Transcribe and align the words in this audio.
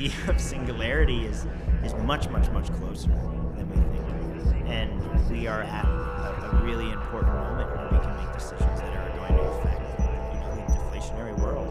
idea 0.00 0.14
of 0.28 0.40
singularity 0.40 1.26
is 1.26 1.46
is 1.84 1.94
much, 1.94 2.28
much, 2.30 2.50
much 2.50 2.72
closer 2.74 3.08
than 3.08 3.68
we 3.68 3.76
think, 3.76 4.68
and 4.68 5.30
we 5.30 5.46
are 5.46 5.62
at 5.62 5.84
a, 5.84 5.88
a 5.88 6.62
really 6.64 6.90
important 6.90 7.34
moment 7.34 7.70
where 7.76 7.88
we 7.90 7.98
can 7.98 8.16
make 8.16 8.32
decisions 8.34 8.80
that 8.80 8.96
are 8.96 9.16
going 9.16 9.34
to 9.34 9.42
affect, 9.48 10.00
you 10.34 10.40
know, 10.40 10.54
the 10.56 10.62
deflationary 10.72 11.38
world. 11.40 11.68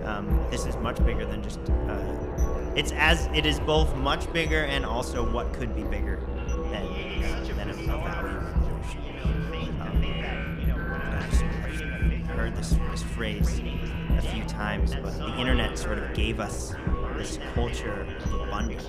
And, 0.00 0.06
um, 0.06 0.46
this 0.50 0.66
is 0.66 0.76
much 0.76 1.04
bigger 1.04 1.24
than 1.26 1.42
just. 1.42 1.60
Uh, 1.68 2.72
it's 2.76 2.92
as 2.92 3.26
it 3.34 3.46
is 3.46 3.60
both 3.60 3.94
much 3.96 4.32
bigger 4.32 4.64
and 4.64 4.84
also 4.84 5.28
what 5.32 5.52
could 5.52 5.74
be 5.76 5.84
bigger 5.84 6.20
than 6.70 6.86
uh, 6.86 7.54
than 7.56 7.70
a, 7.70 7.72
a 7.72 7.76
value. 7.76 8.38
Um, 9.80 10.04
I've 12.10 12.36
heard 12.36 12.56
this 12.56 12.76
this 12.90 13.02
phrase 13.02 13.60
a 14.18 14.22
few 14.22 14.44
times, 14.44 14.94
but 14.94 15.16
the 15.18 15.36
internet 15.38 15.78
sort 15.78 15.98
of 15.98 16.12
gave 16.14 16.40
us 16.40 16.74
this 17.24 17.38
culture 17.54 18.06
of 18.24 18.40
abundance. 18.42 18.86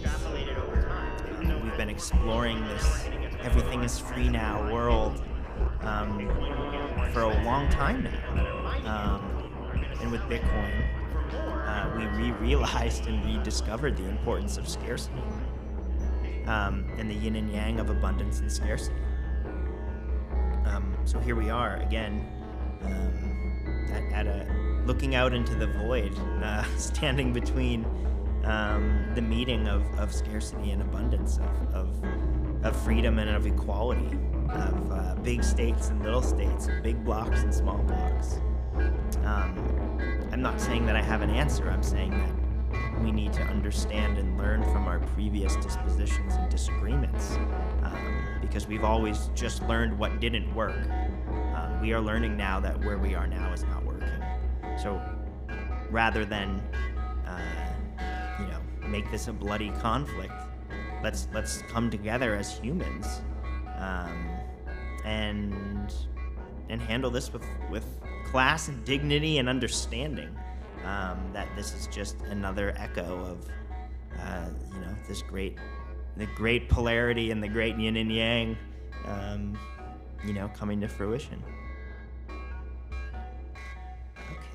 We've 1.64 1.78
been 1.78 1.89
exploring 1.89 2.61
this 2.67 3.08
everything 3.41 3.81
is 3.83 3.97
free 3.97 4.28
now 4.28 4.73
world 4.73 5.23
um, 5.81 6.28
for 7.13 7.22
a 7.22 7.44
long 7.45 7.69
time 7.69 8.03
now. 8.03 8.41
Um, 8.86 9.89
and 10.02 10.11
with 10.11 10.19
Bitcoin, 10.23 10.86
uh, 11.33 11.94
we 11.95 12.08
re-realized 12.08 13.08
and 13.08 13.23
rediscovered 13.23 13.95
the 13.95 14.03
importance 14.09 14.58
of 14.58 14.67
scarcity 14.67 15.16
um, 16.45 16.86
and 16.97 17.09
the 17.09 17.16
yin 17.16 17.38
and 17.38 17.50
yang 17.50 17.80
of 17.80 17.89
abundance 17.89 18.41
and 18.41 18.52
scarcity. 18.52 19.00
Um, 20.66 20.97
so 21.06 21.19
here 21.22 21.38
we 21.38 21.50
are 21.50 21.78
again 21.78 22.28
um, 22.81 23.88
at, 23.94 24.03
at, 24.11 24.28
a 24.28 24.83
looking 24.86 25.16
out 25.16 25.33
into 25.33 25.56
the 25.56 25.67
void, 25.67 26.13
uh, 26.44 26.63
standing 26.78 27.31
between 27.31 27.86
um, 28.45 29.05
the 29.15 29.21
meeting 29.21 29.67
of, 29.67 29.83
of 29.99 30.13
scarcity 30.13 30.71
and 30.71 30.81
abundance, 30.81 31.38
of, 31.38 31.73
of, 31.73 32.65
of 32.65 32.75
freedom 32.83 33.19
and 33.19 33.29
of 33.29 33.45
equality, 33.45 34.17
of 34.49 34.91
uh, 34.91 35.15
big 35.23 35.43
states 35.43 35.89
and 35.89 36.03
little 36.03 36.21
states, 36.21 36.67
big 36.83 37.03
blocks 37.03 37.41
and 37.41 37.53
small 37.53 37.79
blocks. 37.79 38.39
Um, 39.23 39.99
I'm 40.31 40.41
not 40.41 40.61
saying 40.61 40.85
that 40.85 40.95
I 40.95 41.01
have 41.01 41.21
an 41.21 41.29
answer. 41.29 41.69
I'm 41.69 41.83
saying 41.83 42.11
that 42.11 43.01
we 43.01 43.11
need 43.11 43.33
to 43.33 43.41
understand 43.43 44.17
and 44.17 44.38
learn 44.38 44.63
from 44.63 44.88
our 44.88 44.99
previous 44.99 45.55
dispositions 45.57 46.33
and 46.33 46.49
disagreements 46.49 47.35
um, 47.83 48.38
because 48.41 48.67
we've 48.67 48.83
always 48.83 49.29
just 49.33 49.63
learned 49.63 49.97
what 49.97 50.19
didn't 50.19 50.53
work. 50.53 50.77
Um, 51.56 51.79
we 51.81 51.94
are 51.94 52.01
learning 52.01 52.38
now 52.38 52.59
that 52.59 52.83
where 52.85 52.97
we 52.97 53.16
are 53.16 53.27
now 53.27 53.51
is 53.53 53.63
not 53.63 53.83
working. 53.83 54.09
So 54.81 55.01
rather 55.89 56.25
than 56.25 56.62
uh, 57.25 57.64
make 58.90 59.09
this 59.12 59.28
a 59.28 59.34
bloody 59.34 59.72
conflict, 59.81 60.34
let's 61.03 61.28
let's 61.34 61.62
come 61.63 61.90
together 61.90 62.35
as 62.35 62.57
humans 62.57 63.22
um, 63.78 64.29
and 65.03 65.94
and 66.69 66.81
handle 66.81 67.12
this 67.12 67.31
with 67.31 67.45
with 67.69 67.85
class 68.25 68.68
and 68.68 68.84
dignity 68.85 69.38
and 69.38 69.47
understanding. 69.47 70.35
Um, 70.84 71.18
that 71.34 71.47
this 71.56 71.74
is 71.74 71.88
just 71.88 72.22
another 72.29 72.75
echo 72.78 73.19
of 73.25 73.47
uh, 74.19 74.50
you 74.74 74.79
know 74.81 74.95
this 75.07 75.22
great 75.24 75.57
the 76.18 76.28
great 76.28 76.69
polarity 76.69 77.31
and 77.31 77.41
the 77.41 77.47
great 77.47 77.75
yin 77.78 77.97
and 77.97 78.12
yang 78.12 78.57
um, 79.06 79.57
you 80.24 80.34
know 80.34 80.47
coming 80.50 80.79
to 80.81 80.88
fruition. 80.88 81.41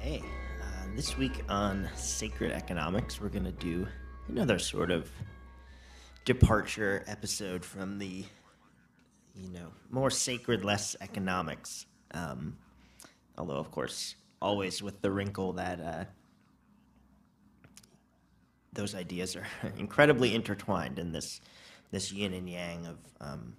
Okay, 0.01 0.23
uh, 0.63 0.97
this 0.97 1.19
week 1.19 1.43
on 1.49 1.89
Sacred 1.95 2.53
Economics, 2.53 3.21
we're 3.21 3.29
to 3.45 3.53
do 3.53 3.87
another 4.31 4.61
sort 4.61 4.93
of 4.93 5.11
departure 6.25 7.03
episode 7.09 7.65
from 7.65 7.99
the, 7.99 8.25
you 9.35 9.49
know, 9.49 9.73
more 9.91 10.11
sacred, 10.11 10.65
less 10.65 10.95
economics. 11.01 11.87
Um, 12.13 12.57
although, 13.37 13.57
of 13.57 13.73
course, 13.73 14.15
always 14.41 14.83
with 14.83 15.01
the 15.03 15.11
wrinkle 15.11 15.55
that 15.55 15.81
uh, 15.81 16.05
those 18.73 18.95
ideas 18.95 19.35
are 19.35 19.47
incredibly 19.79 20.35
intertwined 20.35 20.99
in 20.99 21.13
this 21.13 21.41
this 21.91 22.13
yin 22.13 22.33
and 22.33 22.49
yang 22.49 22.87
of 22.87 22.99
um, 23.21 23.53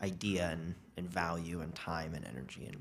idea 0.00 0.50
and, 0.52 0.76
and 0.96 1.10
value 1.10 1.60
and 1.60 1.74
time 1.74 2.14
and 2.14 2.24
energy 2.24 2.64
and 2.66 2.80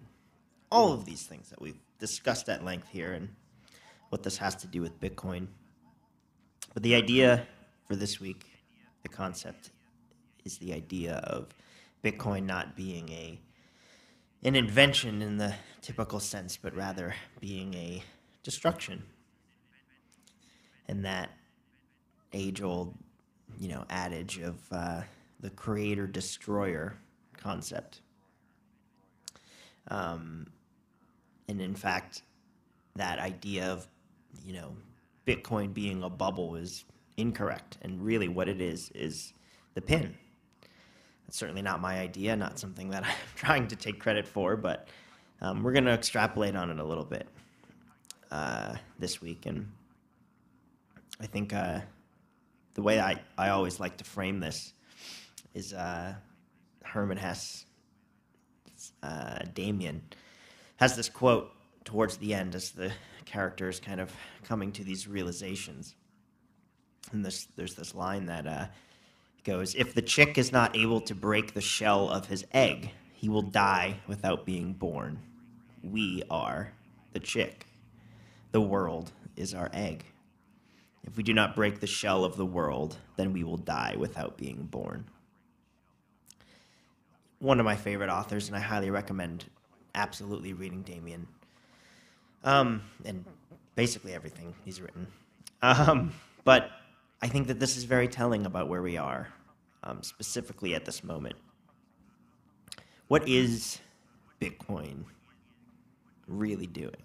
all 0.72 0.94
of 0.94 1.04
these 1.04 1.24
things 1.24 1.50
that 1.50 1.60
we've 1.60 1.80
discussed 1.98 2.48
at 2.48 2.64
length 2.64 2.88
here 2.90 3.14
and 3.14 3.30
what 4.10 4.22
this 4.22 4.38
has 4.38 4.56
to 4.56 4.68
do 4.68 4.82
with 4.82 5.02
Bitcoin. 5.02 5.48
But 6.78 6.84
the 6.84 6.94
idea 6.94 7.48
for 7.88 7.96
this 7.96 8.20
week, 8.20 8.46
the 9.02 9.10
concept, 9.10 9.72
is 10.46 10.60
the 10.60 10.74
idea 10.74 11.16
of 11.24 11.48
Bitcoin 12.04 12.46
not 12.46 12.76
being 12.76 13.10
a 13.10 13.42
an 14.44 14.56
invention 14.56 15.24
in 15.24 15.38
the 15.38 15.56
typical 15.82 16.20
sense, 16.20 16.56
but 16.56 16.76
rather 16.76 17.16
being 17.40 17.74
a 17.74 18.04
destruction. 18.44 19.02
And 20.88 21.04
that 21.04 21.32
age-old, 22.32 22.94
you 23.60 23.70
know, 23.70 23.84
adage 23.90 24.38
of 24.38 24.60
uh, 24.72 25.02
the 25.40 25.50
creator-destroyer 25.50 26.96
concept. 27.36 28.02
Um, 29.88 30.46
and 31.50 31.60
in 31.60 31.74
fact, 31.74 32.22
that 32.98 33.18
idea 33.18 33.66
of, 33.66 33.88
you 34.46 34.54
know, 34.54 34.76
Bitcoin 35.28 35.74
being 35.74 36.04
a 36.04 36.10
bubble 36.10 36.56
is 36.56 36.86
incorrect. 37.18 37.78
And 37.82 38.02
really, 38.02 38.30
what 38.30 38.48
it 38.48 38.62
is 38.62 38.90
is 38.96 39.34
the 39.74 39.82
pin. 39.82 40.16
That's 41.26 41.38
certainly 41.38 41.62
not 41.62 41.82
my 41.82 42.00
idea, 42.00 42.36
not 42.36 42.58
something 42.58 42.90
that 42.92 43.04
I'm 43.06 43.12
trying 43.36 43.68
to 43.68 43.76
take 43.76 44.00
credit 44.00 44.28
for, 44.28 44.56
but 44.56 44.88
um, 45.42 45.62
we're 45.62 45.74
going 45.74 45.86
to 45.86 45.92
extrapolate 45.92 46.56
on 46.56 46.72
it 46.72 46.80
a 46.80 46.84
little 46.84 47.04
bit 47.04 47.28
uh, 48.32 48.76
this 48.98 49.22
week. 49.22 49.46
And 49.46 49.70
I 51.20 51.26
think 51.28 51.54
uh, 51.54 51.82
the 52.76 52.82
way 52.82 53.00
I, 53.00 53.22
I 53.38 53.50
always 53.50 53.80
like 53.80 53.98
to 53.98 54.04
frame 54.04 54.40
this 54.40 54.74
is 55.54 55.74
uh, 55.74 56.14
Hermann 56.84 57.18
Hesse, 57.18 57.66
uh, 59.04 59.40
Demian, 59.54 60.00
has 60.78 60.96
this 60.96 61.10
quote 61.10 61.52
towards 61.84 62.18
the 62.18 62.34
end 62.34 62.56
as 62.56 62.72
the 62.72 62.92
character 63.28 63.70
is 63.70 63.80
kind 63.80 64.00
of 64.00 64.12
coming 64.44 64.72
to 64.74 64.84
these 64.84 65.08
realizations. 65.08 65.96
And 67.12 67.24
this, 67.24 67.48
there's 67.56 67.76
this 67.76 67.94
line 67.94 68.26
that 68.26 68.48
uh, 68.48 68.66
goes 69.44 69.76
If 69.76 69.94
the 69.94 70.02
chick 70.02 70.38
is 70.38 70.52
not 70.52 70.76
able 70.76 71.02
to 71.02 71.16
break 71.16 71.54
the 71.54 71.62
shell 71.62 72.10
of 72.10 72.28
his 72.28 72.46
egg, 72.52 72.92
he 73.14 73.30
will 73.30 73.42
die 73.42 74.00
without 74.08 74.46
being 74.46 74.74
born. 74.74 75.20
We 75.84 76.24
are 76.30 76.74
the 77.14 77.20
chick. 77.20 77.66
The 78.52 78.62
world 78.62 79.12
is 79.36 79.54
our 79.54 79.70
egg. 79.74 80.06
If 81.04 81.16
we 81.16 81.24
do 81.24 81.34
not 81.34 81.56
break 81.56 81.80
the 81.80 81.88
shell 81.88 82.26
of 82.26 82.36
the 82.36 82.46
world, 82.46 82.98
then 83.16 83.32
we 83.32 83.44
will 83.44 83.58
die 83.58 83.96
without 83.98 84.38
being 84.38 84.64
born. 84.64 85.06
One 87.40 87.60
of 87.60 87.66
my 87.66 87.76
favorite 87.76 88.10
authors, 88.10 88.48
and 88.48 88.58
I 88.58 88.60
highly 88.60 88.90
recommend 88.90 89.46
absolutely 89.96 90.54
reading 90.54 90.84
Demian. 90.84 91.26
Um, 92.48 92.82
and 93.04 93.26
basically 93.76 94.14
everything 94.14 94.56
he's 94.64 94.80
written. 94.80 95.06
Um, 95.62 96.14
but 96.46 96.72
I 97.22 97.28
think 97.28 97.48
that 97.48 97.60
this 97.60 97.76
is 97.76 97.84
very 97.84 98.08
telling 98.08 98.46
about 98.46 98.70
where 98.70 98.82
we 98.82 98.96
are, 98.96 99.28
um, 99.84 100.02
specifically 100.02 100.74
at 100.74 100.86
this 100.86 101.04
moment. 101.04 101.36
What 103.10 103.28
is 103.28 103.80
Bitcoin 104.40 105.04
really 106.26 106.68
doing? 106.68 107.04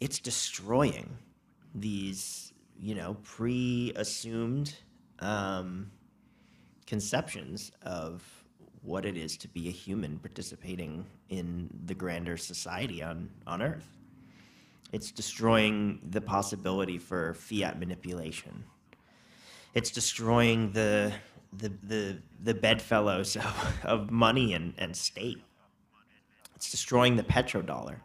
It's 0.00 0.18
destroying 0.18 1.18
these, 1.74 2.54
you 2.80 2.94
know, 2.94 3.18
pre-assumed 3.22 4.74
um, 5.18 5.90
conceptions 6.86 7.70
of 7.82 8.22
what 8.82 9.04
it 9.04 9.16
is 9.16 9.36
to 9.38 9.48
be 9.48 9.68
a 9.68 9.72
human 9.72 10.18
participating 10.18 11.04
in 11.28 11.68
the 11.86 11.94
grander 11.94 12.36
society 12.36 13.02
on, 13.02 13.30
on 13.46 13.62
Earth. 13.62 13.88
It's 14.92 15.10
destroying 15.10 16.00
the 16.10 16.20
possibility 16.20 16.98
for 16.98 17.34
fiat 17.34 17.78
manipulation. 17.78 18.64
It's 19.74 19.90
destroying 19.90 20.72
the, 20.72 21.12
the, 21.52 21.72
the, 21.82 22.18
the 22.42 22.54
bedfellows 22.54 23.36
of, 23.36 23.78
of 23.84 24.10
money 24.10 24.54
and, 24.54 24.74
and 24.78 24.96
state. 24.96 25.42
It's 26.56 26.70
destroying 26.70 27.16
the 27.16 27.22
petrodollar. 27.22 27.96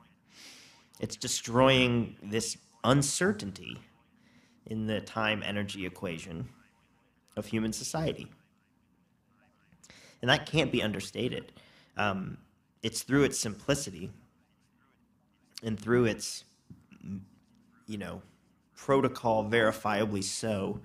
It's 1.00 1.16
destroying 1.16 2.18
this 2.22 2.58
uncertainty 2.84 3.80
in 4.66 4.88
the 4.88 5.02
time 5.02 5.42
energy 5.44 5.86
equation 5.86 6.50
of 7.36 7.46
human 7.46 7.74
society 7.74 8.30
and 10.24 10.30
that 10.30 10.46
can't 10.46 10.72
be 10.72 10.81
understated. 10.81 11.52
Um, 11.98 12.38
it's 12.81 13.02
through 13.04 13.24
its 13.24 13.38
simplicity 13.38 14.10
and 15.62 15.78
through 15.78 16.06
its, 16.06 16.46
you 17.88 17.98
know, 17.98 18.22
protocol 18.74 19.44
verifiably 19.44 20.24
so, 20.24 20.80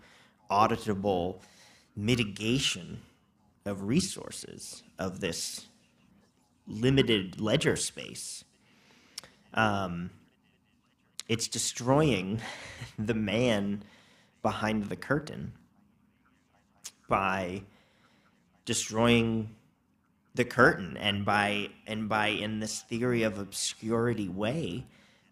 auditable 0.51 1.39
mitigation 1.95 3.01
of 3.65 3.85
resources 3.85 4.83
of 4.99 5.21
this 5.21 5.67
limited 6.67 7.41
ledger 7.41 7.77
space. 7.77 8.43
Um, 9.55 10.11
it's 11.29 11.47
destroying 11.47 12.41
the 12.99 13.15
man 13.15 13.85
behind 14.43 14.87
the 14.87 14.97
curtain 14.97 15.53
by 17.09 17.63
destroying 18.69 19.49
the 20.35 20.45
curtain 20.45 20.95
and 20.99 21.25
by 21.25 21.71
and 21.87 22.07
by 22.07 22.27
in 22.27 22.61
this 22.61 22.81
theory 22.83 23.23
of 23.23 23.39
obscurity 23.39 24.29
way 24.29 24.85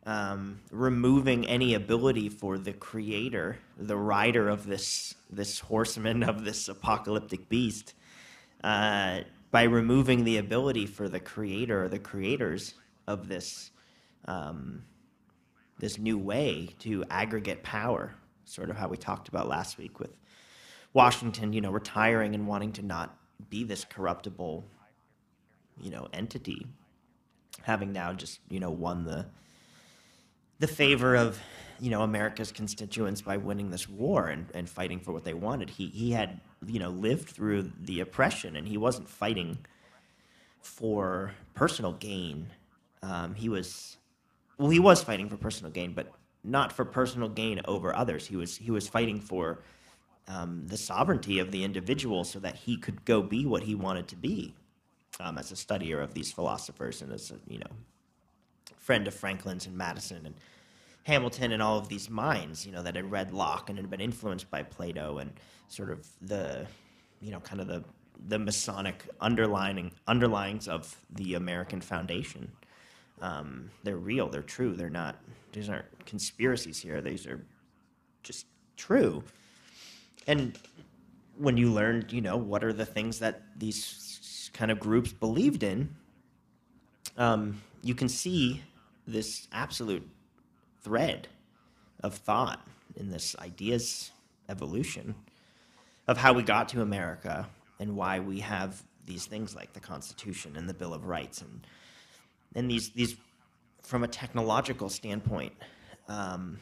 um, 0.07 0.59
removing 0.71 1.47
any 1.47 1.75
ability 1.75 2.31
for 2.31 2.57
the 2.57 2.73
creator 2.73 3.59
the 3.77 3.95
rider 3.95 4.49
of 4.49 4.67
this 4.67 5.15
this 5.29 5.59
horseman 5.61 6.23
of 6.23 6.47
this 6.47 6.67
apocalyptic 6.71 7.47
beast 7.51 7.93
uh, 8.65 9.21
by 9.51 9.65
removing 9.65 10.25
the 10.25 10.39
ability 10.39 10.87
for 10.87 11.07
the 11.07 11.21
creator 11.21 11.85
or 11.85 11.89
the 11.89 11.99
creators 11.99 12.73
of 13.07 13.29
this 13.29 13.71
um, 14.25 14.83
this 15.79 15.99
new 15.99 16.17
way 16.17 16.71
to 16.79 17.05
aggregate 17.11 17.63
power 17.63 18.15
sort 18.47 18.71
of 18.71 18.79
how 18.79 18.89
we 18.89 18.97
talked 18.97 19.29
about 19.29 19.47
last 19.47 19.77
week 19.77 20.01
with 20.01 20.17
Washington 20.95 21.53
you 21.53 21.61
know 21.61 21.71
retiring 21.71 22.35
and 22.35 22.49
wanting 22.49 22.73
to 22.73 22.83
not 22.83 23.15
be 23.49 23.65
this 23.65 23.85
corruptible 23.85 24.65
you 25.81 25.91
know 25.91 26.09
entity 26.13 26.67
having 27.63 27.93
now 27.93 28.13
just 28.13 28.41
you 28.49 28.61
know 28.61 28.71
won 28.71 29.05
the 29.05 29.27
the 30.59 30.67
favor 30.67 31.15
of 31.15 31.39
you 31.81 31.91
know 31.91 32.03
America's 32.03 32.53
constituents 32.53 33.21
by 33.21 33.37
winning 33.37 33.71
this 33.71 33.89
war 33.89 34.29
and, 34.29 34.47
and 34.55 34.69
fighting 34.69 35.01
for 35.01 35.13
what 35.13 35.25
they 35.25 35.35
wanted. 35.35 35.71
He 35.71 35.89
he 35.89 36.13
had 36.13 36.41
you 36.67 36.79
know 36.79 36.91
lived 36.91 37.29
through 37.29 37.73
the 37.81 38.01
oppression 38.01 38.57
and 38.57 38.67
he 38.67 38.77
wasn't 38.77 39.09
fighting 39.09 39.59
for 40.61 41.33
personal 41.55 41.93
gain. 41.93 42.49
Um, 43.03 43.35
he 43.35 43.49
was 43.49 43.99
well, 44.59 44.71
he 44.71 44.79
was 44.79 45.03
fighting 45.03 45.29
for 45.29 45.37
personal 45.37 45.71
gain, 45.71 45.93
but 45.93 46.13
not 46.43 46.73
for 46.73 46.85
personal 46.85 47.29
gain 47.29 47.61
over 47.67 47.95
others. 47.95 48.27
He 48.27 48.37
was 48.37 48.57
he 48.57 48.71
was 48.71 48.89
fighting 48.89 49.21
for 49.21 49.63
um, 50.29 50.65
the 50.67 50.77
sovereignty 50.77 51.39
of 51.39 51.53
the 51.53 51.65
individual 51.65 52.25
so 52.25 52.39
that 52.41 52.57
he 52.57 52.77
could 52.77 53.05
go 53.05 53.23
be 53.23 53.47
what 53.47 53.63
he 53.63 53.75
wanted 53.75 54.09
to 54.09 54.17
be 54.17 54.55
um, 55.21 55.39
as 55.39 55.53
a 55.53 55.55
studier 55.55 56.03
of 56.03 56.15
these 56.15 56.33
philosophers 56.33 57.03
and 57.03 57.13
as 57.13 57.31
a 57.31 57.37
you 57.51 57.59
know 57.59 57.71
friend 58.87 59.09
of 59.09 59.15
Franklin's 59.15 59.67
and 59.67 59.77
Madison 59.77 60.27
and 60.27 60.35
Hamilton 61.03 61.53
and 61.53 61.63
all 61.63 61.79
of 61.79 61.89
these 61.89 62.09
minds, 62.09 62.65
you 62.65 62.73
know, 62.73 62.83
that 62.83 62.95
had 62.95 63.11
read 63.11 63.33
Locke 63.33 63.69
and 63.69 63.79
had 63.79 63.91
been 63.91 64.01
influenced 64.01 64.51
by 64.51 64.63
Plato 64.63 65.19
and 65.19 65.33
sort 65.69 65.91
of 65.91 66.07
the, 66.23 66.67
you 67.21 67.31
know, 67.33 67.41
kind 67.41 67.61
of 67.61 67.67
the 67.67 67.85
the 68.29 68.39
Masonic 68.39 69.07
underlining 69.21 69.93
underlines 70.07 70.69
of 70.69 70.97
the 71.11 71.35
American 71.35 71.81
foundation. 71.81 72.51
Um, 73.21 73.71
they're 73.83 73.99
real. 73.99 74.29
They're 74.29 74.43
true. 74.43 74.75
They're 74.75 74.89
not. 74.89 75.17
These 75.53 75.69
aren't 75.69 76.07
conspiracies 76.07 76.81
here. 76.81 77.01
These 77.01 77.27
are 77.27 77.45
just 78.23 78.47
true. 78.77 79.23
And 80.27 80.59
when 81.39 81.57
you 81.57 81.73
learned, 81.73 82.13
you 82.13 82.21
know, 82.21 82.37
what 82.37 82.65
are 82.65 82.73
the 82.73 82.87
things 82.87 83.19
that 83.21 83.43
these 83.57 84.51
kind 84.53 84.71
of 84.71 84.81
groups 84.81 85.13
believed 85.13 85.63
in, 85.63 85.95
um, 87.17 87.63
you 87.83 87.95
can 87.95 88.09
see 88.09 88.63
this 89.07 89.47
absolute 89.53 90.07
thread 90.83 91.29
of 92.03 92.15
thought 92.15 92.67
in 92.97 93.11
this 93.11 93.37
ideas 93.39 94.11
evolution 94.49 95.15
of 96.09 96.17
how 96.17 96.33
we 96.33 96.43
got 96.43 96.69
to 96.71 96.83
America 96.83 97.49
and 97.79 97.97
why 97.97 98.21
we 98.21 98.41
have 98.41 98.83
these 99.07 99.27
things 99.27 99.55
like 99.55 99.73
the 99.73 99.81
Constitution 99.81 100.57
and 100.57 100.69
the 100.69 100.75
Bill 100.75 100.95
of 100.95 101.07
Rights 101.07 101.41
and 101.41 101.67
and 102.55 102.71
these 102.71 102.91
these 102.91 103.17
from 103.83 104.03
a 104.03 104.09
technological 104.09 104.89
standpoint, 104.89 105.53
um, 106.09 106.59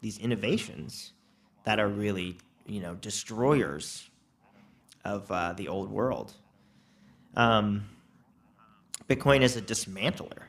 these 0.00 0.18
innovations 0.18 1.12
that 1.64 1.80
are 1.80 1.88
really 1.88 2.36
you 2.66 2.80
know 2.80 2.94
destroyers 2.94 4.08
of 5.04 5.30
uh, 5.30 5.52
the 5.54 5.68
old 5.68 5.90
world. 5.90 6.32
Um, 7.34 7.84
Bitcoin 9.08 9.42
is 9.42 9.56
a 9.56 9.62
dismantler. 9.62 10.42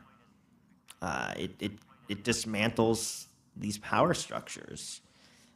Uh, 1.01 1.33
it, 1.37 1.51
it, 1.59 1.71
it 2.07 2.23
dismantles 2.23 3.25
these 3.55 3.77
power 3.77 4.13
structures. 4.13 5.01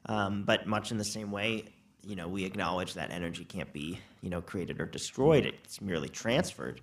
Um, 0.08 0.44
but 0.44 0.68
much 0.68 0.92
in 0.92 0.98
the 0.98 1.06
same 1.06 1.32
way, 1.32 1.66
you 2.04 2.16
know, 2.16 2.28
we 2.28 2.46
acknowledge 2.46 2.94
that 2.94 3.12
energy 3.12 3.44
can't 3.44 3.72
be, 3.74 4.00
you 4.22 4.30
know, 4.30 4.42
created 4.42 4.80
or 4.80 4.86
destroyed. 4.86 5.46
It's 5.46 5.82
merely 5.82 6.10
transferred. 6.10 6.82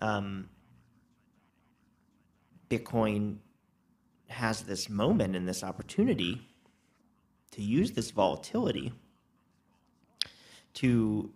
Um, 0.00 0.48
Bitcoin 2.68 3.36
has 4.28 4.62
this 4.62 4.88
moment 4.88 5.36
and 5.36 5.46
this 5.48 5.62
opportunity 5.62 6.42
to 7.54 7.62
use 7.62 7.92
this 7.92 8.10
volatility 8.10 8.92
to 10.74 11.30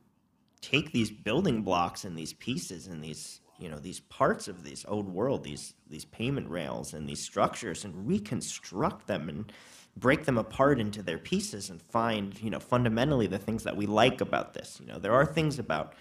take 0.60 0.92
these 0.92 1.10
building 1.10 1.62
blocks 1.62 2.04
and 2.04 2.18
these 2.18 2.32
pieces 2.32 2.88
and 2.88 3.02
these 3.02 3.40
you 3.58 3.68
know 3.68 3.78
these 3.78 4.00
parts 4.00 4.48
of 4.48 4.64
this 4.64 4.84
old 4.88 5.08
world 5.08 5.44
these 5.44 5.74
these 5.88 6.04
payment 6.04 6.48
rails 6.48 6.92
and 6.92 7.08
these 7.08 7.20
structures 7.20 7.84
and 7.84 8.06
reconstruct 8.06 9.06
them 9.06 9.28
and 9.28 9.52
break 9.96 10.24
them 10.24 10.38
apart 10.38 10.80
into 10.80 11.02
their 11.02 11.18
pieces 11.18 11.70
and 11.70 11.80
find 11.80 12.40
you 12.42 12.50
know 12.50 12.60
fundamentally 12.60 13.26
the 13.26 13.38
things 13.38 13.64
that 13.64 13.76
we 13.76 13.86
like 13.86 14.20
about 14.20 14.54
this. 14.54 14.78
You 14.80 14.86
know 14.86 14.98
there 14.98 15.14
are 15.14 15.26
things 15.26 15.58
about 15.58 15.94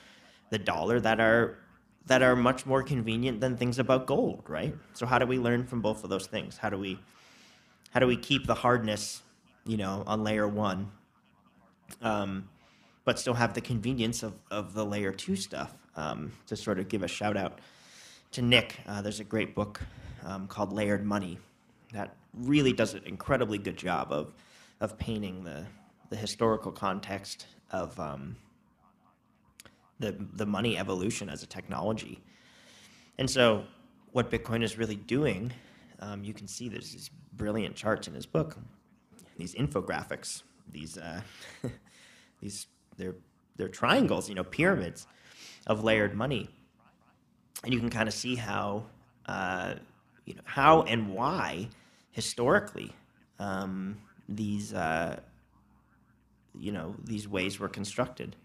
the 0.50 0.58
dollar 0.58 1.00
that 1.00 1.20
are 1.20 1.60
that 2.08 2.24
are 2.24 2.36
much 2.36 2.66
more 2.66 2.82
convenient 2.84 3.42
than 3.42 3.58
things 3.58 3.80
about 3.80 4.08
gold 4.08 4.44
right? 4.48 4.76
So 4.94 5.06
how 5.06 5.20
do 5.20 5.28
we 5.28 5.38
learn 5.38 5.66
from 5.66 5.82
both 5.82 6.04
of 6.04 6.10
those 6.10 6.28
things? 6.28 6.58
How 6.58 6.70
do 6.70 6.78
we 6.78 7.00
how 7.92 8.00
do 8.00 8.08
we 8.08 8.18
keep 8.18 8.48
the 8.48 8.56
hardness 8.56 9.22
you 9.68 9.78
know 9.78 10.04
on 10.08 10.24
layer 10.24 10.48
one 10.48 10.90
um, 12.02 12.50
but 13.06 13.18
still 13.20 13.34
have 13.34 13.54
the 13.54 13.62
convenience 13.62 14.24
of, 14.24 14.34
of 14.52 14.74
the 14.74 14.86
layer 14.86 15.12
two 15.12 15.36
stuff 15.36 15.74
um, 15.96 16.32
to 16.46 16.56
sort 16.56 16.80
of 16.80 16.90
give 16.90 17.04
a 17.04 17.08
shout 17.08 17.38
out 17.38 17.60
to 18.32 18.42
Nik. 18.42 18.80
Uh, 18.86 19.02
there's 19.02 19.20
a 19.20 19.24
great 19.24 19.56
book 19.56 19.82
um, 20.26 20.48
called 20.48 20.74
Layered 20.74 21.06
Money 21.06 21.40
that 21.94 22.16
really 22.34 22.74
does 22.74 22.94
an 22.94 23.04
incredibly 23.06 23.58
good 23.58 23.78
job 23.78 24.12
of 24.12 24.34
of 24.80 24.98
painting 24.98 25.44
the 25.44 25.66
the 26.10 26.16
historical 26.16 26.72
context 26.72 27.48
of 27.72 27.98
um, 28.00 28.36
the 30.00 30.16
the 30.34 30.46
money 30.46 30.78
evolution 30.78 31.30
as 31.30 31.44
a 31.44 31.48
technology. 31.48 32.20
And 33.18 33.30
so, 33.30 33.64
what 34.12 34.30
Bitcoin 34.30 34.64
is 34.64 34.78
really 34.78 34.96
doing, 34.96 35.52
um, 36.00 36.24
you 36.24 36.34
can 36.34 36.48
see 36.48 36.70
there's 36.70 36.92
these 36.92 37.10
brilliant 37.34 37.76
charts 37.76 38.08
in 38.08 38.14
his 38.14 38.26
book, 38.26 38.58
these 39.38 39.56
infographics, 39.56 40.44
these 40.72 40.98
uh, 40.98 41.22
these 42.42 42.68
they're 42.98 43.16
they're 43.56 43.70
triangles, 43.70 44.30
you 44.30 44.36
know, 44.36 44.44
pyramids 44.44 45.08
of 45.66 45.84
layered 45.84 46.16
money, 46.16 46.50
and 47.64 47.74
you 47.74 47.80
can 47.80 47.90
kind 47.90 48.08
of 48.08 48.14
see 48.14 48.36
how 48.36 48.84
uh, 49.26 49.76
you 50.26 50.34
know 50.34 50.42
how 50.46 50.82
and 50.84 51.14
why 51.14 51.70
historically 52.12 52.92
um, 53.40 53.98
these 54.28 54.74
uh, 54.74 55.20
you 56.60 56.72
know 56.72 56.96
these 57.04 57.28
ways 57.28 57.60
were 57.60 57.70
constructed, 57.70 58.36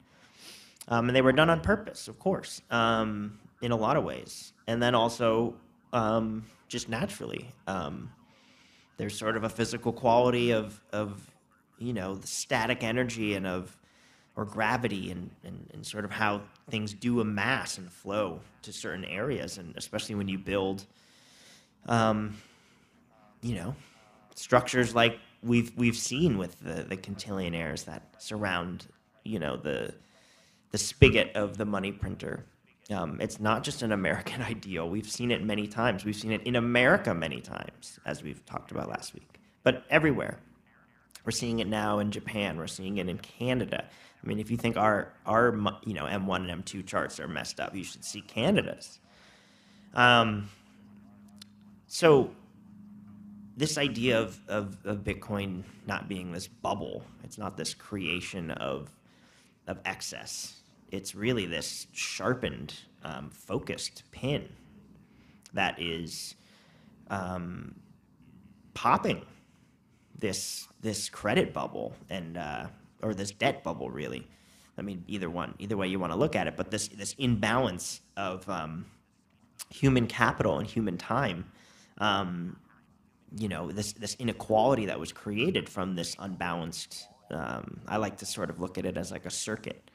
um, 0.89 1.09
and 1.09 1.17
they 1.17 1.23
were 1.23 1.33
done 1.33 1.51
on 1.51 1.61
purpose, 1.61 2.09
of 2.09 2.19
course, 2.19 2.61
um, 2.71 3.39
in 3.63 3.73
a 3.73 3.77
lot 3.77 3.97
of 3.97 4.05
ways, 4.05 4.53
and 4.67 4.83
then 4.83 4.95
also 4.95 5.55
um, 5.93 6.45
just 6.69 6.89
naturally. 6.89 7.51
Um, 7.67 8.11
there's 8.97 9.19
sort 9.19 9.37
of 9.37 9.45
a 9.45 9.49
physical 9.49 9.93
quality 9.93 10.53
of 10.53 10.81
of 10.93 11.31
you 11.79 11.93
know 11.93 12.15
the 12.15 12.27
static 12.27 12.83
energy 12.83 13.35
and 13.35 13.47
of 13.47 13.77
or 14.37 14.45
gravity 14.45 15.11
and, 15.11 15.31
and, 15.45 15.71
and 15.75 15.87
sort 15.87 16.05
of 16.05 16.11
how 16.11 16.41
things 16.71 16.95
do 16.95 17.21
amass 17.21 17.79
and 17.79 17.93
flow 17.93 18.41
to 18.63 18.73
certain 18.73 19.05
areas, 19.05 19.59
and 19.59 19.77
especially 19.77 20.15
when 20.15 20.29
you 20.29 20.39
build, 20.39 20.87
um, 21.87 22.35
you 23.43 23.55
know, 23.55 23.75
structures 24.35 24.95
like 24.95 25.19
we've 25.43 25.73
we've 25.77 25.97
seen 25.97 26.39
with 26.39 26.59
the 26.61 26.83
the 26.83 26.97
cantillionaires 26.97 27.85
that 27.85 28.03
surround, 28.19 28.87
you 29.25 29.39
know, 29.39 29.57
the 29.57 29.93
the 30.71 30.79
spigot 30.79 31.35
of 31.35 31.59
the 31.59 31.67
money 31.67 31.93
printer. 31.93 32.45
Um, 32.91 33.21
it's 33.21 33.39
not 33.39 33.63
just 33.63 33.83
an 33.83 33.93
American 33.93 34.43
ideal. 34.55 34.89
We've 34.89 35.09
seen 35.09 35.31
it 35.31 35.43
many 35.45 35.67
times. 35.67 36.05
We've 36.05 36.17
seen 36.17 36.33
it 36.33 36.43
in 36.43 36.57
America 36.57 37.15
many 37.15 37.41
times, 37.41 37.99
as 38.05 38.23
we've 38.23 38.45
talked 38.47 38.71
about 38.71 38.89
last 38.89 39.15
week, 39.15 39.41
but 39.63 39.85
everywhere. 39.91 40.39
We're 41.25 41.33
seeing 41.33 41.61
it 41.61 41.69
now 41.69 42.01
in 42.01 42.11
Japan. 42.11 42.57
We're 42.57 42.67
seeing 42.67 42.99
it 42.99 43.09
in 43.09 43.19
Canada. 43.19 43.85
I 44.23 44.27
mean, 44.27 44.41
if 44.41 44.51
you 44.51 44.57
think 44.57 44.77
our 44.77 45.13
our 45.25 45.55
you 45.85 45.95
know 45.95 46.05
M1 46.05 46.51
and 46.51 46.65
M2 46.65 46.85
charts 46.85 47.21
are 47.21 47.29
messed 47.29 47.61
up, 47.61 47.77
you 47.77 47.85
should 47.85 48.05
see 48.05 48.21
Canada's. 48.21 48.99
Um, 49.95 50.49
so 51.87 52.31
this 53.57 53.79
idea 53.79 54.19
of, 54.21 54.41
of, 54.49 54.79
of 54.85 54.99
Bitcoin 55.05 55.63
not 55.87 56.09
being 56.09 56.33
this 56.33 56.49
bubble, 56.49 57.05
it's 57.23 57.39
not 57.39 57.57
this 57.57 57.75
creation 57.75 58.51
of, 58.53 58.91
of 59.67 59.79
excess. 59.85 60.62
It's 60.93 61.15
really 61.15 61.47
this 61.47 61.87
sharpened, 61.93 62.75
um, 63.03 63.31
focused 63.31 64.05
pin 64.13 64.49
that 65.55 65.81
is 65.81 66.37
um, 67.09 67.75
popping 68.75 69.23
this 70.19 70.69
this 70.83 71.09
credit 71.09 71.53
bubble 71.53 71.95
and 72.11 72.37
uh, 72.37 72.67
or 73.03 73.15
this 73.15 73.31
debt 73.31 73.65
bubble 73.65 73.91
really. 73.91 74.27
I 74.79 74.83
mean, 74.83 75.05
either 75.07 75.29
one, 75.29 75.55
either 75.59 75.77
way 75.77 75.89
you 75.89 75.99
want 75.99 76.13
to 76.13 76.19
look 76.19 76.37
at 76.37 76.47
it, 76.47 76.57
but 76.57 76.71
this 76.71 76.89
this 76.89 77.15
imbalance 77.19 78.03
of 78.17 78.49
um, 78.49 78.87
human 79.71 80.07
capital 80.07 80.59
and 80.59 80.67
human 80.67 80.99
time, 80.99 81.51
um, 81.99 82.57
you 83.37 83.49
know, 83.49 83.73
this 83.73 83.93
this 83.95 84.15
inequality 84.19 84.87
that 84.87 85.01
was 85.01 85.13
created 85.13 85.69
from 85.69 85.95
this 85.95 86.17
unbalanced. 86.19 87.07
Um, 87.31 87.81
I 87.89 87.97
like 87.97 88.19
to 88.19 88.27
sort 88.27 88.51
of 88.51 88.61
look 88.61 88.77
at 88.77 88.85
it 88.85 88.99
as 88.99 89.11
like 89.11 89.25
a 89.25 89.31
circuit. 89.31 89.91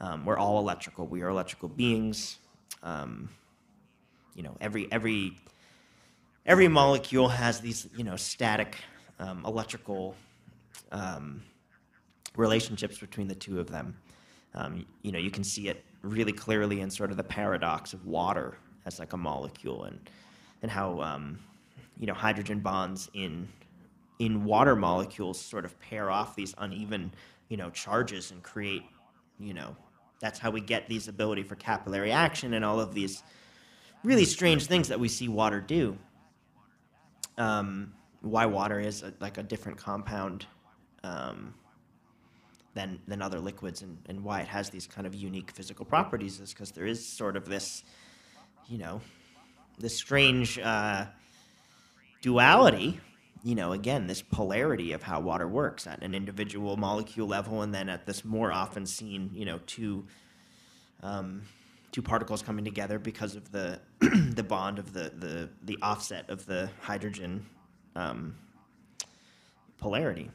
Um, 0.00 0.24
we're 0.24 0.38
all 0.38 0.58
electrical. 0.58 1.06
We 1.06 1.22
are 1.22 1.28
electrical 1.28 1.68
beings. 1.68 2.38
Um, 2.82 3.30
you 4.34 4.42
know, 4.42 4.56
every 4.60 4.90
every 4.92 5.36
every 6.44 6.68
molecule 6.68 7.28
has 7.28 7.60
these 7.60 7.88
you 7.96 8.04
know 8.04 8.16
static 8.16 8.76
um, 9.18 9.44
electrical 9.46 10.14
um, 10.92 11.42
relationships 12.36 12.98
between 12.98 13.28
the 13.28 13.34
two 13.34 13.58
of 13.58 13.68
them. 13.68 13.96
Um, 14.54 14.86
you 15.02 15.12
know, 15.12 15.18
you 15.18 15.30
can 15.30 15.44
see 15.44 15.68
it 15.68 15.84
really 16.02 16.32
clearly 16.32 16.80
in 16.80 16.90
sort 16.90 17.10
of 17.10 17.16
the 17.16 17.24
paradox 17.24 17.92
of 17.92 18.06
water 18.06 18.58
as 18.84 18.98
like 18.98 19.12
a 19.12 19.16
molecule, 19.16 19.84
and 19.84 19.98
and 20.62 20.70
how 20.70 21.00
um, 21.00 21.38
you 21.98 22.06
know 22.06 22.14
hydrogen 22.14 22.60
bonds 22.60 23.10
in 23.14 23.48
in 24.18 24.44
water 24.44 24.76
molecules 24.76 25.40
sort 25.40 25.64
of 25.64 25.78
pair 25.80 26.10
off 26.10 26.34
these 26.36 26.54
uneven 26.58 27.12
you 27.48 27.56
know 27.56 27.70
charges 27.70 28.30
and 28.30 28.42
create 28.42 28.82
you 29.38 29.54
know 29.54 29.76
that's 30.20 30.38
how 30.38 30.50
we 30.50 30.60
get 30.60 30.88
these 30.88 31.08
ability 31.08 31.42
for 31.42 31.56
capillary 31.56 32.12
action 32.12 32.54
and 32.54 32.64
all 32.64 32.80
of 32.80 32.94
these 32.94 33.22
really 34.02 34.24
strange 34.24 34.66
things 34.66 34.88
that 34.88 34.98
we 34.98 35.08
see 35.08 35.28
water 35.28 35.60
do. 35.60 35.96
Um, 37.38 37.92
why 38.22 38.46
water 38.46 38.80
is 38.80 39.02
a, 39.02 39.12
like 39.20 39.38
a 39.38 39.42
different 39.42 39.78
compound 39.78 40.46
um, 41.04 41.54
than 42.74 42.98
than 43.06 43.20
other 43.20 43.40
liquids, 43.40 43.82
and, 43.82 43.98
and 44.06 44.24
why 44.24 44.40
it 44.40 44.48
has 44.48 44.70
these 44.70 44.86
kind 44.86 45.06
of 45.06 45.14
unique 45.14 45.50
physical 45.50 45.84
properties 45.84 46.40
is 46.40 46.52
because 46.52 46.70
there 46.70 46.86
is 46.86 47.06
sort 47.06 47.36
of 47.36 47.46
this, 47.46 47.84
you 48.68 48.78
know, 48.78 49.00
this 49.78 49.96
strange 49.96 50.58
uh, 50.58 51.06
duality. 52.22 53.00
You 53.42 53.54
know, 53.54 53.72
again, 53.72 54.06
this 54.06 54.22
polarity 54.22 54.92
of 54.92 55.02
how 55.02 55.20
water 55.20 55.46
works 55.46 55.86
at 55.86 56.02
an 56.02 56.14
individual 56.14 56.76
molecule 56.76 57.28
level, 57.28 57.62
and 57.62 57.74
then 57.74 57.88
at 57.88 58.06
this 58.06 58.24
more 58.24 58.52
often 58.52 58.86
seen, 58.86 59.30
you 59.32 59.44
know, 59.44 59.60
two 59.66 60.06
um, 61.02 61.42
two 61.92 62.02
particles 62.02 62.42
coming 62.42 62.64
together 62.64 62.98
because 62.98 63.36
of 63.36 63.50
the 63.52 63.80
the 64.00 64.42
bond 64.42 64.78
of 64.78 64.92
the, 64.92 65.12
the 65.16 65.48
the 65.62 65.78
offset 65.80 66.28
of 66.28 66.44
the 66.46 66.70
hydrogen 66.80 67.46
um, 67.94 68.34
polarity. 69.78 70.30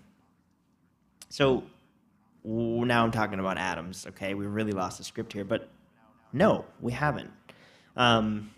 So 1.29 1.63
now 2.43 3.03
I'm 3.03 3.11
talking 3.11 3.39
about 3.39 3.57
atoms. 3.57 4.05
Okay, 4.07 4.33
we 4.33 4.45
really 4.45 4.71
lost 4.71 4.97
the 4.97 5.03
script 5.03 5.33
here, 5.33 5.45
but 5.45 5.69
no, 6.33 6.65
we 6.79 6.91
haven't. 6.91 7.31
Um, 7.95 8.51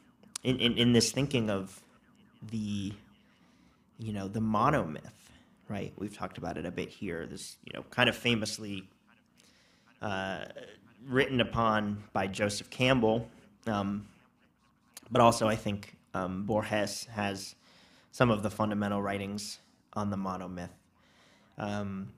in, 0.43 0.59
in 0.59 0.77
in 0.77 0.93
this 0.93 1.11
thinking 1.11 1.49
of 1.49 1.81
the 2.51 2.93
you 4.03 4.13
know 4.13 4.27
the 4.27 4.41
monomyth, 4.41 5.11
right? 5.69 5.93
We've 5.97 6.15
talked 6.15 6.37
about 6.37 6.57
it 6.57 6.65
a 6.65 6.71
bit 6.71 6.89
here. 6.89 7.25
This 7.25 7.57
you 7.65 7.71
know 7.73 7.83
kind 7.89 8.09
of 8.09 8.15
famously. 8.15 8.87
Uh, 10.01 10.43
written 11.07 11.41
upon 11.41 12.03
by 12.13 12.27
Joseph 12.27 12.69
Campbell, 12.69 13.27
um, 13.67 14.07
but 15.11 15.21
also 15.21 15.47
I 15.47 15.55
think 15.55 15.95
um, 16.13 16.45
Borges 16.45 17.05
has 17.05 17.55
some 18.11 18.29
of 18.29 18.43
the 18.43 18.49
fundamental 18.49 19.01
writings 19.01 19.59
on 19.93 20.09
the 20.09 20.17
monomyth, 20.17 20.69
um, 21.57 22.13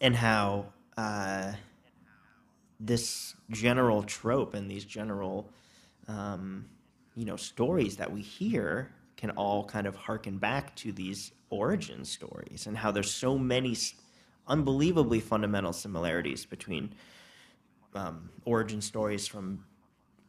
and 0.00 0.14
how 0.14 0.66
uh, 0.96 1.52
this 2.80 3.34
general 3.50 4.02
trope 4.02 4.54
and 4.54 4.70
these 4.70 4.84
general, 4.84 5.48
um, 6.06 6.66
you 7.16 7.24
know, 7.24 7.36
stories 7.36 7.96
that 7.96 8.12
we 8.12 8.20
hear 8.20 8.90
can 9.18 9.30
all 9.32 9.64
kind 9.64 9.86
of 9.86 9.96
harken 9.96 10.38
back 10.38 10.74
to 10.76 10.92
these 10.92 11.32
origin 11.50 12.04
stories 12.04 12.66
and 12.66 12.78
how 12.78 12.92
there's 12.92 13.10
so 13.10 13.36
many 13.36 13.76
unbelievably 14.46 15.20
fundamental 15.20 15.72
similarities 15.72 16.46
between 16.46 16.94
um, 17.94 18.30
origin 18.44 18.80
stories 18.80 19.26
from 19.26 19.64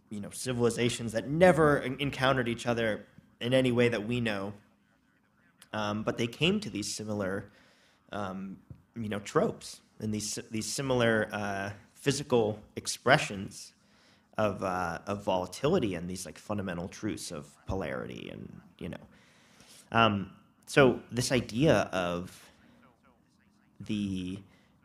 you 0.10 0.20
know 0.20 0.32
civilizations 0.32 1.12
that 1.12 1.30
never 1.30 1.78
encountered 1.78 2.48
each 2.48 2.66
other 2.66 3.06
in 3.40 3.54
any 3.54 3.72
way 3.72 3.90
that 3.90 4.08
we 4.08 4.20
know, 4.20 4.54
um, 5.72 6.02
but 6.04 6.18
they 6.18 6.28
came 6.28 6.60
to 6.60 6.70
these 6.70 6.94
similar 6.94 7.52
um, 8.12 8.58
you 8.96 9.08
know 9.08 9.20
tropes 9.20 9.82
and 10.00 10.12
these 10.12 10.40
these 10.50 10.66
similar 10.66 11.30
uh, 11.32 11.70
physical 11.94 12.60
expressions 12.76 13.74
of 14.40 14.64
uh, 14.64 15.00
of 15.06 15.24
volatility 15.24 15.96
and 15.96 16.10
these 16.10 16.26
like 16.26 16.38
fundamental 16.38 16.88
truths 16.88 17.32
of 17.32 17.46
polarity 17.66 18.30
and 18.32 18.62
you 18.78 18.90
know 18.90 19.04
um, 19.92 20.32
so 20.66 21.00
this 21.12 21.32
idea 21.32 21.90
of 21.92 22.52
the 23.82 24.40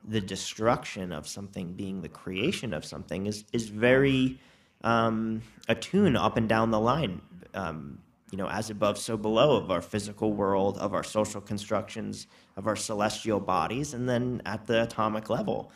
the 0.06 0.20
destruction 0.20 1.12
of 1.12 1.26
something 1.26 1.72
being 1.72 2.02
the 2.02 2.08
creation 2.08 2.74
of 2.74 2.84
something 2.84 3.26
is 3.26 3.44
is 3.52 3.68
very 3.68 4.38
um, 4.82 5.42
attuned 5.68 6.16
up 6.16 6.36
and 6.36 6.48
down 6.48 6.70
the 6.70 6.80
line. 6.80 7.20
Um, 7.54 7.98
you 8.30 8.38
know, 8.38 8.48
as 8.48 8.68
above, 8.70 8.98
so 8.98 9.16
below 9.16 9.56
of 9.56 9.70
our 9.70 9.80
physical 9.80 10.32
world, 10.32 10.76
of 10.78 10.92
our 10.92 11.04
social 11.04 11.40
constructions, 11.40 12.26
of 12.56 12.66
our 12.66 12.74
celestial 12.74 13.38
bodies, 13.38 13.94
and 13.94 14.08
then 14.08 14.42
at 14.44 14.66
the 14.66 14.82
atomic 14.82 15.30
level. 15.30 15.70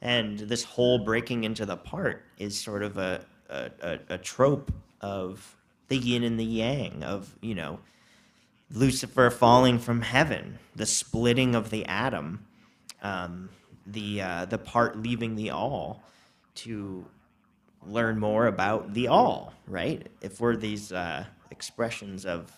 And 0.00 0.38
this 0.38 0.64
whole 0.64 0.98
breaking 0.98 1.44
into 1.44 1.66
the 1.66 1.76
part 1.76 2.24
is 2.38 2.58
sort 2.58 2.82
of 2.82 2.98
a, 2.98 3.24
a, 3.48 3.98
a 4.08 4.18
trope 4.18 4.72
of 5.00 5.56
the 5.88 5.96
yin 5.96 6.22
and 6.22 6.38
the 6.38 6.44
yang, 6.44 7.02
of, 7.02 7.34
you 7.40 7.54
know, 7.54 7.80
Lucifer 8.70 9.30
falling 9.30 9.78
from 9.78 10.02
heaven, 10.02 10.58
the 10.76 10.86
splitting 10.86 11.54
of 11.54 11.70
the 11.70 11.86
atom, 11.86 12.44
um, 13.02 13.48
the 13.86 14.20
uh, 14.20 14.44
the 14.44 14.58
part 14.58 14.98
leaving 14.98 15.34
the 15.34 15.50
all 15.50 16.02
to 16.54 17.06
learn 17.86 18.18
more 18.18 18.46
about 18.46 18.92
the 18.92 19.08
all, 19.08 19.54
right? 19.66 20.06
If 20.20 20.40
we're 20.40 20.56
these 20.56 20.92
uh, 20.92 21.24
expressions 21.50 22.26
of 22.26 22.52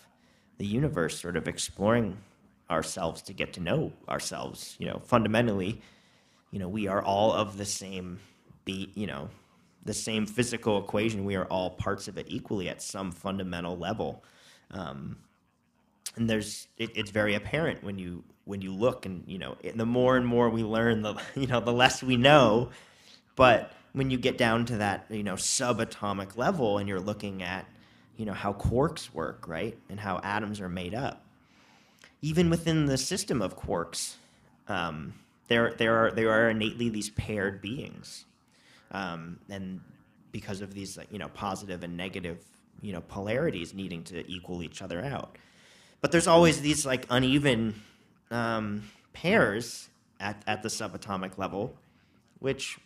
the 0.57 0.65
universe, 0.65 1.19
sort 1.19 1.37
of 1.37 1.47
exploring 1.47 2.17
ourselves 2.69 3.21
to 3.23 3.33
get 3.33 3.53
to 3.53 3.59
know 3.59 3.93
ourselves, 4.09 4.75
you 4.79 4.87
know, 4.87 5.01
fundamentally, 5.05 5.81
you 6.51 6.59
know, 6.59 6.67
we 6.67 6.87
are 6.87 7.01
all 7.01 7.33
of 7.33 7.57
the 7.57 7.65
same 7.65 8.19
be, 8.65 8.91
you 8.93 9.07
know, 9.07 9.29
the 9.83 9.93
same 9.93 10.25
physical 10.25 10.77
equation. 10.77 11.25
We 11.25 11.35
are 11.35 11.45
all 11.45 11.71
parts 11.71 12.07
of 12.07 12.17
it 12.17 12.27
equally 12.29 12.69
at 12.69 12.81
some 12.81 13.11
fundamental 13.11 13.77
level. 13.77 14.23
Um, 14.69 15.17
and 16.15 16.29
there's 16.29 16.67
it, 16.77 16.91
it's 16.95 17.11
very 17.11 17.35
apparent 17.35 17.83
when 17.83 17.97
you 17.97 18.23
when 18.45 18.61
you 18.61 18.73
look 18.73 19.05
and 19.05 19.23
you 19.27 19.37
know 19.37 19.55
the 19.75 19.85
more 19.85 20.17
and 20.17 20.25
more 20.25 20.49
we 20.49 20.63
learn 20.63 21.01
the 21.01 21.15
you 21.35 21.47
know 21.47 21.59
the 21.59 21.73
less 21.73 22.03
we 22.03 22.17
know 22.17 22.69
but 23.35 23.71
when 23.93 24.09
you 24.09 24.17
get 24.17 24.37
down 24.37 24.65
to 24.65 24.77
that 24.77 25.05
you 25.09 25.23
know 25.23 25.35
subatomic 25.35 26.37
level 26.37 26.77
and 26.77 26.89
you're 26.89 26.99
looking 26.99 27.43
at 27.43 27.65
you 28.17 28.25
know 28.25 28.33
how 28.33 28.53
quarks 28.53 29.13
work 29.13 29.47
right 29.47 29.77
and 29.89 29.99
how 29.99 30.19
atoms 30.23 30.59
are 30.59 30.69
made 30.69 30.93
up 30.93 31.23
even 32.21 32.49
within 32.49 32.85
the 32.85 32.97
system 32.97 33.41
of 33.41 33.57
quarks 33.57 34.15
um, 34.67 35.13
there 35.51 35.73
there 35.77 35.95
are 35.97 36.11
there 36.11 36.31
are 36.31 36.49
innately 36.49 36.89
these 36.89 37.09
paired 37.11 37.61
beings 37.61 38.25
um, 38.91 39.39
and 39.49 39.81
because 40.31 40.61
of 40.61 40.73
these 40.73 40.97
you 41.09 41.19
know 41.19 41.27
positive 41.29 41.83
and 41.83 41.97
negative 41.97 42.39
you 42.81 42.93
know 42.93 43.01
polarities 43.01 43.73
needing 43.73 44.03
to 44.05 44.25
equal 44.31 44.63
each 44.63 44.81
other 44.81 45.03
out. 45.03 45.37
But 45.99 46.11
there's 46.11 46.27
always 46.27 46.61
these 46.61 46.85
like 46.85 47.05
uneven 47.09 47.75
um, 48.31 48.83
pairs 49.13 49.89
at, 50.19 50.41
at 50.47 50.63
the 50.63 50.69
subatomic 50.69 51.37
level, 51.37 51.75
which 52.39 52.79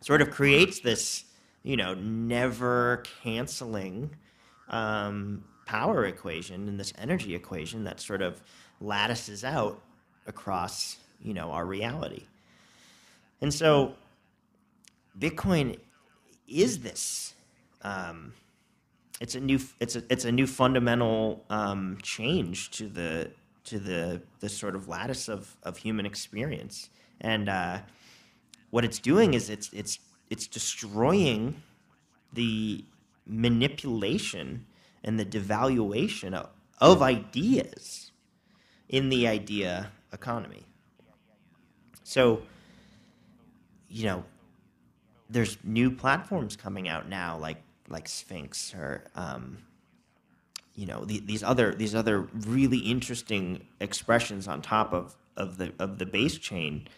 sort 0.00 0.20
of 0.20 0.30
creates 0.30 0.80
this, 0.80 1.24
you 1.62 1.76
know, 1.76 1.94
never 1.94 3.02
canceling 3.22 4.10
um, 4.68 5.44
power 5.66 6.04
equation 6.04 6.68
and 6.68 6.78
this 6.78 6.92
energy 6.98 7.34
equation 7.34 7.84
that 7.84 8.00
sort 8.00 8.20
of 8.20 8.42
lattices 8.80 9.44
out 9.44 9.80
across, 10.26 10.98
you 11.22 11.34
know, 11.34 11.50
our 11.50 11.66
reality. 11.66 12.24
And 13.40 13.52
so 13.52 13.94
Bitcoin 15.18 15.78
is 16.46 16.80
this 16.80 17.34
um, 17.82 18.32
it's 19.20 19.34
a 19.34 19.40
new 19.40 19.60
it's 19.80 19.96
a 19.96 20.02
it's 20.10 20.24
a 20.24 20.32
new 20.32 20.46
fundamental 20.46 21.44
um, 21.50 21.98
change 22.02 22.70
to 22.72 22.88
the 22.88 23.30
to 23.64 23.78
the 23.78 24.22
the 24.40 24.48
sort 24.48 24.74
of 24.74 24.88
lattice 24.88 25.28
of 25.28 25.56
of 25.62 25.76
human 25.78 26.06
experience, 26.06 26.90
and 27.20 27.48
uh, 27.48 27.78
what 28.70 28.84
it's 28.84 28.98
doing 28.98 29.34
is 29.34 29.50
it's 29.50 29.70
it's 29.72 29.98
it's 30.30 30.46
destroying 30.46 31.62
the 32.32 32.84
manipulation 33.26 34.66
and 35.04 35.18
the 35.18 35.24
devaluation 35.24 36.34
of, 36.34 36.48
of 36.80 37.02
ideas 37.02 38.12
in 38.88 39.08
the 39.08 39.26
idea 39.26 39.90
economy. 40.12 40.64
So, 42.08 42.40
you 43.90 44.06
know, 44.06 44.24
there's 45.28 45.58
new 45.62 45.90
platforms 45.90 46.56
coming 46.56 46.88
out 46.88 47.06
now, 47.06 47.36
like 47.36 47.58
like 47.86 48.08
Sphinx 48.08 48.74
or 48.74 49.04
um, 49.14 49.58
you 50.74 50.86
know 50.86 51.04
the, 51.04 51.20
these 51.20 51.42
other 51.42 51.74
these 51.74 51.94
other 51.94 52.22
really 52.46 52.78
interesting 52.78 53.66
expressions 53.80 54.48
on 54.48 54.62
top 54.62 54.94
of 54.94 55.16
of 55.36 55.58
the 55.58 55.74
of 55.78 55.98
the 55.98 56.06
base 56.06 56.38
chain 56.38 56.88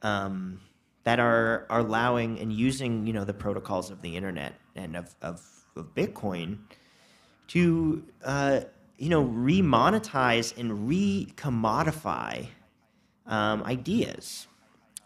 um, 0.00 0.62
that 1.04 1.20
are 1.20 1.66
are 1.68 1.80
allowing 1.80 2.38
and 2.38 2.50
using 2.54 3.06
you 3.06 3.12
know 3.12 3.24
the 3.26 3.34
protocols 3.34 3.90
of 3.90 4.00
the 4.00 4.16
internet 4.16 4.54
and 4.74 4.96
of 4.96 5.14
of, 5.20 5.42
of 5.76 5.94
Bitcoin 5.94 6.56
to 7.48 8.02
uh, 8.24 8.60
you 8.96 9.10
know 9.10 9.26
remonetize 9.26 10.56
and 10.56 10.88
re-commodify 10.88 12.46
um, 13.26 13.62
ideas, 13.64 14.46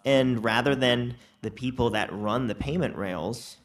and 0.05 0.43
rather 0.45 0.75
than 0.75 1.17
the 1.43 1.51
people 1.51 1.91
that 1.91 2.13
run 2.13 2.47
the 2.47 2.55
payment 2.55 2.97
rails 2.97 3.57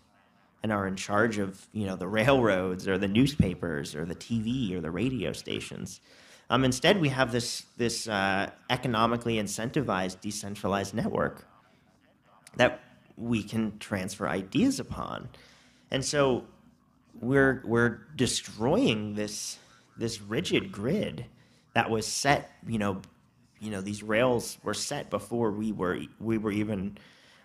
and 0.63 0.71
are 0.71 0.87
in 0.87 0.95
charge 0.95 1.37
of 1.37 1.67
you 1.73 1.85
know 1.85 1.95
the 1.95 2.07
railroads 2.07 2.87
or 2.87 2.97
the 2.97 3.07
newspapers 3.07 3.93
or 3.93 4.03
the 4.03 4.15
TV 4.15 4.73
or 4.73 4.81
the 4.81 4.89
radio 4.89 5.31
stations. 5.31 6.01
Um, 6.49 6.63
instead, 6.63 6.99
we 6.99 7.09
have 7.09 7.31
this 7.31 7.65
this 7.77 8.07
uh, 8.07 8.49
economically 8.69 9.35
incentivized 9.35 10.21
decentralized 10.21 10.95
network 10.95 11.47
that 12.57 12.81
we 13.15 13.43
can 13.43 13.77
transfer 13.77 14.27
ideas 14.27 14.79
upon, 14.79 15.29
and 15.91 16.03
so 16.03 16.45
we're 17.19 17.61
we're 17.65 17.99
destroying 18.15 19.13
this 19.13 19.59
this 19.97 20.19
rigid 20.19 20.71
grid 20.71 21.25
that 21.73 21.89
was 21.89 22.07
set. 22.07 22.51
You 22.67 22.79
know, 22.79 23.01
you 23.65 23.71
know 23.71 23.81
these 23.81 24.03
rails 24.03 24.57
were 24.63 24.73
set 24.73 25.09
before 25.09 25.51
we 25.51 25.71
were 25.71 25.99
we 26.19 26.37
were 26.37 26.51
even 26.51 26.97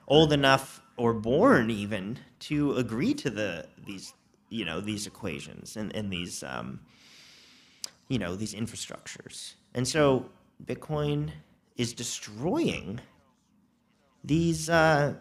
old 0.06 0.32
enough 0.32 0.82
or 0.96 1.14
born 1.14 1.70
even 1.70 2.18
to 2.40 2.74
agree 2.74 3.14
to 3.14 3.30
the 3.30 3.66
these 3.86 4.12
you 4.50 4.64
know 4.64 4.80
these 4.80 5.06
equations 5.06 5.76
and, 5.76 5.94
and 5.96 6.12
these 6.12 6.42
um, 6.42 6.80
you 8.08 8.18
know 8.18 8.36
these 8.36 8.54
infrastructures. 8.54 9.54
And 9.74 9.88
so 9.88 10.26
bitcoin 10.62 11.30
is 11.76 11.94
destroying 11.94 13.00
these 14.22 14.68
uh, 14.68 15.14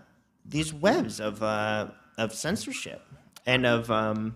these 0.46 0.74
webs 0.74 1.22
of 1.22 1.42
uh, 1.42 1.88
of 2.18 2.34
censorship 2.34 3.02
and 3.46 3.66
of 3.66 3.90
um, 3.90 4.36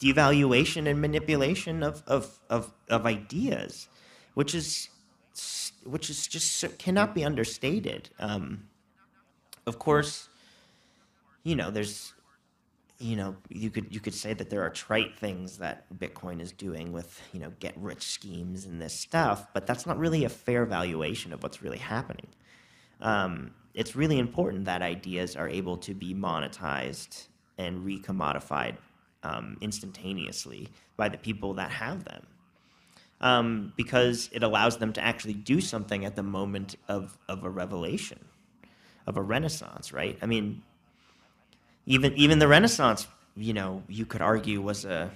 devaluation 0.00 0.88
and 0.88 1.00
manipulation 1.00 1.82
of, 1.82 2.02
of, 2.06 2.38
of, 2.50 2.70
of 2.88 3.06
ideas 3.06 3.88
which 4.34 4.54
is 4.54 4.90
which 5.84 6.10
is 6.10 6.26
just 6.26 6.78
cannot 6.78 7.14
be 7.14 7.24
understated 7.24 8.10
um, 8.18 8.62
of 9.66 9.78
course, 9.78 10.28
you 11.42 11.56
know, 11.56 11.70
there's, 11.70 12.14
you 12.98 13.16
know, 13.16 13.36
you 13.48 13.70
could 13.70 13.92
you 13.92 14.00
could 14.00 14.14
say 14.14 14.32
that 14.32 14.48
there 14.48 14.62
are 14.62 14.70
trite 14.70 15.18
things 15.18 15.58
that 15.58 15.86
Bitcoin 15.98 16.40
is 16.40 16.52
doing 16.52 16.92
with, 16.92 17.20
you 17.32 17.40
know, 17.40 17.52
get 17.58 17.76
rich 17.76 18.02
schemes 18.02 18.64
and 18.66 18.80
this 18.80 18.94
stuff, 18.94 19.48
but 19.52 19.66
that's 19.66 19.86
not 19.86 19.98
really 19.98 20.24
a 20.24 20.28
fair 20.28 20.64
valuation 20.64 21.32
of 21.32 21.42
what's 21.42 21.62
really 21.62 21.78
happening. 21.78 22.28
Um, 23.00 23.52
it's 23.74 23.94
really 23.94 24.18
important 24.18 24.64
that 24.64 24.82
ideas 24.82 25.36
are 25.36 25.48
able 25.48 25.76
to 25.78 25.94
be 25.94 26.14
monetized 26.14 27.26
and 27.58 27.84
recommodified 27.84 28.76
um, 29.22 29.58
instantaneously 29.60 30.68
by 30.96 31.08
the 31.08 31.18
people 31.18 31.54
that 31.54 31.70
have 31.70 32.04
them. 32.04 32.26
Um, 33.18 33.72
because 33.76 34.28
it 34.32 34.42
allows 34.42 34.76
them 34.76 34.92
to 34.92 35.00
actually 35.02 35.32
do 35.32 35.62
something 35.62 36.04
at 36.04 36.16
the 36.16 36.22
moment 36.22 36.76
of, 36.86 37.16
of 37.28 37.44
a 37.44 37.48
revelation 37.48 38.18
of 39.06 39.16
a 39.16 39.22
renaissance, 39.22 39.92
right? 39.92 40.18
I 40.20 40.26
mean, 40.26 40.62
even 41.86 42.12
even 42.14 42.38
the 42.38 42.48
Renaissance, 42.48 43.06
you 43.36 43.52
know, 43.52 43.82
you 43.88 44.04
could 44.04 44.20
argue 44.20 44.60
was 44.60 44.84
a, 44.84 45.10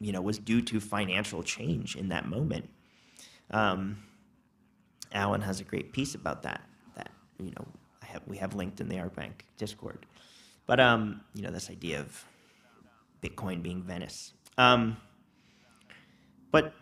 you 0.00 0.12
know, 0.12 0.22
was 0.22 0.38
due 0.38 0.62
to 0.62 0.80
financial 0.80 1.42
change 1.42 1.96
in 1.96 2.08
that 2.08 2.26
moment. 2.26 2.68
Um, 3.50 4.02
Allen 5.12 5.42
has 5.42 5.60
a 5.60 5.64
great 5.64 5.92
piece 5.92 6.14
about 6.14 6.42
that. 6.44 6.62
That 6.96 7.10
you 7.38 7.50
know, 7.50 7.66
have 8.02 8.22
we 8.26 8.38
have 8.38 8.54
linked 8.54 8.80
in 8.80 8.88
the 8.88 8.98
Art 8.98 9.14
Bank 9.14 9.44
Discord, 9.58 10.06
but 10.66 10.80
um, 10.80 11.20
you 11.34 11.42
know, 11.42 11.50
this 11.50 11.70
idea 11.70 12.00
of 12.00 12.24
Bitcoin 13.22 13.62
being 13.62 13.82
Venice. 13.82 14.32
Um, 14.56 14.96
but 16.50 16.74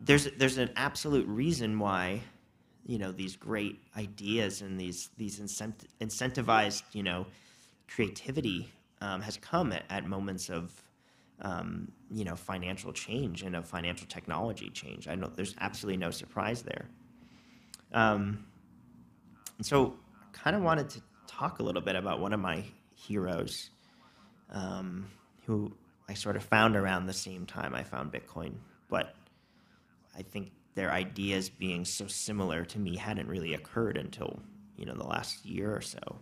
there's 0.00 0.28
there's 0.36 0.58
an 0.58 0.70
absolute 0.76 1.26
reason 1.28 1.78
why 1.78 2.20
you 2.84 2.98
know 2.98 3.12
these 3.12 3.36
great 3.36 3.80
ideas 3.96 4.62
and 4.62 4.78
these 4.78 5.10
these 5.16 5.38
incent- 5.40 5.86
incentivized 6.00 6.82
you 6.92 7.02
know 7.02 7.26
creativity 7.88 8.70
um, 9.00 9.20
has 9.20 9.36
come 9.36 9.72
at, 9.72 9.84
at 9.90 10.06
moments 10.06 10.48
of 10.48 10.72
um, 11.42 11.90
you 12.10 12.24
know 12.24 12.36
financial 12.36 12.92
change 12.92 13.42
and 13.42 13.54
of 13.54 13.66
financial 13.66 14.06
technology 14.06 14.70
change. 14.70 15.08
I 15.08 15.14
know 15.14 15.30
there's 15.34 15.54
absolutely 15.60 15.98
no 15.98 16.10
surprise 16.10 16.62
there. 16.62 16.86
Um, 17.92 18.46
and 19.58 19.66
so, 19.66 19.94
I 20.22 20.36
kind 20.36 20.56
of 20.56 20.62
wanted 20.62 20.88
to 20.90 21.02
talk 21.26 21.58
a 21.58 21.62
little 21.62 21.82
bit 21.82 21.94
about 21.94 22.20
one 22.20 22.32
of 22.32 22.40
my 22.40 22.64
heroes, 22.94 23.70
um, 24.50 25.10
who 25.46 25.72
I 26.08 26.14
sort 26.14 26.36
of 26.36 26.44
found 26.44 26.76
around 26.76 27.06
the 27.06 27.12
same 27.12 27.44
time 27.44 27.74
I 27.74 27.82
found 27.82 28.12
Bitcoin, 28.12 28.54
but 28.92 29.14
I 30.14 30.20
think 30.20 30.52
their 30.74 30.92
ideas 30.92 31.48
being 31.48 31.86
so 31.86 32.06
similar 32.06 32.62
to 32.66 32.78
me 32.78 32.96
hadn't 32.96 33.26
really 33.26 33.54
occurred 33.54 33.96
until 33.96 34.38
you 34.76 34.84
know 34.84 34.94
the 34.94 35.06
last 35.06 35.46
year 35.46 35.74
or 35.74 35.80
so. 35.80 36.18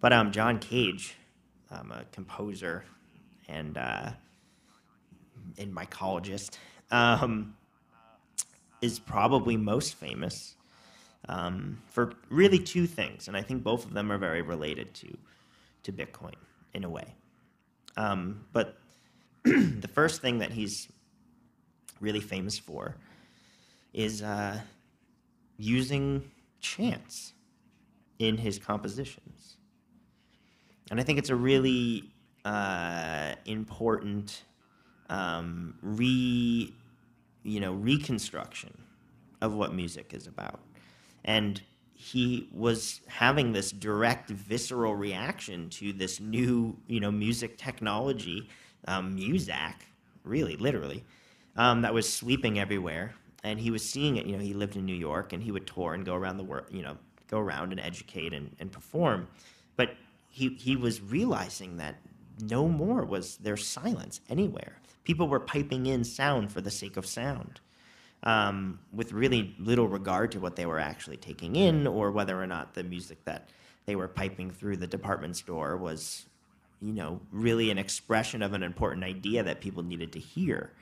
But 0.00 0.12
um, 0.12 0.32
John 0.32 0.58
Cage, 0.58 1.14
um, 1.70 1.92
a 1.92 2.04
composer 2.10 2.84
and 3.48 3.78
uh, 3.78 4.10
and 5.58 5.72
mycologist, 5.72 6.58
um, 6.90 7.54
is 8.82 8.98
probably 8.98 9.56
most 9.56 9.94
famous 9.94 10.56
um, 11.28 11.80
for 11.86 12.14
really 12.30 12.58
two 12.58 12.88
things, 12.88 13.28
and 13.28 13.36
I 13.36 13.42
think 13.42 13.62
both 13.62 13.84
of 13.84 13.94
them 13.94 14.10
are 14.10 14.18
very 14.18 14.42
related 14.42 14.92
to 14.94 15.16
to 15.84 15.92
Bitcoin 15.92 16.34
in 16.74 16.82
a 16.82 16.90
way. 16.90 17.14
Um, 17.96 18.44
but 18.52 18.76
the 19.44 19.90
first 19.94 20.20
thing 20.20 20.38
that 20.38 20.50
he's 20.50 20.88
really 22.00 22.20
famous 22.20 22.58
for 22.58 22.96
is 23.92 24.22
uh, 24.22 24.60
using 25.58 26.30
chance 26.60 27.32
in 28.18 28.36
his 28.36 28.58
compositions. 28.58 29.56
And 30.90 31.00
I 31.00 31.02
think 31.02 31.18
it's 31.18 31.30
a 31.30 31.36
really 31.36 32.10
uh, 32.44 33.34
important 33.44 34.44
um, 35.08 35.74
re, 35.82 36.72
you 37.42 37.60
know, 37.60 37.72
reconstruction 37.72 38.76
of 39.40 39.54
what 39.54 39.74
music 39.74 40.12
is 40.14 40.26
about. 40.26 40.60
And 41.24 41.60
he 41.94 42.48
was 42.52 43.00
having 43.08 43.52
this 43.52 43.72
direct, 43.72 44.30
visceral 44.30 44.94
reaction 44.94 45.68
to 45.70 45.92
this 45.92 46.20
new, 46.20 46.76
you 46.86 47.00
know, 47.00 47.10
music 47.10 47.56
technology, 47.56 48.48
um, 48.86 49.16
really, 50.24 50.56
literally, 50.56 51.04
um, 51.56 51.82
that 51.82 51.94
was 51.94 52.12
sweeping 52.12 52.58
everywhere 52.58 53.14
and 53.46 53.60
he 53.60 53.70
was 53.70 53.88
seeing 53.88 54.16
it. 54.16 54.26
You 54.26 54.36
know, 54.36 54.42
he 54.42 54.54
lived 54.54 54.74
in 54.74 54.84
New 54.84 54.94
York, 54.94 55.32
and 55.32 55.42
he 55.42 55.52
would 55.52 55.66
tour 55.66 55.94
and 55.94 56.04
go 56.04 56.16
around 56.16 56.36
the 56.36 56.44
world. 56.44 56.66
You 56.70 56.82
know, 56.82 56.96
go 57.28 57.38
around 57.38 57.70
and 57.70 57.80
educate 57.80 58.32
and, 58.32 58.54
and 58.58 58.72
perform. 58.72 59.28
But 59.76 59.94
he 60.28 60.50
he 60.58 60.74
was 60.74 61.00
realizing 61.00 61.76
that 61.76 61.96
no 62.42 62.68
more 62.68 63.04
was 63.04 63.36
there 63.36 63.56
silence 63.56 64.20
anywhere. 64.28 64.80
People 65.04 65.28
were 65.28 65.40
piping 65.40 65.86
in 65.86 66.02
sound 66.02 66.50
for 66.50 66.60
the 66.60 66.72
sake 66.72 66.96
of 66.96 67.06
sound, 67.06 67.60
um, 68.24 68.80
with 68.92 69.12
really 69.12 69.54
little 69.60 69.86
regard 69.86 70.32
to 70.32 70.40
what 70.40 70.56
they 70.56 70.66
were 70.66 70.80
actually 70.80 71.16
taking 71.16 71.54
in 71.54 71.86
or 71.86 72.10
whether 72.10 72.40
or 72.40 72.46
not 72.48 72.74
the 72.74 72.82
music 72.82 73.24
that 73.24 73.48
they 73.86 73.94
were 73.94 74.08
piping 74.08 74.50
through 74.50 74.76
the 74.76 74.88
department 74.88 75.36
store 75.36 75.76
was, 75.76 76.26
you 76.82 76.92
know, 76.92 77.20
really 77.30 77.70
an 77.70 77.78
expression 77.78 78.42
of 78.42 78.52
an 78.52 78.64
important 78.64 79.04
idea 79.04 79.44
that 79.44 79.60
people 79.60 79.84
needed 79.84 80.12
to 80.12 80.18
hear. 80.18 80.72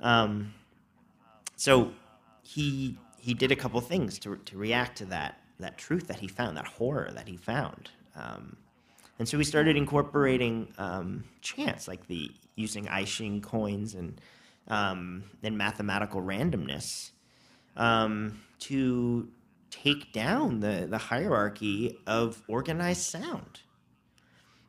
Um, 0.00 0.54
so 1.56 1.92
he 2.42 2.96
he 3.18 3.34
did 3.34 3.50
a 3.52 3.56
couple 3.56 3.80
things 3.80 4.18
to 4.20 4.36
to 4.36 4.56
react 4.56 4.98
to 4.98 5.04
that 5.06 5.40
that 5.60 5.76
truth 5.76 6.06
that 6.06 6.20
he 6.20 6.28
found, 6.28 6.56
that 6.56 6.66
horror 6.66 7.10
that 7.14 7.28
he 7.28 7.36
found. 7.36 7.90
Um, 8.14 8.56
And 9.18 9.28
so 9.28 9.36
we 9.36 9.44
started 9.44 9.76
incorporating 9.76 10.72
um, 10.78 11.24
chance, 11.40 11.88
like 11.88 12.06
the 12.06 12.30
using 12.54 12.88
I 12.88 13.04
Ching 13.04 13.40
coins 13.40 13.94
and 13.94 14.20
um, 14.68 15.24
and 15.42 15.58
mathematical 15.58 16.22
randomness 16.22 17.10
um, 17.76 18.40
to 18.60 19.28
take 19.70 20.12
down 20.12 20.60
the, 20.60 20.86
the 20.88 20.98
hierarchy 20.98 21.98
of 22.06 22.42
organized 22.48 23.02
sound 23.02 23.60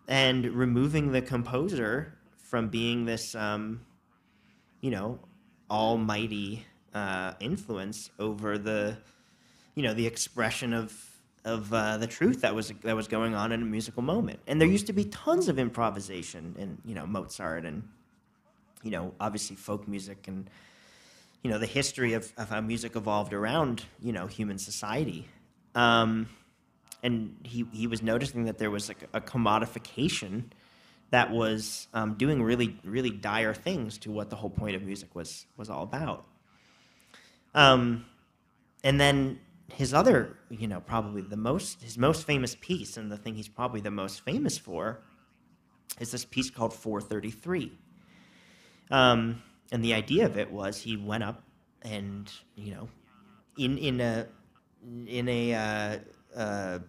and 0.07 0.45
removing 0.45 1.11
the 1.11 1.21
composer 1.21 2.17
from 2.37 2.69
being 2.69 3.05
this, 3.05 3.35
um, 3.35 3.81
you 4.81 4.91
know, 4.91 5.19
almighty 5.69 6.65
uh, 6.93 7.33
influence 7.39 8.09
over 8.19 8.57
the, 8.57 8.97
you 9.75 9.83
know, 9.83 9.93
the 9.93 10.07
expression 10.07 10.73
of 10.73 11.05
of 11.45 11.73
uh, 11.73 11.97
the 11.97 12.07
truth 12.07 12.41
that 12.41 12.53
was 12.53 12.73
that 12.81 12.95
was 12.95 13.07
going 13.07 13.33
on 13.33 13.51
in 13.51 13.61
a 13.61 13.65
musical 13.65 14.03
moment. 14.03 14.39
And 14.47 14.59
there 14.59 14.67
used 14.67 14.87
to 14.87 14.93
be 14.93 15.05
tons 15.05 15.47
of 15.47 15.57
improvisation 15.57 16.55
in 16.57 16.77
you 16.85 16.95
know 16.95 17.05
Mozart 17.05 17.65
and 17.65 17.87
you 18.83 18.91
know 18.91 19.13
obviously 19.19 19.55
folk 19.55 19.87
music 19.87 20.27
and 20.27 20.49
you 21.43 21.49
know 21.49 21.57
the 21.57 21.65
history 21.65 22.13
of, 22.13 22.31
of 22.37 22.49
how 22.49 22.61
music 22.61 22.95
evolved 22.95 23.33
around 23.33 23.83
you 24.01 24.11
know 24.11 24.27
human 24.27 24.57
society. 24.57 25.27
Um, 25.75 26.27
and 27.01 27.37
he, 27.43 27.65
he 27.71 27.87
was 27.87 28.01
noticing 28.01 28.45
that 28.45 28.57
there 28.57 28.69
was 28.69 28.89
like 28.89 29.07
a 29.13 29.21
commodification 29.21 30.45
that 31.11 31.31
was 31.31 31.87
um, 31.93 32.13
doing 32.15 32.41
really 32.41 32.77
really 32.83 33.09
dire 33.09 33.53
things 33.53 33.97
to 33.99 34.11
what 34.11 34.29
the 34.29 34.35
whole 34.35 34.49
point 34.49 34.75
of 34.75 34.83
music 34.83 35.15
was 35.15 35.45
was 35.57 35.69
all 35.69 35.83
about. 35.83 36.25
Um, 37.55 38.05
and 38.83 38.99
then 38.99 39.39
his 39.73 39.93
other, 39.93 40.37
you 40.49 40.67
know, 40.67 40.81
probably 40.81 41.21
the 41.21 41.37
most 41.37 41.81
his 41.81 41.97
most 41.97 42.25
famous 42.25 42.55
piece, 42.59 42.97
and 42.97 43.11
the 43.11 43.17
thing 43.17 43.35
he's 43.35 43.47
probably 43.47 43.81
the 43.81 43.91
most 43.91 44.21
famous 44.21 44.57
for, 44.57 45.01
is 45.99 46.11
this 46.11 46.25
piece 46.25 46.49
called 46.49 46.73
433. 46.73 47.71
Um, 48.91 49.41
and 49.71 49.83
the 49.83 49.93
idea 49.93 50.25
of 50.25 50.37
it 50.37 50.51
was 50.51 50.81
he 50.81 50.97
went 50.97 51.23
up 51.23 51.43
and 51.81 52.31
you 52.55 52.73
know, 52.73 52.89
in 53.57 53.77
in 53.77 54.01
a 54.01 54.27
in 55.07 55.27
a, 55.27 55.53
uh, 55.53 55.97
uh, 56.39 56.79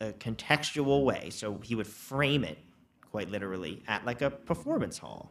a 0.00 0.12
contextual 0.12 1.04
way. 1.04 1.28
So 1.30 1.58
he 1.62 1.74
would 1.74 1.86
frame 1.86 2.42
it 2.42 2.58
quite 3.10 3.30
literally 3.30 3.82
at 3.88 4.04
like 4.04 4.22
a 4.22 4.30
performance 4.30 4.98
hall 4.98 5.30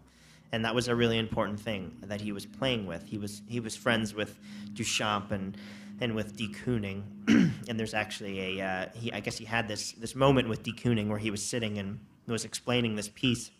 and 0.51 0.63
that 0.63 0.73
was 0.73 0.87
a 0.87 0.95
really 0.95 1.17
important 1.17 1.59
thing 1.59 1.95
that 2.03 2.21
he 2.21 2.31
was 2.31 2.45
playing 2.45 2.85
with. 2.85 3.05
He 3.05 3.17
was 3.17 3.41
he 3.47 3.59
was 3.59 3.75
friends 3.75 4.13
with 4.13 4.39
Duchamp 4.73 5.31
and 5.31 5.57
and 6.01 6.15
with 6.15 6.35
de 6.35 6.47
Kooning, 6.47 7.03
and 7.27 7.79
there's 7.79 7.93
actually 7.93 8.59
a 8.59 8.65
uh, 8.65 8.85
he 8.93 9.11
I 9.11 9.19
guess 9.19 9.37
he 9.37 9.45
had 9.45 9.67
this 9.67 9.93
this 9.93 10.15
moment 10.15 10.47
with 10.47 10.63
de 10.63 10.71
Kooning 10.71 11.09
where 11.09 11.19
he 11.19 11.31
was 11.31 11.43
sitting 11.43 11.77
and 11.77 11.99
was 12.27 12.45
explaining 12.45 12.95
this 12.95 13.09
piece, 13.09 13.51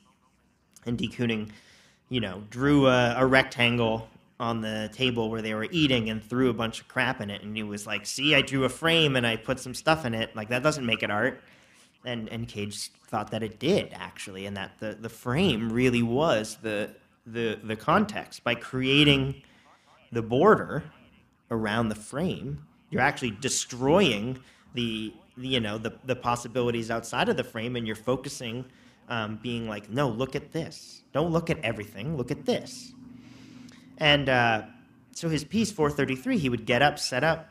and 0.86 0.97
de 0.97 1.08
Kooning, 1.08 1.49
you 2.10 2.21
know, 2.21 2.43
drew 2.49 2.88
a, 2.88 3.15
a 3.17 3.25
rectangle 3.25 4.08
on 4.39 4.62
the 4.62 4.89
table 4.93 5.30
where 5.30 5.41
they 5.41 5.54
were 5.54 5.67
eating 5.71 6.10
and 6.10 6.23
threw 6.23 6.49
a 6.49 6.54
bunch 6.54 6.82
of 6.82 6.88
crap 6.88 7.21
in 7.21 7.30
it, 7.30 7.41
and 7.41 7.56
he 7.56 7.63
was 7.63 7.86
like, 7.88 8.06
"See, 8.06 8.36
I 8.36 8.41
drew 8.41 8.63
a 8.63 8.69
frame 8.69 9.15
and 9.15 9.25
I 9.25 9.36
put 9.36 9.60
some 9.60 9.73
stuff 9.73 10.06
in 10.06 10.13
it. 10.13 10.36
Like 10.36 10.49
that 10.49 10.63
doesn't 10.63 10.86
make 10.86 11.04
it 11.04 11.12
art." 11.12 11.41
And 12.06 12.30
and 12.30 12.48
Cage 12.48 12.89
thought 13.08 13.32
that 13.32 13.44
it 13.44 13.60
did 13.60 13.89
actually, 13.94 14.46
and 14.46 14.56
that 14.58 14.80
the 14.80 14.98
the 15.00 15.10
frame 15.10 15.72
really 15.72 16.04
was 16.04 16.58
the 16.62 16.91
the 17.26 17.60
the 17.63 17.76
context 17.76 18.44
by 18.44 18.56
creating 18.56 19.41
the 20.12 20.22
border 20.22 20.84
around 21.52 21.89
the 21.89 21.96
frame. 21.96 22.65
You're 22.89 23.02
actually 23.02 23.32
destroying 23.32 24.39
the, 24.74 25.13
you 25.38 25.60
know 25.60 25.78
the 25.78 25.94
the 26.06 26.15
possibilities 26.15 26.91
outside 26.91 27.30
of 27.30 27.38
the 27.38 27.44
frame, 27.44 27.76
and 27.76 27.86
you're 27.86 27.96
focusing, 27.96 28.65
um, 29.10 29.39
being 29.41 29.68
like, 29.68 29.89
no, 29.89 30.10
look 30.10 30.36
at 30.36 30.52
this. 30.52 31.02
Don't 31.13 31.32
look 31.32 31.50
at 31.50 31.60
everything. 31.60 32.18
Look 32.18 32.32
at 32.32 32.46
this. 32.46 32.91
And 33.98 34.28
uh, 34.28 34.63
so 35.13 35.30
his 35.30 35.44
piece 35.44 35.72
433, 35.72 36.38
he 36.38 36.50
would 36.50 36.65
get 36.65 36.82
up, 36.82 37.00
set 37.00 37.24
up, 37.24 37.50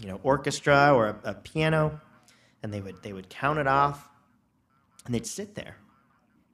you 0.00 0.08
know, 0.08 0.18
orchestra 0.22 0.92
or 0.92 1.06
a, 1.06 1.30
a 1.30 1.34
piano 1.34 2.00
and 2.64 2.72
they 2.72 2.80
would 2.80 3.00
they 3.02 3.12
would 3.12 3.28
count 3.28 3.60
it 3.60 3.68
off 3.68 4.08
and 5.04 5.14
they'd 5.14 5.26
sit 5.26 5.54
there 5.54 5.76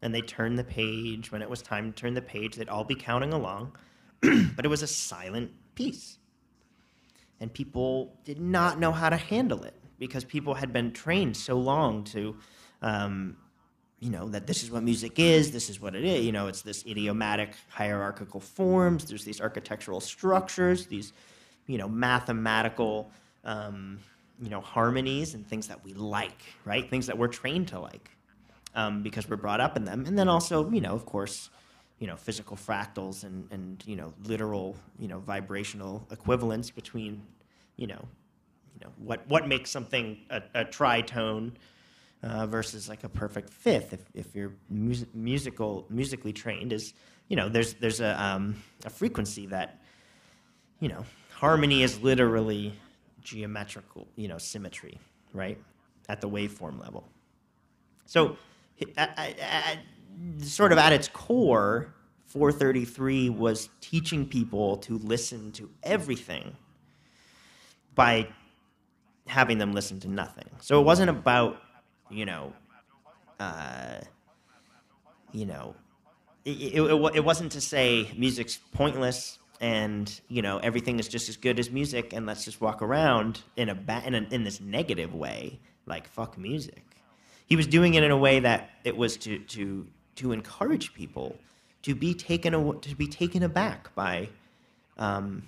and 0.02 0.12
they'd 0.14 0.26
turn 0.26 0.56
the 0.56 0.64
page. 0.64 1.30
When 1.30 1.40
it 1.40 1.48
was 1.48 1.62
time 1.62 1.92
to 1.92 1.98
turn 1.98 2.12
the 2.12 2.20
page 2.20 2.56
they'd 2.56 2.68
all 2.68 2.84
be 2.84 2.96
counting 2.96 3.32
along 3.32 3.76
but 4.20 4.64
it 4.64 4.68
was 4.68 4.82
a 4.82 4.88
silent 4.88 5.52
piece. 5.74 6.18
And 7.38 7.50
people 7.54 8.18
did 8.24 8.38
not 8.38 8.78
know 8.78 8.92
how 8.92 9.08
to 9.08 9.16
handle 9.16 9.62
it 9.62 9.74
because 9.98 10.24
people 10.24 10.52
had 10.54 10.72
been 10.72 10.92
trained 10.92 11.36
so 11.36 11.56
long 11.56 12.04
to 12.04 12.36
um, 12.82 13.36
you 14.00 14.10
know 14.10 14.28
that 14.30 14.46
this 14.46 14.64
is 14.64 14.70
what 14.70 14.82
music 14.82 15.18
is 15.18 15.52
this 15.52 15.70
is 15.70 15.80
what 15.80 15.94
it 15.94 16.04
is 16.04 16.24
you 16.24 16.32
know 16.32 16.48
it's 16.48 16.62
this 16.62 16.84
idiomatic 16.86 17.54
hierarchical 17.68 18.40
forms 18.40 19.04
there's 19.04 19.24
these 19.24 19.42
architectural 19.42 20.00
structures 20.00 20.86
these 20.86 21.12
you 21.66 21.76
know 21.76 21.86
mathematical 21.86 23.10
um, 23.44 23.98
you 24.40 24.48
know, 24.48 24.60
harmonies 24.60 25.34
and 25.34 25.46
things 25.46 25.68
that 25.68 25.84
we 25.84 25.92
like, 25.94 26.42
right? 26.64 26.88
Things 26.88 27.06
that 27.06 27.18
we're 27.18 27.28
trained 27.28 27.68
to 27.68 27.80
like 27.80 28.10
um, 28.74 29.02
because 29.02 29.28
we're 29.28 29.36
brought 29.36 29.60
up 29.60 29.76
in 29.76 29.84
them. 29.84 30.04
And 30.06 30.18
then 30.18 30.28
also, 30.28 30.70
you 30.70 30.80
know, 30.80 30.92
of 30.92 31.06
course, 31.06 31.50
you 31.98 32.06
know, 32.06 32.16
physical 32.16 32.56
fractals 32.56 33.24
and, 33.24 33.46
and 33.50 33.82
you 33.86 33.96
know, 33.96 34.14
literal, 34.24 34.76
you 34.98 35.08
know, 35.08 35.18
vibrational 35.18 36.06
equivalence 36.10 36.70
between, 36.70 37.22
you 37.76 37.86
know, 37.86 38.08
you 38.74 38.86
know, 38.86 38.92
what, 38.96 39.26
what 39.28 39.46
makes 39.46 39.70
something 39.70 40.18
a, 40.30 40.42
a 40.54 40.64
tritone 40.64 41.52
uh, 42.22 42.46
versus 42.46 42.88
like 42.88 43.04
a 43.04 43.08
perfect 43.08 43.50
fifth 43.50 43.92
if, 43.92 44.00
if 44.14 44.34
you're 44.34 44.52
mus- 44.68 45.06
musical 45.14 45.86
musically 45.88 46.32
trained 46.32 46.72
is 46.72 46.92
you 47.28 47.36
know 47.36 47.48
there's 47.48 47.74
there's 47.74 48.00
a 48.00 48.22
um, 48.22 48.62
a 48.84 48.90
frequency 48.90 49.46
that 49.46 49.80
you 50.80 50.88
know 50.88 51.04
harmony 51.32 51.82
is 51.82 52.00
literally 52.02 52.74
geometrical, 53.22 54.08
you 54.16 54.28
know, 54.28 54.38
symmetry, 54.38 54.98
right, 55.32 55.58
at 56.08 56.20
the 56.20 56.28
waveform 56.28 56.80
level. 56.80 57.08
So, 58.06 58.36
sort 60.38 60.72
of 60.72 60.78
at 60.78 60.92
its 60.92 61.08
core, 61.08 61.94
433 62.26 63.30
was 63.30 63.68
teaching 63.80 64.26
people 64.26 64.76
to 64.78 64.98
listen 64.98 65.50
to 65.52 65.68
everything 65.82 66.56
by 67.94 68.28
having 69.26 69.58
them 69.58 69.72
listen 69.72 69.98
to 70.00 70.08
nothing. 70.08 70.48
So 70.60 70.80
it 70.80 70.84
wasn't 70.84 71.10
about, 71.10 71.60
you 72.08 72.24
know, 72.24 72.52
uh, 73.40 74.00
you 75.32 75.46
know, 75.46 75.74
it, 76.44 76.50
it, 76.50 77.14
it, 77.16 77.24
wasn't 77.24 77.52
to 77.52 77.60
say 77.60 78.10
music's 78.16 78.58
pointless 78.72 79.39
and 79.60 80.20
you 80.28 80.42
know 80.42 80.58
everything 80.58 80.98
is 80.98 81.08
just 81.08 81.28
as 81.28 81.36
good 81.36 81.58
as 81.58 81.70
music 81.70 82.12
and 82.12 82.26
let's 82.26 82.44
just 82.44 82.60
walk 82.60 82.80
around 82.80 83.42
in 83.56 83.68
a, 83.68 83.74
ba- 83.74 84.02
in, 84.06 84.14
a 84.14 84.26
in 84.30 84.44
this 84.44 84.60
negative 84.60 85.14
way 85.14 85.60
like 85.86 86.08
fuck 86.08 86.38
music. 86.38 86.84
He 87.46 87.56
was 87.56 87.66
doing 87.66 87.94
it 87.94 88.02
in 88.02 88.10
a 88.10 88.16
way 88.16 88.40
that 88.40 88.70
it 88.84 88.96
was 88.96 89.16
to 89.18 89.38
to 89.38 89.86
to 90.16 90.32
encourage 90.32 90.94
people 90.94 91.36
to 91.82 91.94
be 91.94 92.14
taken 92.14 92.80
to 92.80 92.94
be 92.96 93.06
taken 93.06 93.42
aback 93.42 93.94
by 93.94 94.28
um, 94.98 95.42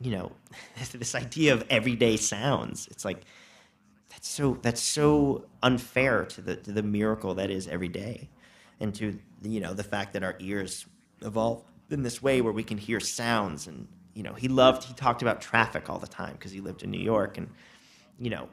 you 0.00 0.12
know 0.12 0.32
this 0.92 1.14
idea 1.14 1.54
of 1.54 1.64
everyday 1.68 2.16
sounds. 2.16 2.88
It's 2.90 3.04
like 3.04 3.22
that's 4.10 4.28
so 4.28 4.58
that's 4.62 4.80
so 4.80 5.46
unfair 5.62 6.24
to 6.26 6.40
the 6.40 6.56
to 6.56 6.72
the 6.72 6.82
miracle 6.82 7.34
that 7.34 7.50
is 7.50 7.66
every 7.66 7.88
day 7.88 8.28
and 8.80 8.94
to 8.94 9.18
you 9.42 9.60
know 9.60 9.74
the 9.74 9.84
fact 9.84 10.12
that 10.12 10.22
our 10.22 10.36
ears 10.40 10.86
evolve 11.22 11.62
in 11.90 12.02
this 12.02 12.22
way 12.22 12.40
where 12.40 12.52
we 12.52 12.64
can 12.64 12.78
hear 12.78 13.00
sounds 13.00 13.66
and 13.66 13.86
you 14.14 14.22
know 14.22 14.34
he 14.34 14.48
loved 14.48 14.84
he 14.84 14.94
talked 14.94 15.22
about 15.22 15.40
traffic 15.40 15.88
all 15.88 15.98
the 15.98 16.06
time 16.06 16.32
because 16.32 16.52
he 16.52 16.60
lived 16.60 16.82
in 16.82 16.90
new 16.90 17.00
york 17.00 17.38
and 17.38 17.48
you 18.18 18.30
know 18.30 18.48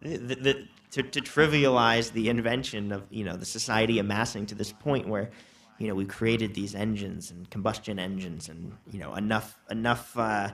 the, 0.00 0.16
the, 0.16 0.68
to, 0.92 1.02
to 1.02 1.20
trivialize 1.20 2.12
the 2.12 2.28
invention 2.28 2.92
of 2.92 3.04
you 3.10 3.24
know 3.24 3.36
the 3.36 3.44
society 3.44 3.98
amassing 3.98 4.46
to 4.46 4.54
this 4.54 4.72
point 4.72 5.08
where 5.08 5.30
you 5.78 5.88
know 5.88 5.94
we 5.94 6.04
created 6.04 6.54
these 6.54 6.74
engines 6.74 7.30
and 7.30 7.50
combustion 7.50 7.98
engines 7.98 8.48
and 8.48 8.72
you 8.90 8.98
know 8.98 9.14
enough 9.14 9.58
enough 9.70 10.16
uh, 10.16 10.48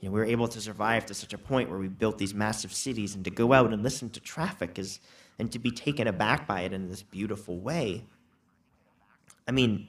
you 0.00 0.08
know 0.08 0.12
we 0.12 0.20
were 0.20 0.26
able 0.26 0.48
to 0.48 0.60
survive 0.60 1.06
to 1.06 1.14
such 1.14 1.32
a 1.32 1.38
point 1.38 1.68
where 1.68 1.78
we 1.78 1.88
built 1.88 2.18
these 2.18 2.34
massive 2.34 2.72
cities 2.72 3.14
and 3.14 3.24
to 3.24 3.30
go 3.30 3.52
out 3.52 3.72
and 3.72 3.82
listen 3.82 4.08
to 4.10 4.20
traffic 4.20 4.78
is 4.78 5.00
and 5.38 5.50
to 5.50 5.58
be 5.58 5.70
taken 5.70 6.06
aback 6.06 6.46
by 6.46 6.60
it 6.60 6.72
in 6.72 6.88
this 6.88 7.02
beautiful 7.02 7.58
way. 7.58 8.04
I 9.48 9.50
mean 9.50 9.88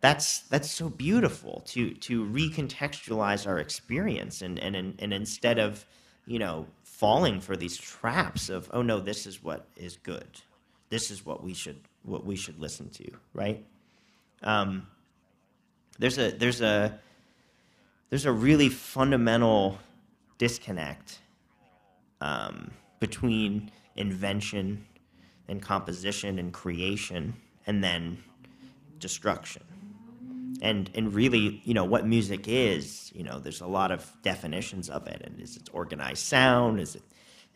that's 0.00 0.40
that's 0.42 0.70
so 0.70 0.88
beautiful 0.88 1.62
to 1.66 1.92
to 1.94 2.24
recontextualize 2.24 3.46
our 3.46 3.58
experience 3.58 4.42
and 4.42 4.58
and 4.58 4.76
and 4.76 5.12
instead 5.12 5.58
of 5.58 5.84
you 6.26 6.38
know 6.38 6.66
falling 6.84 7.40
for 7.40 7.56
these 7.56 7.76
traps 7.76 8.48
of 8.48 8.70
oh 8.72 8.82
no 8.82 9.00
this 9.00 9.26
is 9.26 9.42
what 9.42 9.66
is 9.76 9.96
good. 9.96 10.28
This 10.90 11.10
is 11.10 11.26
what 11.26 11.42
we 11.42 11.52
should 11.52 11.80
what 12.04 12.24
we 12.24 12.36
should 12.36 12.60
listen 12.60 12.88
to 12.90 13.10
right? 13.34 13.64
Um, 14.42 14.86
there's 15.98 16.18
a 16.18 16.30
there's 16.30 16.60
a 16.60 16.98
there's 18.10 18.24
a 18.24 18.32
really 18.32 18.68
fundamental 18.68 19.78
disconnect 20.38 21.18
um, 22.20 22.70
between 23.00 23.70
invention 23.96 24.86
and 25.48 25.60
composition 25.60 26.38
and 26.38 26.52
creation 26.52 27.34
and 27.66 27.82
then 27.82 28.22
destruction 29.00 29.62
and 30.62 30.90
and 30.94 31.14
really 31.14 31.60
you 31.64 31.74
know 31.74 31.84
what 31.84 32.06
music 32.06 32.48
is 32.48 33.12
you 33.14 33.22
know 33.22 33.38
there's 33.38 33.60
a 33.60 33.66
lot 33.66 33.90
of 33.90 34.10
definitions 34.22 34.88
of 34.88 35.06
it. 35.06 35.22
And 35.24 35.40
is 35.40 35.56
it 35.56 35.68
organized 35.72 36.22
sound? 36.22 36.80
Is 36.80 36.94
it 36.94 37.02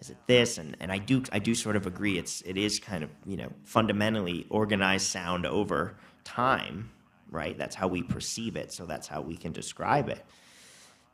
is 0.00 0.10
it 0.10 0.16
this? 0.26 0.58
And 0.58 0.76
and 0.80 0.92
I 0.92 0.98
do 0.98 1.22
I 1.32 1.38
do 1.38 1.54
sort 1.54 1.76
of 1.76 1.86
agree 1.86 2.18
it's 2.18 2.42
it 2.42 2.56
is 2.56 2.78
kind 2.78 3.04
of 3.04 3.10
you 3.26 3.36
know 3.36 3.50
fundamentally 3.64 4.46
organized 4.50 5.06
sound 5.06 5.46
over 5.46 5.96
time 6.24 6.90
right? 7.32 7.56
That's 7.56 7.74
how 7.74 7.88
we 7.88 8.02
perceive 8.02 8.56
it. 8.56 8.72
So 8.72 8.84
that's 8.84 9.08
how 9.08 9.22
we 9.22 9.36
can 9.36 9.52
describe 9.52 10.08
it. 10.08 10.24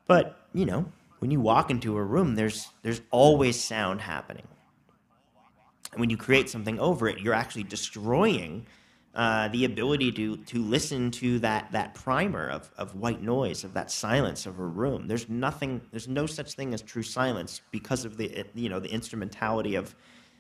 But 0.07 0.39
you 0.53 0.67
know 0.67 0.87
when 1.21 1.31
you 1.31 1.41
walk 1.41 1.71
into 1.71 1.97
a 1.97 2.03
room 2.03 2.35
there's 2.35 2.69
there's 2.83 3.01
always 3.11 3.63
sound 3.63 4.01
happening. 4.01 4.47
And 5.93 6.01
when 6.01 6.11
you 6.11 6.17
create 6.17 6.51
something 6.51 6.79
over 6.79 7.09
it 7.09 7.21
you're 7.21 7.35
actually 7.35 7.65
destroying 7.65 8.67
uh, 9.19 9.49
the 9.49 9.65
ability 9.65 10.13
to 10.13 10.37
to 10.37 10.63
listen 10.63 11.11
to 11.11 11.41
that 11.41 11.73
that 11.73 11.93
primer 11.93 12.49
of, 12.49 12.71
of 12.79 12.95
white 12.95 13.21
noise 13.21 13.65
of 13.65 13.75
that 13.75 13.91
silence 13.91 14.47
of 14.47 14.61
a 14.61 14.65
room. 14.65 15.09
There's 15.09 15.29
nothing. 15.29 15.81
There's 15.91 16.07
no 16.07 16.25
such 16.25 16.53
thing 16.53 16.73
as 16.73 16.83
true 16.83 17.03
silence 17.03 17.61
because 17.73 18.05
of 18.05 18.17
the 18.17 18.45
you 18.55 18.69
know 18.69 18.79
the 18.79 18.91
instrumentality 18.93 19.75
of 19.75 19.97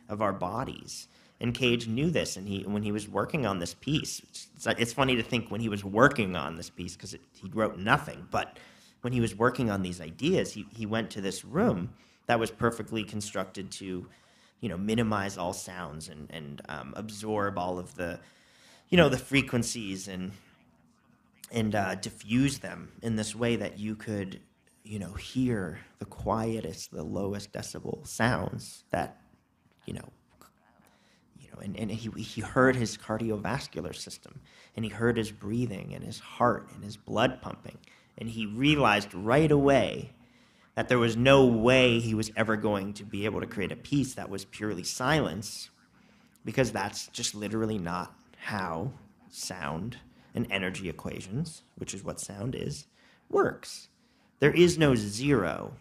of 0.08 0.22
our 0.22 0.32
bodies. 0.32 1.08
And 1.40 1.52
Cage 1.52 1.88
knew 1.88 2.08
this, 2.08 2.36
and 2.36 2.46
he 2.46 2.62
when 2.62 2.84
he 2.84 2.92
was 2.92 3.08
working 3.08 3.46
on 3.46 3.58
this 3.58 3.74
piece, 3.74 4.20
it's, 4.20 4.46
it's 4.78 4.92
funny 4.92 5.16
to 5.16 5.24
think 5.24 5.50
when 5.50 5.60
he 5.60 5.68
was 5.68 5.84
working 5.84 6.36
on 6.36 6.56
this 6.56 6.70
piece 6.70 6.94
because 6.94 7.16
he 7.32 7.50
wrote 7.52 7.78
nothing, 7.78 8.28
but 8.30 8.58
when 9.00 9.12
he 9.12 9.20
was 9.20 9.34
working 9.34 9.70
on 9.70 9.82
these 9.82 10.00
ideas, 10.00 10.52
he 10.52 10.66
he 10.70 10.86
went 10.86 11.10
to 11.10 11.20
this 11.20 11.44
room 11.44 11.92
that 12.26 12.38
was 12.38 12.52
perfectly 12.52 13.02
constructed 13.02 13.72
to, 13.72 14.06
you 14.60 14.68
know, 14.68 14.78
minimize 14.78 15.36
all 15.36 15.52
sounds 15.52 16.08
and 16.08 16.30
and 16.30 16.62
um, 16.68 16.94
absorb 16.96 17.58
all 17.58 17.80
of 17.80 17.96
the 17.96 18.20
you 18.88 18.96
know 18.96 19.08
the 19.08 19.18
frequencies 19.18 20.08
and 20.08 20.32
and 21.50 21.74
uh, 21.74 21.94
diffuse 21.94 22.58
them 22.58 22.92
in 23.02 23.16
this 23.16 23.34
way 23.34 23.56
that 23.56 23.78
you 23.78 23.94
could 23.94 24.40
you 24.84 24.98
know 24.98 25.12
hear 25.12 25.80
the 25.98 26.04
quietest 26.04 26.90
the 26.90 27.02
lowest 27.02 27.52
decibel 27.52 28.06
sounds 28.06 28.84
that 28.90 29.20
you 29.86 29.94
know 29.94 30.08
you 31.38 31.48
know 31.50 31.58
and, 31.60 31.76
and 31.78 31.90
he, 31.90 32.10
he 32.22 32.40
heard 32.40 32.76
his 32.76 32.96
cardiovascular 32.96 33.94
system 33.94 34.40
and 34.78 34.84
he 34.84 34.92
heard 34.92 35.16
his 35.16 35.32
breathing 35.32 35.92
and 35.92 36.04
his 36.04 36.20
heart 36.20 36.68
and 36.72 36.84
his 36.84 36.96
blood 36.96 37.42
pumping. 37.42 37.78
And 38.16 38.30
he 38.30 38.46
realized 38.46 39.12
right 39.12 39.50
away 39.50 40.12
that 40.76 40.88
there 40.88 41.00
was 41.00 41.16
no 41.16 41.46
way 41.46 41.98
he 41.98 42.14
was 42.14 42.30
ever 42.36 42.54
going 42.54 42.92
to 42.92 43.04
be 43.04 43.24
able 43.24 43.40
to 43.40 43.46
create 43.48 43.72
a 43.72 43.76
piece 43.76 44.14
that 44.14 44.30
was 44.30 44.44
purely 44.44 44.84
silence 44.84 45.70
because 46.44 46.70
that's 46.70 47.08
just 47.08 47.34
literally 47.34 47.76
not 47.76 48.14
how 48.48 48.90
sound 49.28 49.98
and 50.34 50.46
energy 50.50 50.88
equations, 50.88 51.64
which 51.76 51.92
is 51.92 52.02
what 52.02 52.18
sound 52.18 52.54
is, 52.54 52.86
works. 53.28 53.88
There 54.40 54.52
is 54.52 54.78
no 54.78 54.94
zero 54.94 55.74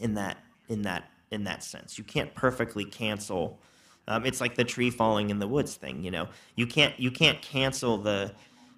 in 0.00 0.14
that 0.14 0.38
in 0.68 0.82
that 0.82 1.04
in 1.30 1.44
that 1.44 1.62
sense. 1.62 1.98
You 1.98 2.02
can't 2.04 2.34
perfectly 2.34 2.84
cancel. 2.84 3.60
Um, 4.08 4.26
it's 4.26 4.40
like 4.40 4.56
the 4.56 4.64
tree 4.64 4.90
falling 4.90 5.30
in 5.30 5.38
the 5.38 5.46
woods 5.46 5.76
thing. 5.76 6.02
You 6.02 6.10
know, 6.10 6.28
you 6.56 6.66
can't 6.66 6.98
you 6.98 7.12
can't 7.12 7.40
cancel 7.40 7.96
the 7.96 8.32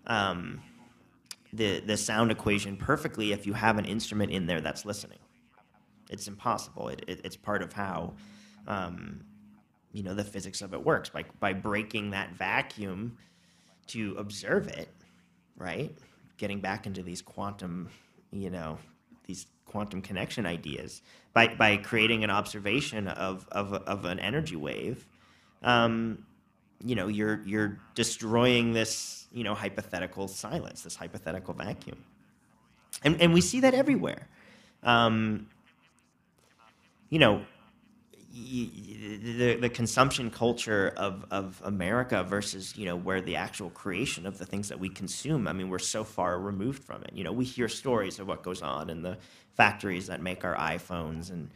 um, 0.06 0.60
the 1.54 1.80
the 1.80 1.96
sound 1.96 2.30
equation 2.30 2.76
perfectly 2.76 3.32
if 3.32 3.46
you 3.46 3.54
have 3.54 3.78
an 3.78 3.86
instrument 3.86 4.30
in 4.30 4.46
there 4.46 4.60
that's 4.60 4.84
listening. 4.84 5.20
It's 6.10 6.28
impossible. 6.28 6.88
It, 6.88 7.02
it, 7.08 7.20
it's 7.24 7.36
part 7.36 7.62
of 7.62 7.72
how 7.72 8.12
um, 8.66 9.22
you 9.98 10.04
know 10.04 10.14
the 10.14 10.24
physics 10.24 10.62
of 10.62 10.72
it 10.72 10.84
works 10.84 11.08
by 11.08 11.24
by 11.40 11.52
breaking 11.52 12.10
that 12.10 12.32
vacuum 12.32 13.16
to 13.88 14.14
observe 14.18 14.68
it 14.68 14.88
right? 15.58 15.92
Getting 16.36 16.60
back 16.60 16.86
into 16.86 17.02
these 17.02 17.20
quantum 17.20 17.88
you 18.30 18.50
know 18.50 18.78
these 19.26 19.46
quantum 19.66 20.00
connection 20.00 20.46
ideas 20.46 21.02
by 21.34 21.48
by 21.48 21.76
creating 21.76 22.24
an 22.24 22.30
observation 22.30 23.08
of 23.08 23.46
of, 23.52 23.74
of 23.74 24.04
an 24.04 24.18
energy 24.20 24.56
wave. 24.56 25.06
Um, 25.62 26.24
you 26.84 26.94
know 26.94 27.08
you're 27.08 27.42
you're 27.44 27.80
destroying 27.94 28.72
this 28.72 29.26
you 29.32 29.42
know 29.42 29.54
hypothetical 29.54 30.28
silence 30.28 30.82
this 30.82 30.96
hypothetical 30.96 31.54
vacuum. 31.54 32.04
And 33.04 33.20
and 33.20 33.34
we 33.34 33.40
see 33.40 33.60
that 33.60 33.74
everywhere. 33.74 34.28
Um, 34.84 35.48
you 37.10 37.18
know 37.18 37.42
the, 38.38 39.56
the 39.60 39.68
consumption 39.68 40.30
culture 40.30 40.92
of, 40.96 41.24
of 41.30 41.60
America 41.64 42.22
versus 42.22 42.76
you 42.76 42.86
know 42.86 42.96
where 42.96 43.20
the 43.20 43.36
actual 43.36 43.70
creation 43.70 44.26
of 44.26 44.38
the 44.38 44.46
things 44.46 44.68
that 44.68 44.78
we 44.78 44.88
consume. 44.88 45.48
I 45.48 45.52
mean, 45.52 45.68
we're 45.68 45.78
so 45.78 46.04
far 46.04 46.38
removed 46.38 46.84
from 46.84 47.02
it. 47.02 47.10
You 47.14 47.24
know, 47.24 47.32
we 47.32 47.44
hear 47.44 47.68
stories 47.68 48.18
of 48.18 48.28
what 48.28 48.42
goes 48.42 48.62
on 48.62 48.90
in 48.90 49.02
the 49.02 49.18
factories 49.56 50.06
that 50.06 50.22
make 50.22 50.44
our 50.44 50.56
iPhones 50.56 51.30
and 51.30 51.50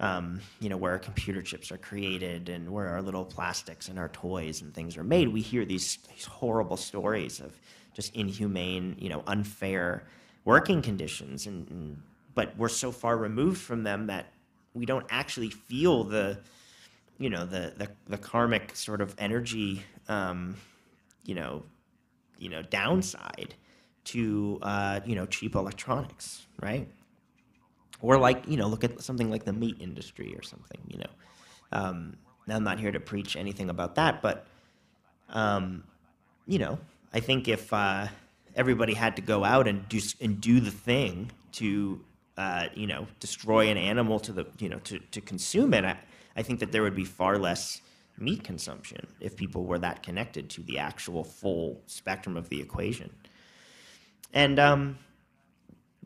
um, 0.00 0.40
you 0.58 0.68
know 0.68 0.76
where 0.76 0.92
our 0.92 0.98
computer 0.98 1.42
chips 1.42 1.70
are 1.70 1.78
created 1.78 2.48
and 2.48 2.70
where 2.70 2.88
our 2.88 3.02
little 3.02 3.24
plastics 3.24 3.88
and 3.88 3.98
our 3.98 4.08
toys 4.08 4.62
and 4.62 4.74
things 4.74 4.96
are 4.96 5.04
made. 5.04 5.28
We 5.28 5.42
hear 5.42 5.64
these, 5.64 5.98
these 6.08 6.24
horrible 6.24 6.76
stories 6.76 7.40
of 7.40 7.52
just 7.94 8.14
inhumane, 8.14 8.96
you 8.98 9.10
know, 9.10 9.22
unfair 9.26 10.04
working 10.44 10.82
conditions, 10.82 11.46
and, 11.46 11.68
and 11.68 12.02
but 12.34 12.56
we're 12.56 12.68
so 12.68 12.90
far 12.90 13.16
removed 13.16 13.60
from 13.60 13.82
them 13.84 14.06
that 14.06 14.32
we 14.74 14.86
don't 14.86 15.06
actually 15.10 15.50
feel 15.50 16.04
the 16.04 16.38
you 17.18 17.30
know 17.30 17.44
the 17.44 17.72
the, 17.76 17.88
the 18.08 18.18
karmic 18.18 18.74
sort 18.74 19.00
of 19.00 19.14
energy 19.18 19.82
um, 20.08 20.56
you 21.24 21.34
know 21.34 21.62
you 22.38 22.48
know 22.48 22.62
downside 22.62 23.54
to 24.04 24.58
uh, 24.62 25.00
you 25.04 25.14
know 25.14 25.26
cheap 25.26 25.54
electronics 25.54 26.46
right? 26.60 26.88
Or 28.00 28.18
like 28.18 28.48
you 28.48 28.56
know 28.56 28.66
look 28.66 28.82
at 28.84 29.00
something 29.00 29.30
like 29.30 29.44
the 29.44 29.52
meat 29.52 29.76
industry 29.80 30.34
or 30.36 30.42
something 30.42 30.80
you 30.88 30.98
know? 30.98 31.10
Um, 31.72 32.16
i'm 32.48 32.64
not 32.64 32.78
here 32.78 32.90
to 32.92 33.00
preach 33.00 33.36
anything 33.36 33.70
about 33.70 33.94
that 33.94 34.20
but 34.20 34.46
um, 35.30 35.84
you 36.46 36.58
know 36.58 36.78
i 37.14 37.20
think 37.20 37.48
if 37.48 37.72
uh, 37.72 38.08
everybody 38.56 38.94
had 38.94 39.16
to 39.16 39.22
go 39.22 39.44
out 39.44 39.68
and 39.68 39.88
do 39.88 40.00
and 40.20 40.40
do 40.40 40.60
the 40.60 40.70
thing 40.70 41.30
to 41.52 42.00
uh, 42.36 42.66
you 42.74 42.86
know, 42.86 43.06
destroy 43.20 43.68
an 43.68 43.76
animal 43.76 44.18
to 44.20 44.32
the, 44.32 44.46
you 44.58 44.68
know, 44.68 44.78
to, 44.80 44.98
to 44.98 45.20
consume 45.20 45.74
it, 45.74 45.84
I, 45.84 45.98
I 46.36 46.42
think 46.42 46.60
that 46.60 46.72
there 46.72 46.82
would 46.82 46.94
be 46.94 47.04
far 47.04 47.38
less 47.38 47.80
meat 48.18 48.44
consumption 48.44 49.06
if 49.20 49.36
people 49.36 49.64
were 49.64 49.78
that 49.78 50.02
connected 50.02 50.48
to 50.50 50.62
the 50.62 50.78
actual 50.78 51.24
full 51.24 51.80
spectrum 51.86 52.36
of 52.36 52.48
the 52.48 52.60
equation. 52.60 53.10
And, 54.32 54.58
um, 54.58 54.98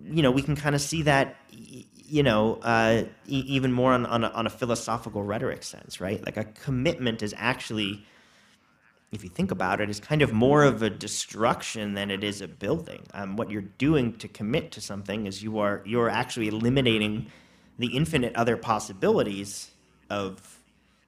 you 0.05 0.23
know, 0.23 0.31
we 0.31 0.43
can 0.43 0.57
kind 0.57 0.75
of 0.75 0.81
see 0.81 1.03
that, 1.03 1.37
you 1.51 2.23
know, 2.23 2.57
uh, 2.63 3.05
e- 3.27 3.45
even 3.47 3.73
more 3.73 3.93
on, 3.93 4.05
on 4.07 4.25
a, 4.25 4.29
on 4.29 4.47
a 4.47 4.51
philosophical 4.51 5.23
rhetoric 5.23 5.63
sense, 5.63 6.01
right? 6.01 6.25
Like 6.25 6.37
a 6.37 6.45
commitment 6.45 7.23
is 7.23 7.35
actually 7.37 8.05
if 9.17 9.25
you 9.25 9.31
think 9.31 9.51
about 9.51 9.81
it, 9.81 9.91
is 9.91 9.99
kind 9.99 10.23
of 10.23 10.33
more 10.33 10.63
of 10.63 10.83
a 10.83 10.91
destruction 10.91 11.95
than 11.95 12.11
it 12.11 12.23
is 12.23 12.41
a 12.41 12.47
building. 12.47 13.03
Um, 13.15 13.37
what 13.37 13.51
you're 13.51 13.63
doing 13.63 14.13
to 14.19 14.29
commit 14.29 14.71
to 14.73 14.81
something 14.81 15.27
is 15.27 15.43
you 15.43 15.59
are 15.59 15.83
you're 15.85 16.09
actually 16.09 16.49
eliminating 16.49 17.27
the 17.79 17.89
infinite 17.89 18.37
other 18.37 18.57
possibilities 18.57 19.71
of 20.09 20.61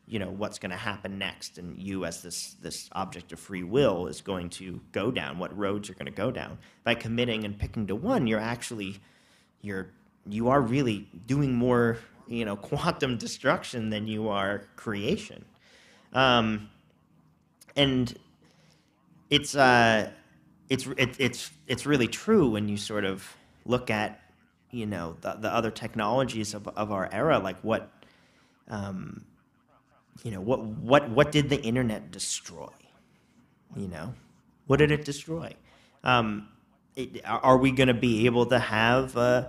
you 0.06 0.18
know 0.18 0.30
what's 0.30 0.58
going 0.58 0.70
to 0.70 0.76
happen 0.76 1.18
next, 1.18 1.58
and 1.58 1.78
you 1.78 2.04
as 2.04 2.22
this 2.22 2.56
this 2.62 2.88
object 2.92 3.30
of 3.32 3.38
free 3.38 3.62
will 3.62 4.06
is 4.06 4.22
going 4.22 4.48
to 4.50 4.80
go 4.92 5.10
down. 5.10 5.38
What 5.38 5.56
roads 5.56 5.88
you're 5.88 5.96
going 5.96 6.06
to 6.06 6.12
go 6.12 6.30
down 6.30 6.58
by 6.82 6.94
committing 6.94 7.44
and 7.44 7.58
picking 7.58 7.86
to 7.88 7.94
one, 7.94 8.26
you're 8.26 8.40
actually 8.40 9.00
you're 9.60 9.90
you 10.26 10.48
are 10.48 10.60
really 10.60 11.08
doing 11.26 11.54
more 11.54 11.98
you 12.26 12.44
know 12.44 12.56
quantum 12.70 13.18
destruction 13.18 13.90
than 13.90 14.06
you 14.06 14.28
are 14.28 14.62
creation. 14.76 15.44
Um, 16.14 16.70
and 17.78 18.12
it's 19.30 19.54
uh, 19.54 20.10
it's 20.68 20.86
it, 20.98 21.16
it's 21.18 21.50
it's 21.66 21.86
really 21.86 22.08
true 22.08 22.50
when 22.50 22.68
you 22.68 22.76
sort 22.76 23.04
of 23.04 23.36
look 23.64 23.90
at 23.90 24.20
you 24.70 24.84
know 24.84 25.16
the, 25.20 25.34
the 25.34 25.52
other 25.54 25.70
technologies 25.70 26.52
of, 26.54 26.68
of 26.68 26.92
our 26.92 27.08
era, 27.12 27.38
like 27.38 27.58
what 27.62 27.90
um, 28.68 29.24
you 30.24 30.32
know 30.32 30.40
what 30.40 30.62
what 30.62 31.08
what 31.10 31.32
did 31.32 31.48
the 31.48 31.60
internet 31.62 32.10
destroy? 32.10 32.68
You 33.76 33.88
know, 33.88 34.12
what 34.66 34.78
did 34.78 34.90
it 34.90 35.04
destroy? 35.04 35.54
Um, 36.02 36.48
it, 36.96 37.20
are 37.24 37.58
we 37.58 37.70
going 37.70 37.88
to 37.88 37.94
be 37.94 38.26
able 38.26 38.46
to 38.46 38.58
have 38.58 39.16
uh, 39.16 39.48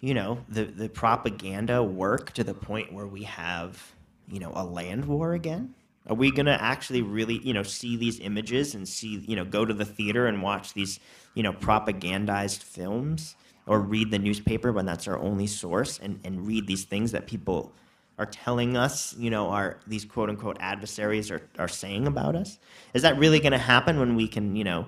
you 0.00 0.12
know 0.12 0.44
the 0.48 0.64
the 0.64 0.88
propaganda 0.88 1.84
work 1.84 2.32
to 2.32 2.42
the 2.42 2.54
point 2.54 2.92
where 2.92 3.06
we 3.06 3.22
have 3.22 3.94
you 4.28 4.40
know 4.40 4.50
a 4.56 4.64
land 4.64 5.04
war 5.04 5.34
again? 5.34 5.74
Are 6.08 6.14
we 6.14 6.30
going 6.30 6.46
to 6.46 6.62
actually 6.62 7.02
really, 7.02 7.38
you 7.38 7.52
know, 7.52 7.62
see 7.62 7.96
these 7.96 8.18
images 8.20 8.74
and 8.74 8.88
see, 8.88 9.18
you 9.26 9.36
know, 9.36 9.44
go 9.44 9.64
to 9.64 9.74
the 9.74 9.84
theater 9.84 10.26
and 10.26 10.42
watch 10.42 10.72
these, 10.72 11.00
you 11.34 11.42
know, 11.42 11.52
propagandized 11.52 12.62
films 12.62 13.36
or 13.66 13.80
read 13.80 14.10
the 14.10 14.18
newspaper 14.18 14.72
when 14.72 14.86
that's 14.86 15.06
our 15.06 15.18
only 15.18 15.46
source 15.46 15.98
and, 15.98 16.18
and 16.24 16.46
read 16.46 16.66
these 16.66 16.84
things 16.84 17.12
that 17.12 17.26
people 17.26 17.72
are 18.18 18.26
telling 18.26 18.76
us, 18.76 19.14
you 19.16 19.30
know, 19.30 19.48
are 19.48 19.78
these 19.86 20.04
quote 20.04 20.28
unquote 20.28 20.56
adversaries 20.60 21.30
are, 21.30 21.42
are 21.58 21.68
saying 21.68 22.06
about 22.06 22.34
us? 22.34 22.58
Is 22.94 23.02
that 23.02 23.18
really 23.18 23.38
going 23.38 23.52
to 23.52 23.58
happen 23.58 24.00
when 24.00 24.16
we 24.16 24.26
can, 24.26 24.56
you 24.56 24.64
know, 24.64 24.86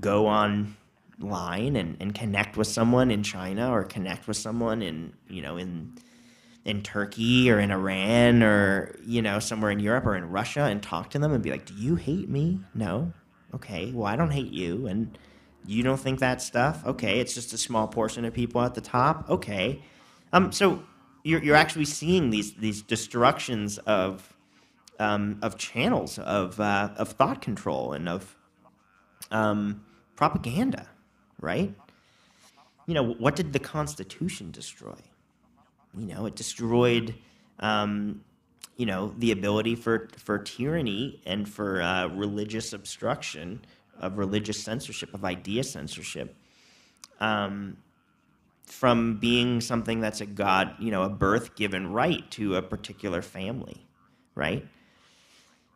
go 0.00 0.26
online 0.26 1.76
and, 1.76 1.96
and 2.00 2.14
connect 2.14 2.56
with 2.56 2.66
someone 2.66 3.10
in 3.10 3.22
China 3.22 3.70
or 3.70 3.84
connect 3.84 4.26
with 4.26 4.36
someone 4.36 4.82
in, 4.82 5.12
you 5.28 5.42
know, 5.42 5.56
in 5.56 5.92
in 6.64 6.82
Turkey 6.82 7.50
or 7.50 7.58
in 7.58 7.70
Iran 7.70 8.42
or, 8.42 8.94
you 9.04 9.22
know, 9.22 9.38
somewhere 9.38 9.70
in 9.70 9.80
Europe 9.80 10.06
or 10.06 10.16
in 10.16 10.30
Russia 10.30 10.62
and 10.62 10.82
talk 10.82 11.10
to 11.10 11.18
them 11.18 11.32
and 11.32 11.42
be 11.42 11.50
like, 11.50 11.66
Do 11.66 11.74
you 11.74 11.96
hate 11.96 12.28
me? 12.28 12.60
No. 12.74 13.12
Okay, 13.54 13.90
well 13.92 14.06
I 14.06 14.16
don't 14.16 14.30
hate 14.30 14.52
you 14.52 14.86
and 14.86 15.18
you 15.66 15.82
don't 15.82 15.98
think 15.98 16.20
that 16.20 16.40
stuff? 16.40 16.84
Okay, 16.86 17.20
it's 17.20 17.34
just 17.34 17.52
a 17.52 17.58
small 17.58 17.86
portion 17.88 18.24
of 18.24 18.32
people 18.32 18.60
at 18.62 18.74
the 18.74 18.80
top. 18.80 19.28
Okay. 19.28 19.82
Um, 20.32 20.52
so 20.52 20.82
you're, 21.22 21.42
you're 21.42 21.56
actually 21.56 21.84
seeing 21.84 22.30
these 22.30 22.54
these 22.54 22.82
destructions 22.82 23.78
of 23.78 24.36
um, 24.98 25.38
of 25.42 25.56
channels 25.58 26.18
of 26.18 26.60
uh, 26.60 26.90
of 26.96 27.10
thought 27.10 27.40
control 27.42 27.92
and 27.92 28.08
of 28.08 28.36
um, 29.30 29.84
propaganda, 30.16 30.88
right? 31.40 31.74
You 32.86 32.94
know, 32.94 33.04
what 33.04 33.36
did 33.36 33.52
the 33.52 33.58
Constitution 33.58 34.50
destroy? 34.50 34.96
You 35.96 36.06
know, 36.06 36.26
it 36.26 36.36
destroyed, 36.36 37.14
um, 37.58 38.22
you 38.76 38.86
know, 38.86 39.14
the 39.18 39.32
ability 39.32 39.74
for 39.74 40.08
for 40.16 40.38
tyranny 40.38 41.20
and 41.26 41.48
for 41.48 41.82
uh, 41.82 42.08
religious 42.08 42.72
obstruction, 42.72 43.60
of 43.98 44.18
religious 44.18 44.62
censorship, 44.62 45.12
of 45.14 45.24
idea 45.24 45.64
censorship. 45.64 46.36
Um, 47.20 47.76
from 48.70 49.16
being 49.16 49.60
something 49.60 50.00
that's 50.00 50.20
a 50.20 50.26
God, 50.26 50.76
you 50.78 50.92
know, 50.92 51.02
a 51.02 51.08
birth 51.08 51.56
given 51.56 51.92
right 51.92 52.30
to 52.30 52.54
a 52.54 52.62
particular 52.62 53.20
family, 53.20 53.84
right? 54.34 54.64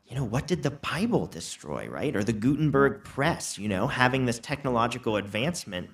You 0.07 0.17
know, 0.17 0.25
what 0.25 0.47
did 0.47 0.63
the 0.63 0.71
Bible 0.71 1.27
destroy, 1.27 1.89
right? 1.89 2.15
Or 2.15 2.23
the 2.23 2.33
Gutenberg 2.33 3.03
press, 3.03 3.59
you 3.59 3.69
know, 3.69 3.89
having 3.89 4.27
this 4.27 4.39
technological 4.39 5.17
advancement 5.17 5.91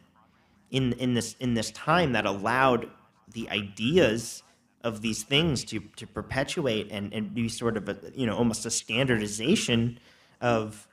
in, 0.70 0.92
in, 0.94 1.14
this, 1.14 1.36
in 1.40 1.54
this 1.54 1.70
time 1.70 2.12
that 2.12 2.26
allowed 2.26 2.90
the 3.32 3.48
ideas 3.50 4.42
of 4.82 5.02
these 5.02 5.22
things 5.22 5.64
to, 5.64 5.80
to 5.96 6.06
perpetuate 6.06 6.88
and, 6.90 7.12
and 7.12 7.34
be 7.34 7.48
sort 7.48 7.76
of 7.76 7.88
a, 7.88 7.96
you 8.14 8.26
know, 8.26 8.36
almost 8.36 8.64
a 8.64 8.70
standardization 8.70 9.98
of, 10.40 10.88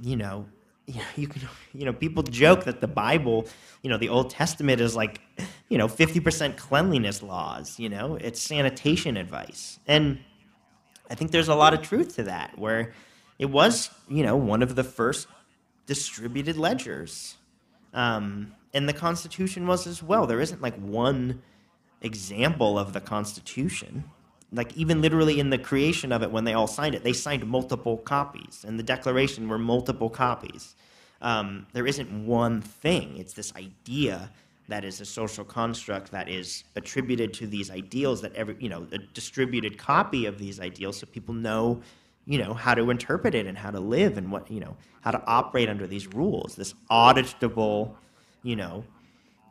you 0.00 0.16
know, 0.16 0.46
you 1.16 1.26
can, 1.26 1.42
you 1.74 1.84
know, 1.84 1.92
people 1.92 2.22
joke 2.22 2.64
that 2.64 2.80
the 2.80 2.88
Bible, 2.88 3.46
you 3.82 3.90
know, 3.90 3.98
the 3.98 4.08
Old 4.08 4.30
Testament 4.30 4.80
is 4.80 4.94
like, 4.94 5.20
you 5.68 5.78
know, 5.78 5.88
50% 5.88 6.56
cleanliness 6.56 7.22
laws, 7.22 7.78
you 7.78 7.88
know, 7.88 8.16
it's 8.16 8.40
sanitation 8.40 9.16
advice. 9.16 9.80
And 9.86 10.20
I 11.10 11.14
think 11.14 11.30
there's 11.30 11.48
a 11.48 11.54
lot 11.54 11.74
of 11.74 11.82
truth 11.82 12.16
to 12.16 12.24
that, 12.24 12.56
where 12.58 12.92
it 13.38 13.46
was, 13.46 13.90
you 14.08 14.22
know, 14.22 14.36
one 14.36 14.62
of 14.62 14.74
the 14.76 14.84
first 14.84 15.28
distributed 15.86 16.56
ledgers. 16.56 17.36
Um, 17.92 18.52
and 18.72 18.88
the 18.88 18.92
Constitution 18.92 19.66
was 19.66 19.86
as 19.86 20.02
well. 20.02 20.26
There 20.26 20.40
isn't 20.40 20.60
like 20.60 20.76
one 20.76 21.42
example 22.06 22.78
of 22.78 22.92
the 22.92 23.00
Constitution. 23.00 24.04
Like 24.52 24.74
even 24.76 25.02
literally 25.02 25.38
in 25.40 25.50
the 25.50 25.58
creation 25.58 26.12
of 26.12 26.22
it 26.22 26.30
when 26.30 26.44
they 26.44 26.54
all 26.54 26.68
signed 26.68 26.94
it 26.94 27.02
they 27.02 27.12
signed 27.12 27.44
multiple 27.46 27.98
copies 27.98 28.64
and 28.66 28.78
the 28.78 28.82
declaration 28.84 29.48
were 29.48 29.58
multiple 29.58 30.08
copies. 30.08 30.76
Um, 31.20 31.66
there 31.72 31.86
isn't 31.86 32.26
one 32.26 32.60
thing. 32.62 33.16
It's 33.18 33.32
this 33.32 33.52
idea 33.56 34.30
that 34.68 34.84
is 34.84 35.00
a 35.00 35.04
social 35.04 35.44
construct 35.44 36.10
that 36.10 36.28
is 36.28 36.64
attributed 36.74 37.32
to 37.34 37.46
these 37.46 37.70
ideals 37.70 38.20
that 38.22 38.34
every 38.34 38.56
you 38.58 38.68
know 38.68 38.86
a 38.92 38.98
distributed 38.98 39.78
copy 39.78 40.26
of 40.26 40.38
these 40.38 40.60
ideals 40.60 40.98
so 40.98 41.06
people 41.06 41.34
know 41.34 41.80
you 42.24 42.38
know 42.38 42.52
how 42.52 42.74
to 42.74 42.90
interpret 42.90 43.34
it 43.34 43.46
and 43.46 43.56
how 43.56 43.70
to 43.70 43.80
live 43.80 44.18
and 44.18 44.30
what 44.30 44.50
you 44.50 44.60
know 44.60 44.76
how 45.02 45.10
to 45.10 45.22
operate 45.26 45.68
under 45.68 45.86
these 45.86 46.06
rules. 46.08 46.56
This 46.56 46.74
auditable 46.90 47.94
you 48.42 48.56
know 48.56 48.84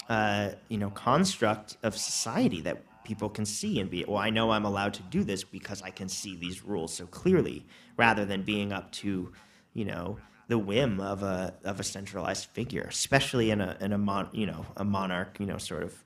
uh, 0.09 0.51
you 0.69 0.77
know 0.77 0.89
construct 0.91 1.77
of 1.83 1.97
society 1.97 2.61
that 2.61 2.81
people 3.05 3.29
can 3.29 3.45
see 3.45 3.79
and 3.79 3.89
be, 3.89 4.03
well, 4.05 4.17
I 4.17 4.31
know 4.31 4.51
I'm 4.51 4.65
allowed 4.65 4.93
to 4.95 5.03
do 5.03 5.23
this 5.23 5.43
because 5.43 5.81
I 5.81 5.91
can 5.91 6.09
see 6.09 6.35
these 6.35 6.63
rules 6.63 6.93
so 6.93 7.05
clearly, 7.05 7.65
rather 7.95 8.25
than 8.25 8.41
being 8.41 8.73
up 8.73 8.91
to, 8.93 9.31
you 9.73 9.85
know, 9.85 10.17
the 10.47 10.57
whim 10.57 10.99
of 10.99 11.23
a 11.23 11.53
of 11.63 11.79
a 11.79 11.83
centralized 11.83 12.49
figure, 12.49 12.85
especially 12.89 13.51
in 13.51 13.61
a 13.61 13.77
in 13.79 13.93
a 13.93 13.97
mon, 13.97 14.29
you 14.33 14.45
know 14.45 14.65
a 14.75 14.83
monarch, 14.83 15.37
you 15.39 15.45
know, 15.45 15.57
sort 15.57 15.83
of, 15.83 16.03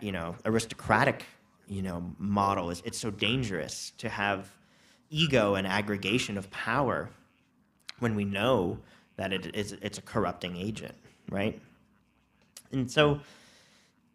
you 0.00 0.12
know, 0.12 0.34
aristocratic, 0.44 1.24
you 1.68 1.82
know, 1.82 2.12
model. 2.18 2.70
Is 2.70 2.82
it's 2.84 2.98
so 2.98 3.10
dangerous 3.10 3.92
to 3.98 4.08
have 4.08 4.50
ego 5.08 5.54
and 5.54 5.66
aggregation 5.66 6.36
of 6.36 6.50
power 6.50 7.10
when 7.98 8.14
we 8.14 8.24
know 8.24 8.78
that 9.16 9.32
it 9.32 9.54
is 9.54 9.72
it's 9.80 9.98
a 9.98 10.02
corrupting 10.02 10.56
agent, 10.56 10.94
right? 11.30 11.60
And 12.72 12.90
so 12.90 13.20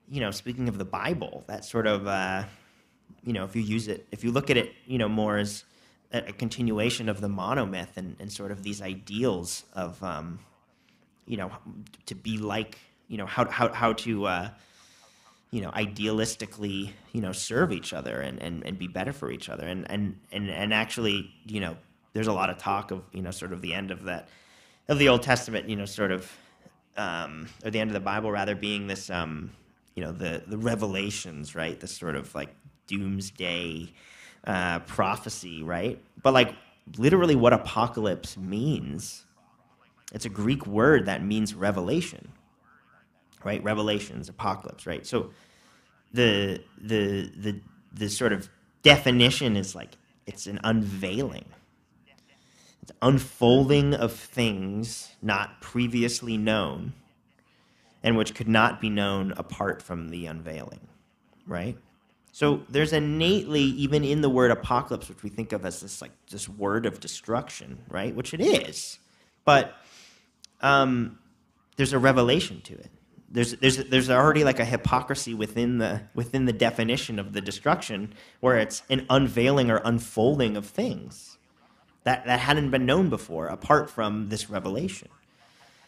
you 0.10 0.22
know, 0.22 0.32
speaking 0.32 0.68
of 0.68 0.78
the 0.78 0.86
Bible, 0.86 1.44
that 1.48 1.66
sort 1.66 1.88
of, 1.88 2.08
uh, 2.08 2.44
you 3.24 3.34
know, 3.34 3.44
if 3.44 3.56
you 3.56 3.62
use 3.62 3.88
it, 3.88 4.08
if 4.12 4.24
you 4.24 4.32
look 4.32 4.50
at 4.50 4.58
it, 4.58 4.74
you 4.86 4.98
know, 4.98 5.10
more 5.10 5.38
as 5.38 5.64
a, 6.12 6.22
continuation 6.34 7.10
of 7.10 7.22
the 7.22 7.28
monomyth 7.28 7.98
and, 7.98 8.16
and 8.20 8.32
sort 8.32 8.52
of 8.52 8.64
these 8.64 8.82
ideals 8.82 9.64
of, 9.74 10.02
um, 10.04 10.40
you 11.26 11.38
know, 11.38 11.52
to 12.06 12.16
be 12.16 12.38
like, 12.38 12.78
you 13.08 13.18
know, 13.18 13.26
how, 13.26 13.50
how, 13.50 13.74
how 13.74 13.94
to, 13.94 14.26
uh, 14.26 14.50
you 15.52 15.62
know, 15.62 15.72
idealistically, 15.72 16.92
you 17.12 17.22
know, 17.22 17.32
serve 17.32 17.72
each 17.72 17.94
other 17.94 18.22
and, 18.22 18.42
and, 18.42 18.66
and 18.66 18.78
be 18.78 18.88
better 18.88 19.14
for 19.14 19.32
each 19.32 19.50
other. 19.50 19.66
And, 19.66 19.90
and, 19.90 20.20
and, 20.32 20.50
and 20.50 20.74
actually, 20.74 21.32
you 21.46 21.60
know, 21.60 21.78
there's 22.14 22.28
a 22.28 22.34
lot 22.34 22.50
of 22.50 22.58
talk 22.58 22.92
of, 22.92 23.02
you 23.12 23.22
know, 23.22 23.32
sort 23.32 23.54
of 23.54 23.62
the 23.62 23.74
end 23.74 23.92
of 23.92 24.04
that, 24.04 24.30
of 24.88 25.00
the 25.00 25.10
Old 25.10 25.24
Testament, 25.24 25.68
you 25.68 25.76
know, 25.76 25.86
sort 25.86 26.12
of, 26.12 26.32
um, 26.98 27.48
or 27.64 27.72
the 27.72 27.80
end 27.80 27.90
of 27.90 27.94
the 27.94 28.00
Bible 28.00 28.32
rather 28.32 28.56
being 28.56 28.88
this, 28.88 29.10
um, 29.10 29.52
you 29.96 30.04
know 30.04 30.12
the 30.12 30.44
the 30.48 30.58
revelations, 30.58 31.56
right? 31.56 31.80
The 31.80 31.88
sort 31.88 32.16
of 32.16 32.34
like 32.36 32.50
doomsday 32.88 33.94
uh, 34.46 34.80
prophecy, 34.80 35.64
right? 35.64 36.02
But 36.22 36.34
like 36.34 36.56
literally, 36.98 37.36
what 37.36 37.54
apocalypse 37.54 38.38
means. 38.38 39.26
It's 40.14 40.26
a 40.26 40.30
Greek 40.30 40.68
word 40.68 41.08
that 41.08 41.24
means 41.24 41.54
revelation, 41.56 42.30
right? 43.44 43.64
Revelations, 43.64 44.30
apocalypse, 44.30 44.86
right? 44.88 45.06
So 45.06 45.32
the 46.14 46.62
the 46.82 47.32
the 47.38 47.62
the 47.94 48.10
sort 48.10 48.34
of 48.34 48.50
definition 48.84 49.58
is 49.58 49.76
like 49.76 49.98
it's 50.28 50.48
an 50.48 50.60
unveiling. 50.64 51.46
Unfolding 53.02 53.94
of 53.94 54.14
things 54.14 55.12
not 55.22 55.62
previously 55.62 56.38
known 56.38 56.94
and 58.06 58.16
which 58.16 58.36
could 58.36 58.48
not 58.48 58.80
be 58.80 58.88
known 58.88 59.34
apart 59.36 59.82
from 59.82 60.10
the 60.10 60.28
unveiling, 60.28 60.88
right? 61.48 61.76
So 62.32 62.62
there's 62.70 62.94
innately, 62.94 63.62
even 63.62 64.04
in 64.04 64.22
the 64.22 64.30
word 64.30 64.52
apocalypse, 64.52 65.10
which 65.10 65.24
we 65.24 65.30
think 65.30 65.52
of 65.54 65.66
as 65.66 65.82
this 65.82 66.04
like 66.04 66.12
this 66.30 66.48
word 66.48 66.86
of 66.86 67.00
destruction, 67.00 67.80
right? 67.90 68.16
Which 68.16 68.34
it 68.36 68.42
is, 68.42 69.00
but 69.44 69.76
um, 70.62 71.18
there's 71.78 71.94
a 71.94 72.00
revelation 72.00 72.62
to 72.66 72.74
it. 72.76 72.92
There's 73.28 73.54
there's 73.54 73.78
there's 73.86 74.10
already 74.12 74.44
like 74.44 74.60
a 74.60 74.66
hypocrisy 74.66 75.34
within 75.34 75.80
the 75.80 76.04
within 76.14 76.46
the 76.46 76.54
definition 76.54 77.18
of 77.18 77.34
the 77.34 77.42
destruction, 77.42 78.14
where 78.40 78.60
it's 78.60 78.84
an 78.88 79.08
unveiling 79.10 79.72
or 79.72 79.82
unfolding 79.84 80.56
of 80.56 80.68
things 80.68 81.35
that 82.06 82.26
that 82.26 82.40
hadn't 82.40 82.72
been 82.72 82.86
known 82.86 83.10
before, 83.10 83.48
apart 83.48 83.90
from 83.90 84.30
this 84.30 84.50
revelation. 84.50 85.10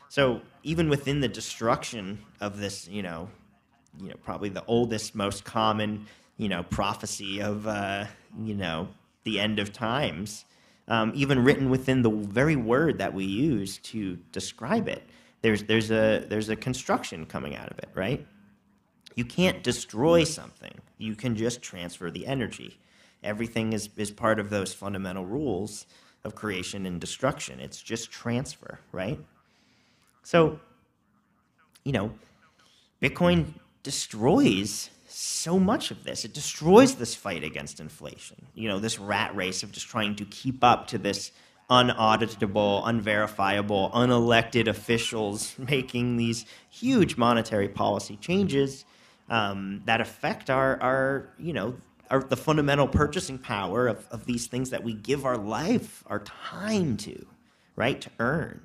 So 0.10 0.42
even 0.64 0.90
within 0.90 1.20
the 1.22 1.28
destruction 1.28 2.20
of 2.42 2.60
this, 2.60 2.88
you 2.88 3.04
know, 3.04 3.30
you 4.02 4.10
know, 4.10 4.16
probably 4.24 4.50
the 4.50 4.64
oldest, 4.66 5.16
most 5.16 5.46
common, 5.46 6.06
you 6.38 6.50
know, 6.50 6.64
prophecy 6.64 7.42
of, 7.42 7.68
uh, 7.68 8.06
you 8.44 8.56
know, 8.56 8.90
the 9.24 9.40
end 9.40 9.60
of 9.60 9.74
times, 9.74 10.46
um, 10.88 11.12
even 11.16 11.44
written 11.44 11.70
within 11.70 12.02
the 12.02 12.10
very 12.10 12.56
word 12.56 12.98
that 12.98 13.14
we 13.14 13.26
use 13.26 13.78
to 13.80 14.18
describe 14.32 14.88
it, 14.88 15.04
there's 15.42 15.64
there's 15.64 15.92
a 15.92 16.26
there's 16.28 16.50
a 16.50 16.56
construction 16.56 17.26
coming 17.26 17.56
out 17.56 17.70
of 17.70 17.78
it, 17.80 17.90
right? 17.94 18.26
You 19.16 19.26
can't 19.26 19.64
destroy 19.64 20.24
something. 20.24 20.74
You 20.98 21.16
can 21.16 21.36
just 21.36 21.62
transfer 21.62 22.10
the 22.10 22.26
energy. 22.26 22.80
Everything 23.24 23.74
is, 23.74 23.90
is 23.98 24.12
part 24.12 24.40
of 24.40 24.50
those 24.50 24.74
fundamental 24.74 25.26
rules 25.26 25.86
of 26.24 26.36
creation 26.36 26.86
and 26.86 27.00
destruction. 27.00 27.60
It's 27.60 27.82
just 27.82 28.12
transfer, 28.12 28.80
right? 28.92 29.20
So, 30.24 30.60
you 31.84 31.92
know, 31.92 32.12
Bitcoin 33.02 33.54
destroys 33.84 34.90
so 35.08 35.58
much 35.58 35.92
of 35.92 36.04
this. 36.04 36.26
It 36.26 36.34
destroys 36.34 36.96
this 36.96 37.16
fight 37.16 37.44
against 37.44 37.80
inflation. 37.80 38.38
You 38.54 38.70
know, 38.70 38.80
this 38.80 39.00
rat 39.00 39.36
race 39.36 39.64
of 39.64 39.72
just 39.72 39.88
trying 39.88 40.16
to 40.18 40.26
keep 40.26 40.64
up 40.64 40.88
to 40.88 40.98
this 40.98 41.32
unauditable, 41.70 42.84
unverifiable, 42.86 43.92
unelected 43.92 44.68
officials 44.68 45.56
making 45.70 46.18
these 46.18 46.46
huge 46.70 47.18
monetary 47.18 47.70
policy 47.70 48.18
changes 48.18 48.86
um, 49.30 49.82
that 49.86 50.00
affect 50.00 50.50
our, 50.50 50.82
our, 50.82 51.30
you 51.38 51.54
know, 51.54 51.76
our, 52.10 52.24
the 52.24 52.38
fundamental 52.38 52.88
purchasing 52.88 53.38
power 53.38 53.88
of, 53.88 54.08
of 54.12 54.26
these 54.26 54.48
things 54.48 54.70
that 54.70 54.84
we 54.84 54.94
give 54.94 55.26
our 55.26 55.38
life, 55.38 56.04
our 56.08 56.20
time 56.20 56.98
to, 56.98 57.26
right, 57.76 58.00
to 58.02 58.10
earn. 58.20 58.62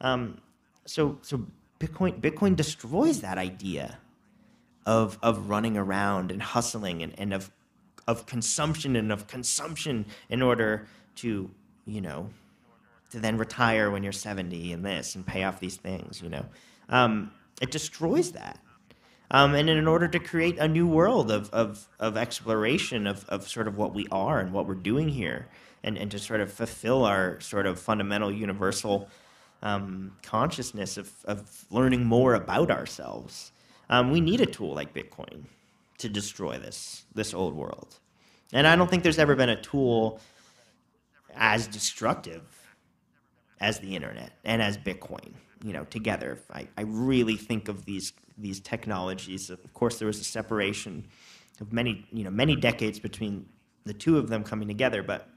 Um, 0.00 0.40
so, 0.84 1.18
so 1.22 1.46
Bitcoin, 1.80 2.20
Bitcoin 2.20 2.56
destroys 2.56 3.20
that 3.20 3.38
idea 3.38 3.98
of, 4.84 5.18
of 5.22 5.48
running 5.48 5.76
around 5.76 6.30
and 6.30 6.42
hustling 6.42 7.02
and, 7.02 7.18
and 7.18 7.34
of, 7.34 7.50
of 8.06 8.26
consumption 8.26 8.96
and 8.96 9.10
of 9.10 9.26
consumption 9.26 10.06
in 10.28 10.42
order 10.42 10.86
to, 11.16 11.50
you 11.86 12.00
know, 12.00 12.30
to 13.10 13.20
then 13.20 13.36
retire 13.36 13.90
when 13.90 14.02
you're 14.02 14.12
70 14.12 14.72
and 14.72 14.84
this 14.84 15.14
and 15.14 15.26
pay 15.26 15.44
off 15.44 15.60
these 15.60 15.76
things, 15.76 16.20
you 16.22 16.28
know. 16.28 16.44
Um, 16.88 17.32
it 17.60 17.70
destroys 17.70 18.32
that. 18.32 18.60
Um, 19.30 19.54
and 19.54 19.68
in 19.68 19.88
order 19.88 20.06
to 20.08 20.18
create 20.18 20.58
a 20.58 20.68
new 20.68 20.86
world 20.86 21.30
of, 21.30 21.50
of, 21.50 21.88
of 21.98 22.16
exploration 22.16 23.06
of, 23.06 23.24
of 23.28 23.48
sort 23.48 23.66
of 23.66 23.76
what 23.76 23.92
we 23.92 24.06
are 24.12 24.38
and 24.38 24.52
what 24.52 24.66
we're 24.66 24.74
doing 24.74 25.08
here, 25.08 25.48
and, 25.82 25.96
and 25.98 26.10
to 26.10 26.18
sort 26.18 26.40
of 26.40 26.52
fulfill 26.52 27.04
our 27.04 27.40
sort 27.40 27.66
of 27.66 27.78
fundamental 27.78 28.30
universal 28.30 29.08
um, 29.62 30.12
consciousness 30.22 30.96
of, 30.96 31.12
of 31.24 31.64
learning 31.70 32.04
more 32.04 32.34
about 32.34 32.70
ourselves, 32.70 33.52
um, 33.88 34.10
we 34.10 34.20
need 34.20 34.40
a 34.40 34.46
tool 34.46 34.74
like 34.74 34.94
Bitcoin 34.94 35.44
to 35.98 36.08
destroy 36.08 36.58
this, 36.58 37.04
this 37.14 37.32
old 37.32 37.54
world. 37.54 37.98
And 38.52 38.66
I 38.66 38.76
don't 38.76 38.88
think 38.88 39.02
there's 39.02 39.18
ever 39.18 39.34
been 39.34 39.48
a 39.48 39.60
tool 39.60 40.20
as 41.34 41.66
destructive 41.66 42.42
as 43.60 43.78
the 43.80 43.96
internet 43.96 44.32
and 44.44 44.62
as 44.62 44.76
Bitcoin, 44.76 45.34
you 45.64 45.72
know, 45.72 45.84
together. 45.84 46.38
I, 46.52 46.68
I 46.76 46.82
really 46.82 47.36
think 47.36 47.68
of 47.68 47.84
these 47.84 48.12
these 48.38 48.60
technologies. 48.60 49.50
Of 49.50 49.72
course, 49.74 49.98
there 49.98 50.06
was 50.06 50.20
a 50.20 50.24
separation 50.24 51.06
of 51.60 51.72
many, 51.72 52.06
you 52.12 52.24
know, 52.24 52.30
many 52.30 52.56
decades 52.56 52.98
between 52.98 53.46
the 53.84 53.94
two 53.94 54.18
of 54.18 54.28
them 54.28 54.44
coming 54.44 54.68
together, 54.68 55.02
but 55.02 55.28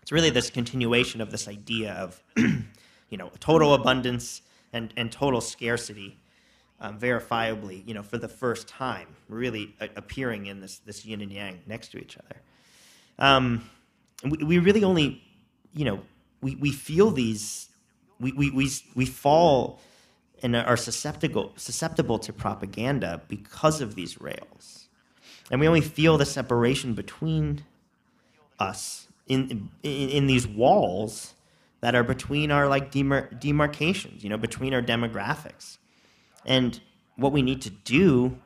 it's 0.00 0.12
really 0.12 0.30
this 0.30 0.50
continuation 0.50 1.20
of 1.20 1.30
this 1.30 1.48
idea 1.48 1.92
of, 1.92 2.22
you 2.36 3.18
know, 3.18 3.30
total 3.40 3.74
abundance 3.74 4.42
and, 4.72 4.92
and 4.96 5.12
total 5.12 5.40
scarcity, 5.40 6.18
um, 6.80 6.98
verifiably, 6.98 7.86
you 7.86 7.94
know, 7.94 8.02
for 8.02 8.18
the 8.18 8.28
first 8.28 8.66
time, 8.66 9.08
really 9.28 9.74
a- 9.80 9.90
appearing 9.96 10.46
in 10.46 10.60
this 10.60 10.78
this 10.78 11.04
yin 11.04 11.20
and 11.20 11.30
yang 11.30 11.60
next 11.66 11.92
to 11.92 11.98
each 11.98 12.16
other. 12.18 12.40
Um, 13.18 13.68
we, 14.24 14.44
we 14.44 14.58
really 14.58 14.82
only, 14.82 15.22
you 15.74 15.84
know, 15.84 16.00
we, 16.40 16.56
we 16.56 16.72
feel 16.72 17.10
these, 17.10 17.68
we, 18.18 18.32
we, 18.32 18.50
we, 18.50 18.70
we 18.94 19.06
fall 19.06 19.80
and 20.42 20.56
are 20.56 20.76
susceptible, 20.76 21.52
susceptible 21.56 22.18
to 22.18 22.32
propaganda 22.32 23.22
because 23.28 23.80
of 23.80 23.94
these 23.94 24.20
rails. 24.20 24.88
And 25.50 25.60
we 25.60 25.68
only 25.68 25.80
feel 25.80 26.18
the 26.18 26.26
separation 26.26 26.94
between 26.94 27.64
us 28.58 29.06
in, 29.26 29.70
in, 29.82 30.08
in 30.08 30.26
these 30.26 30.46
walls 30.46 31.34
that 31.80 31.94
are 31.94 32.04
between 32.04 32.50
our 32.50 32.68
like 32.68 32.90
demar- 32.90 33.28
demarcations, 33.38 34.22
you 34.22 34.30
know, 34.30 34.36
between 34.36 34.74
our 34.74 34.82
demographics. 34.82 35.78
And 36.44 36.80
what 37.16 37.32
we 37.32 37.42
need 37.42 37.62
to 37.62 37.70
do 37.70 38.38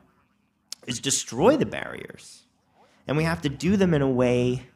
is 0.85 0.99
destroy 0.99 1.57
the 1.57 1.65
barriers. 1.65 2.43
And 3.07 3.17
we 3.17 3.23
have 3.23 3.41
to 3.41 3.49
do 3.49 3.77
them 3.77 3.93
in 3.93 4.01
a 4.01 4.09
way 4.09 4.67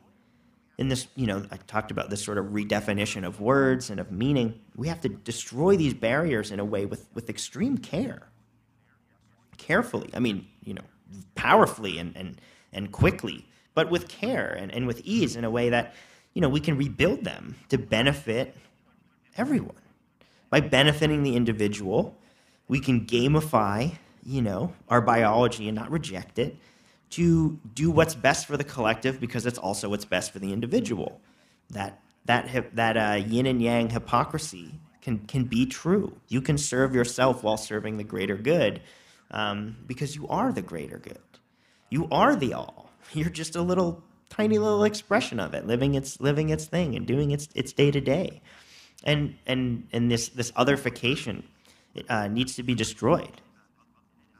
in 0.81 0.89
this, 0.89 1.07
you 1.15 1.27
know, 1.27 1.45
I 1.51 1.57
talked 1.67 1.91
about 1.91 2.09
this 2.09 2.23
sort 2.23 2.39
of 2.39 2.47
redefinition 2.47 3.23
of 3.23 3.39
words 3.39 3.91
and 3.91 3.99
of 3.99 4.11
meaning. 4.11 4.59
We 4.75 4.87
have 4.87 4.99
to 5.01 5.09
destroy 5.09 5.77
these 5.77 5.93
barriers 5.93 6.49
in 6.49 6.59
a 6.59 6.65
way 6.65 6.87
with, 6.87 7.07
with 7.13 7.29
extreme 7.29 7.77
care. 7.77 8.29
Carefully. 9.59 10.09
I 10.15 10.19
mean, 10.19 10.47
you 10.63 10.73
know, 10.73 10.81
powerfully 11.35 11.99
and, 11.99 12.17
and, 12.17 12.41
and 12.73 12.91
quickly, 12.91 13.47
but 13.75 13.91
with 13.91 14.07
care 14.07 14.51
and, 14.51 14.71
and 14.73 14.87
with 14.87 15.01
ease 15.05 15.35
in 15.35 15.43
a 15.43 15.51
way 15.51 15.69
that, 15.69 15.93
you 16.33 16.41
know, 16.41 16.49
we 16.49 16.59
can 16.59 16.75
rebuild 16.75 17.25
them 17.25 17.57
to 17.69 17.77
benefit 17.77 18.57
everyone. 19.37 19.75
By 20.49 20.61
benefiting 20.61 21.21
the 21.21 21.35
individual, 21.35 22.17
we 22.67 22.79
can 22.79 23.05
gamify, 23.05 23.93
you 24.25 24.41
know, 24.41 24.73
our 24.89 25.01
biology 25.01 25.67
and 25.67 25.75
not 25.75 25.91
reject 25.91 26.39
it 26.39 26.57
to 27.11 27.59
do 27.73 27.91
what's 27.91 28.15
best 28.15 28.45
for 28.45 28.57
the 28.57 28.63
collective 28.63 29.19
because 29.19 29.45
it's 29.45 29.57
also 29.57 29.89
what's 29.89 30.05
best 30.05 30.31
for 30.31 30.39
the 30.39 30.51
individual. 30.51 31.21
That 31.69 32.01
that 32.25 32.75
that 32.75 32.97
uh, 32.97 33.15
yin 33.15 33.45
and 33.45 33.61
yang 33.61 33.89
hypocrisy 33.89 34.79
can 35.01 35.19
can 35.19 35.45
be 35.45 35.65
true. 35.65 36.15
You 36.27 36.41
can 36.41 36.57
serve 36.57 36.95
yourself 36.95 37.43
while 37.43 37.57
serving 37.57 37.97
the 37.97 38.03
greater 38.03 38.37
good, 38.37 38.81
um, 39.31 39.77
because 39.87 40.15
you 40.15 40.27
are 40.27 40.51
the 40.51 40.61
greater 40.61 40.97
good. 40.97 41.19
You 41.89 42.07
are 42.11 42.35
the 42.35 42.53
all. 42.53 42.89
You're 43.13 43.29
just 43.29 43.55
a 43.55 43.61
little 43.61 44.03
tiny 44.29 44.57
little 44.57 44.83
expression 44.83 45.39
of 45.39 45.53
it, 45.53 45.67
living 45.67 45.95
its 45.95 46.19
living 46.21 46.49
its 46.49 46.65
thing 46.65 46.95
and 46.95 47.05
doing 47.05 47.31
its 47.31 47.49
its 47.55 47.73
day 47.73 47.91
to 47.91 48.01
day, 48.01 48.41
and 49.03 49.35
and 49.45 49.87
and 49.91 50.09
this 50.09 50.29
this 50.29 50.51
otherification 50.51 51.43
uh, 52.09 52.27
needs 52.27 52.55
to 52.55 52.63
be 52.63 52.75
destroyed. 52.75 53.41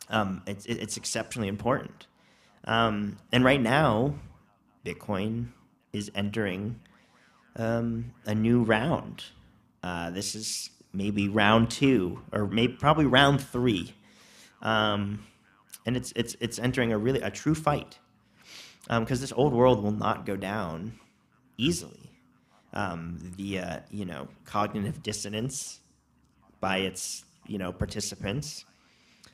Um, 0.10 0.42
it's 0.46 0.66
it's 0.66 0.98
exceptionally 0.98 1.48
important. 1.48 2.08
Um, 2.66 3.18
and 3.32 3.44
right 3.44 3.62
now, 3.62 4.16
Bitcoin 4.86 5.48
is 5.94 6.12
entering 6.16 6.80
um, 7.56 8.14
a 8.26 8.36
new 8.36 8.64
round. 8.64 9.24
Uh, 9.84 10.12
this 10.12 10.36
is 10.36 10.70
maybe 10.94 11.28
round 11.28 11.72
two, 11.72 12.22
or 12.32 12.48
maybe 12.48 12.74
probably 12.74 13.06
round 13.06 13.42
three, 13.42 13.94
um, 14.62 15.26
and 15.86 15.98
it's 15.98 16.14
it's 16.16 16.36
it's 16.40 16.60
entering 16.60 16.92
a 16.92 16.98
really 16.98 17.22
a 17.22 17.32
true 17.32 17.56
fight. 17.56 17.98
Because 18.84 19.20
um, 19.20 19.22
this 19.22 19.32
old 19.34 19.54
world 19.54 19.84
will 19.84 19.92
not 19.92 20.26
go 20.26 20.36
down 20.36 20.94
easily. 21.58 21.98
Um, 22.74 23.18
via 23.20 23.84
you 23.92 24.06
know 24.06 24.30
cognitive 24.46 25.04
dissonance 25.04 25.82
by 26.62 26.78
its 26.78 27.26
you 27.46 27.58
know 27.58 27.74
participants, 27.74 28.66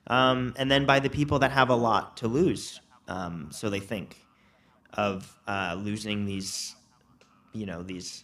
um, 0.08 0.56
and 0.58 0.72
then 0.72 0.86
by 0.86 1.00
the 1.00 1.10
people 1.10 1.40
that 1.40 1.52
have 1.52 1.70
a 1.70 1.76
lot 1.76 2.18
to 2.18 2.28
lose 2.28 2.80
um, 3.08 3.48
so 3.52 3.70
they 3.70 3.80
think 3.80 4.18
of 4.94 5.38
uh, 5.48 5.76
losing 5.78 6.26
these, 6.26 6.76
you 7.54 7.66
know, 7.66 7.84
these 7.84 8.24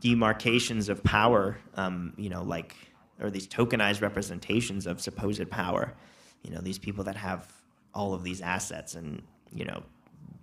demarcations 0.00 0.88
of 0.88 1.02
power, 1.02 1.56
um, 1.74 2.12
you 2.16 2.28
know, 2.28 2.42
like, 2.42 2.74
or 3.20 3.30
these 3.30 3.46
tokenized 3.46 4.02
representations 4.02 4.86
of 4.86 5.00
supposed 5.00 5.48
power. 5.50 5.94
You 6.42 6.50
know, 6.50 6.60
these 6.60 6.78
people 6.78 7.04
that 7.04 7.16
have 7.16 7.50
all 7.94 8.12
of 8.12 8.22
these 8.22 8.40
assets 8.40 8.94
and, 8.94 9.22
you 9.52 9.64
know, 9.64 9.82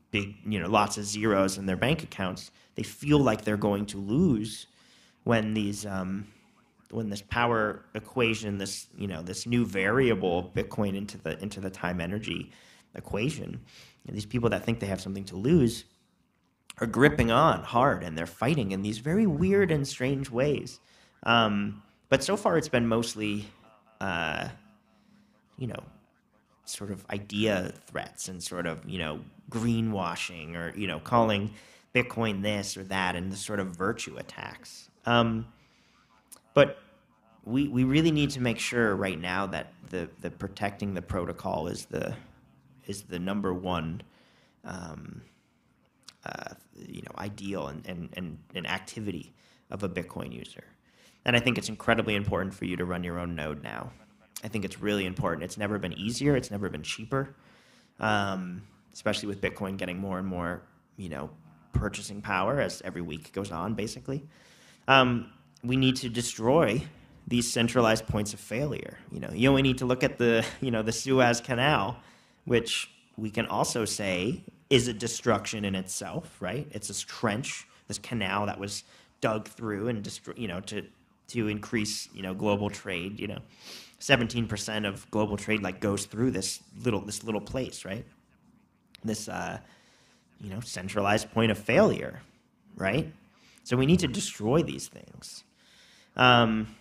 big, 0.09 0.35
you 0.45 0.59
know, 0.59 0.69
lots 0.69 0.97
of 0.97 1.05
zeros 1.05 1.57
in 1.57 1.65
their 1.65 1.77
bank 1.77 2.03
accounts, 2.03 2.51
they 2.75 2.83
feel 2.83 3.19
like 3.19 3.43
they're 3.43 3.57
going 3.57 3.85
to 3.87 3.97
lose 3.97 4.67
when 5.23 5.53
these, 5.53 5.85
um, 5.85 6.27
when 6.89 7.09
this 7.09 7.21
power 7.21 7.85
equation, 7.93 8.57
this, 8.57 8.87
you 8.97 9.07
know, 9.07 9.21
this 9.21 9.45
new 9.45 9.65
variable 9.65 10.51
Bitcoin 10.55 10.95
into 10.95 11.17
the 11.17 11.41
into 11.41 11.61
the 11.61 11.69
time 11.69 12.01
energy 12.01 12.51
equation. 12.95 13.61
And 14.07 14.15
these 14.15 14.25
people 14.25 14.49
that 14.49 14.63
think 14.65 14.79
they 14.79 14.87
have 14.87 15.01
something 15.01 15.25
to 15.25 15.35
lose 15.35 15.85
are 16.79 16.87
gripping 16.87 17.31
on 17.31 17.63
hard 17.63 18.03
and 18.03 18.17
they're 18.17 18.25
fighting 18.25 18.71
in 18.71 18.81
these 18.81 18.97
very 18.97 19.27
weird 19.27 19.71
and 19.71 19.87
strange 19.87 20.29
ways. 20.29 20.79
Um, 21.23 21.83
but 22.09 22.23
so 22.23 22.35
far, 22.35 22.57
it's 22.57 22.69
been 22.69 22.87
mostly, 22.87 23.45
uh, 23.99 24.49
you 25.57 25.67
know, 25.67 25.83
sort 26.65 26.91
of 26.91 27.05
idea 27.09 27.73
threats 27.87 28.27
and 28.27 28.41
sort 28.41 28.65
of, 28.65 28.87
you 28.87 28.97
know, 28.97 29.19
greenwashing 29.49 30.55
or, 30.55 30.75
you 30.77 30.87
know, 30.87 30.99
calling 30.99 31.53
Bitcoin 31.93 32.41
this 32.41 32.77
or 32.77 32.83
that 32.83 33.15
and 33.15 33.31
the 33.31 33.37
sort 33.37 33.59
of 33.59 33.67
virtue 33.75 34.17
attacks. 34.17 34.89
Um, 35.05 35.45
but 36.53 36.79
we, 37.43 37.67
we 37.67 37.83
really 37.83 38.11
need 38.11 38.29
to 38.31 38.41
make 38.41 38.59
sure 38.59 38.95
right 38.95 39.19
now 39.19 39.47
that 39.47 39.73
the, 39.89 40.09
the 40.21 40.31
protecting 40.31 40.93
the 40.93 41.01
protocol 41.01 41.67
is 41.67 41.85
the 41.85 42.15
is 42.91 43.03
the 43.03 43.19
number 43.19 43.51
one, 43.53 44.03
um, 44.65 45.21
uh, 46.25 46.53
you 46.75 47.01
know, 47.01 47.15
ideal 47.17 47.67
and, 47.67 47.85
and, 47.87 48.09
and, 48.13 48.37
and 48.53 48.67
activity 48.67 49.33
of 49.71 49.83
a 49.83 49.89
Bitcoin 49.89 50.31
user. 50.33 50.65
And 51.25 51.35
I 51.35 51.39
think 51.39 51.57
it's 51.57 51.69
incredibly 51.69 52.15
important 52.15 52.53
for 52.53 52.65
you 52.65 52.75
to 52.77 52.85
run 52.85 53.03
your 53.03 53.17
own 53.19 53.35
node 53.35 53.63
now. 53.63 53.91
I 54.43 54.47
think 54.47 54.65
it's 54.65 54.79
really 54.79 55.05
important. 55.05 55.43
It's 55.43 55.57
never 55.57 55.77
been 55.79 55.93
easier. 55.93 56.35
It's 56.35 56.51
never 56.51 56.69
been 56.69 56.83
cheaper, 56.83 57.35
um, 57.99 58.63
especially 58.93 59.27
with 59.27 59.39
Bitcoin 59.39 59.77
getting 59.77 59.99
more 59.99 60.17
and 60.19 60.27
more, 60.27 60.61
you 60.97 61.09
know, 61.09 61.29
purchasing 61.73 62.21
power 62.21 62.59
as 62.59 62.81
every 62.83 63.01
week 63.01 63.31
goes 63.33 63.51
on. 63.51 63.75
Basically, 63.75 64.23
um, 64.87 65.31
we 65.63 65.75
need 65.77 65.95
to 65.97 66.09
destroy 66.09 66.83
these 67.27 67.51
centralized 67.51 68.07
points 68.07 68.33
of 68.33 68.39
failure. 68.39 68.97
You 69.11 69.19
know, 69.19 69.29
you 69.31 69.47
only 69.49 69.61
need 69.61 69.77
to 69.77 69.85
look 69.85 70.03
at 70.03 70.17
the, 70.17 70.43
you 70.59 70.71
know, 70.71 70.81
the 70.81 70.91
Suez 70.91 71.39
Canal 71.39 71.97
which 72.45 72.89
we 73.17 73.29
can 73.29 73.45
also 73.45 73.85
say 73.85 74.43
is 74.69 74.87
a 74.87 74.93
destruction 74.93 75.65
in 75.65 75.75
itself, 75.75 76.37
right? 76.39 76.67
It's 76.71 76.87
this 76.87 77.01
trench, 77.01 77.67
this 77.87 77.97
canal 77.97 78.45
that 78.45 78.59
was 78.59 78.83
dug 79.19 79.47
through 79.47 79.87
and 79.89 80.03
destro- 80.03 80.37
you 80.37 80.47
know 80.47 80.61
to 80.61 80.85
to 81.27 81.47
increase 81.47 82.09
you 82.13 82.23
know 82.23 82.33
global 82.33 82.69
trade. 82.69 83.19
You 83.19 83.27
know, 83.27 83.39
seventeen 83.99 84.47
percent 84.47 84.85
of 84.85 85.09
global 85.11 85.37
trade 85.37 85.61
like 85.61 85.79
goes 85.79 86.05
through 86.05 86.31
this 86.31 86.61
little 86.83 87.01
this 87.01 87.23
little 87.23 87.41
place, 87.41 87.85
right? 87.85 88.05
This 89.03 89.27
uh, 89.27 89.59
you 90.41 90.49
know, 90.49 90.59
centralized 90.61 91.31
point 91.31 91.51
of 91.51 91.57
failure, 91.57 92.21
right? 92.75 93.11
So 93.63 93.77
we 93.77 93.85
need 93.85 93.99
to 93.99 94.07
destroy 94.07 94.63
these 94.63 94.87
things. 94.87 95.43
Um, 96.15 96.75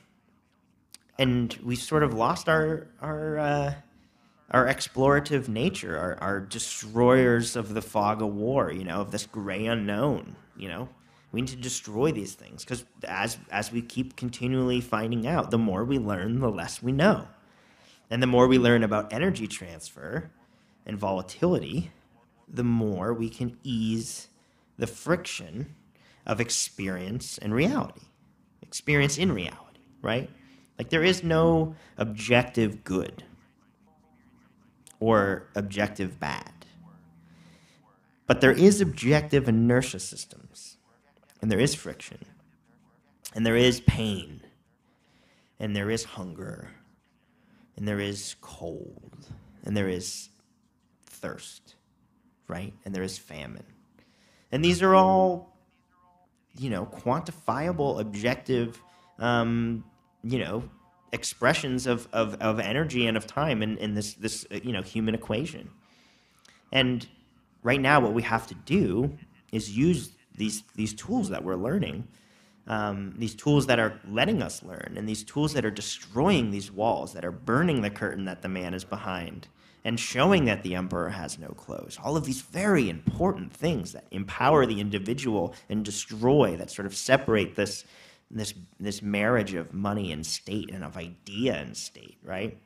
and 1.18 1.56
we 1.62 1.76
sort 1.76 2.02
of 2.02 2.14
lost 2.14 2.48
our 2.48 2.88
our 3.02 3.38
uh, 3.38 3.74
our 4.50 4.66
explorative 4.66 5.48
nature, 5.48 5.96
our, 5.96 6.16
our 6.20 6.40
destroyers 6.40 7.54
of 7.56 7.74
the 7.74 7.82
fog 7.82 8.20
of 8.20 8.34
war, 8.34 8.72
you 8.72 8.84
know, 8.84 9.00
of 9.00 9.12
this 9.12 9.26
gray 9.26 9.66
unknown, 9.66 10.36
you 10.56 10.68
know. 10.68 10.88
We 11.32 11.40
need 11.40 11.50
to 11.50 11.56
destroy 11.56 12.10
these 12.10 12.34
things 12.34 12.64
because 12.64 12.84
as 13.06 13.38
as 13.52 13.70
we 13.70 13.82
keep 13.82 14.16
continually 14.16 14.80
finding 14.80 15.28
out, 15.28 15.52
the 15.52 15.58
more 15.58 15.84
we 15.84 15.96
learn, 15.98 16.40
the 16.40 16.50
less 16.50 16.82
we 16.82 16.90
know. 16.90 17.28
And 18.10 18.20
the 18.20 18.26
more 18.26 18.48
we 18.48 18.58
learn 18.58 18.82
about 18.82 19.12
energy 19.12 19.46
transfer 19.46 20.28
and 20.84 20.98
volatility, 20.98 21.92
the 22.48 22.64
more 22.64 23.14
we 23.14 23.28
can 23.28 23.56
ease 23.62 24.26
the 24.76 24.88
friction 24.88 25.76
of 26.26 26.40
experience 26.40 27.38
and 27.38 27.54
reality. 27.54 28.06
Experience 28.62 29.16
in 29.16 29.30
reality, 29.30 29.82
right? 30.02 30.28
Like 30.78 30.90
there 30.90 31.04
is 31.04 31.22
no 31.22 31.76
objective 31.96 32.82
good 32.82 33.22
or 35.00 35.48
objective 35.56 36.20
bad. 36.20 36.52
But 38.26 38.40
there 38.40 38.52
is 38.52 38.80
objective 38.80 39.48
inertia 39.48 39.98
systems, 39.98 40.76
and 41.42 41.50
there 41.50 41.58
is 41.58 41.74
friction, 41.74 42.18
and 43.34 43.44
there 43.44 43.56
is 43.56 43.80
pain, 43.80 44.42
and 45.58 45.74
there 45.74 45.90
is 45.90 46.04
hunger, 46.04 46.70
and 47.76 47.88
there 47.88 47.98
is 47.98 48.36
cold, 48.40 49.26
and 49.64 49.76
there 49.76 49.88
is 49.88 50.28
thirst, 51.06 51.74
right? 52.46 52.72
And 52.84 52.94
there 52.94 53.02
is 53.02 53.18
famine. 53.18 53.66
And 54.52 54.64
these 54.64 54.82
are 54.82 54.94
all, 54.94 55.56
you 56.56 56.70
know, 56.70 56.86
quantifiable, 56.86 58.00
objective, 58.00 58.80
um, 59.18 59.84
you 60.22 60.38
know, 60.38 60.64
expressions 61.12 61.86
of, 61.86 62.08
of, 62.12 62.34
of 62.40 62.60
energy 62.60 63.06
and 63.06 63.16
of 63.16 63.26
time 63.26 63.62
in, 63.62 63.76
in 63.78 63.94
this, 63.94 64.14
this, 64.14 64.46
uh, 64.52 64.58
you 64.62 64.72
know, 64.72 64.82
human 64.82 65.14
equation. 65.14 65.70
And 66.72 67.06
right 67.62 67.80
now, 67.80 68.00
what 68.00 68.12
we 68.12 68.22
have 68.22 68.46
to 68.48 68.54
do 68.54 69.16
is 69.52 69.76
use 69.76 70.12
these, 70.36 70.62
these 70.76 70.94
tools 70.94 71.28
that 71.30 71.42
we're 71.42 71.56
learning 71.56 72.06
um, 72.70 73.14
these 73.16 73.34
tools 73.34 73.66
that 73.66 73.80
are 73.80 74.00
letting 74.08 74.42
us 74.42 74.62
learn, 74.62 74.94
and 74.96 75.08
these 75.08 75.24
tools 75.24 75.52
that 75.54 75.64
are 75.64 75.72
destroying 75.72 76.52
these 76.52 76.70
walls, 76.70 77.12
that 77.14 77.24
are 77.24 77.32
burning 77.32 77.82
the 77.82 77.90
curtain 77.90 78.24
that 78.26 78.42
the 78.42 78.48
man 78.48 78.74
is 78.74 78.84
behind, 78.84 79.48
and 79.84 79.98
showing 79.98 80.44
that 80.44 80.62
the 80.62 80.76
emperor 80.76 81.08
has 81.08 81.36
no 81.36 81.48
clothes. 81.48 81.98
All 82.02 82.16
of 82.16 82.24
these 82.24 82.42
very 82.42 82.88
important 82.88 83.52
things 83.52 83.92
that 83.92 84.04
empower 84.12 84.66
the 84.66 84.80
individual 84.80 85.52
and 85.68 85.84
destroy, 85.84 86.56
that 86.56 86.70
sort 86.70 86.86
of 86.86 86.94
separate 86.94 87.56
this, 87.56 87.84
this, 88.30 88.54
this 88.78 89.02
marriage 89.02 89.54
of 89.54 89.72
money 89.74 90.12
and 90.12 90.24
state 90.24 90.70
and 90.70 90.84
of 90.84 90.96
idea 90.96 91.56
and 91.56 91.76
state, 91.76 92.18
right? 92.22 92.58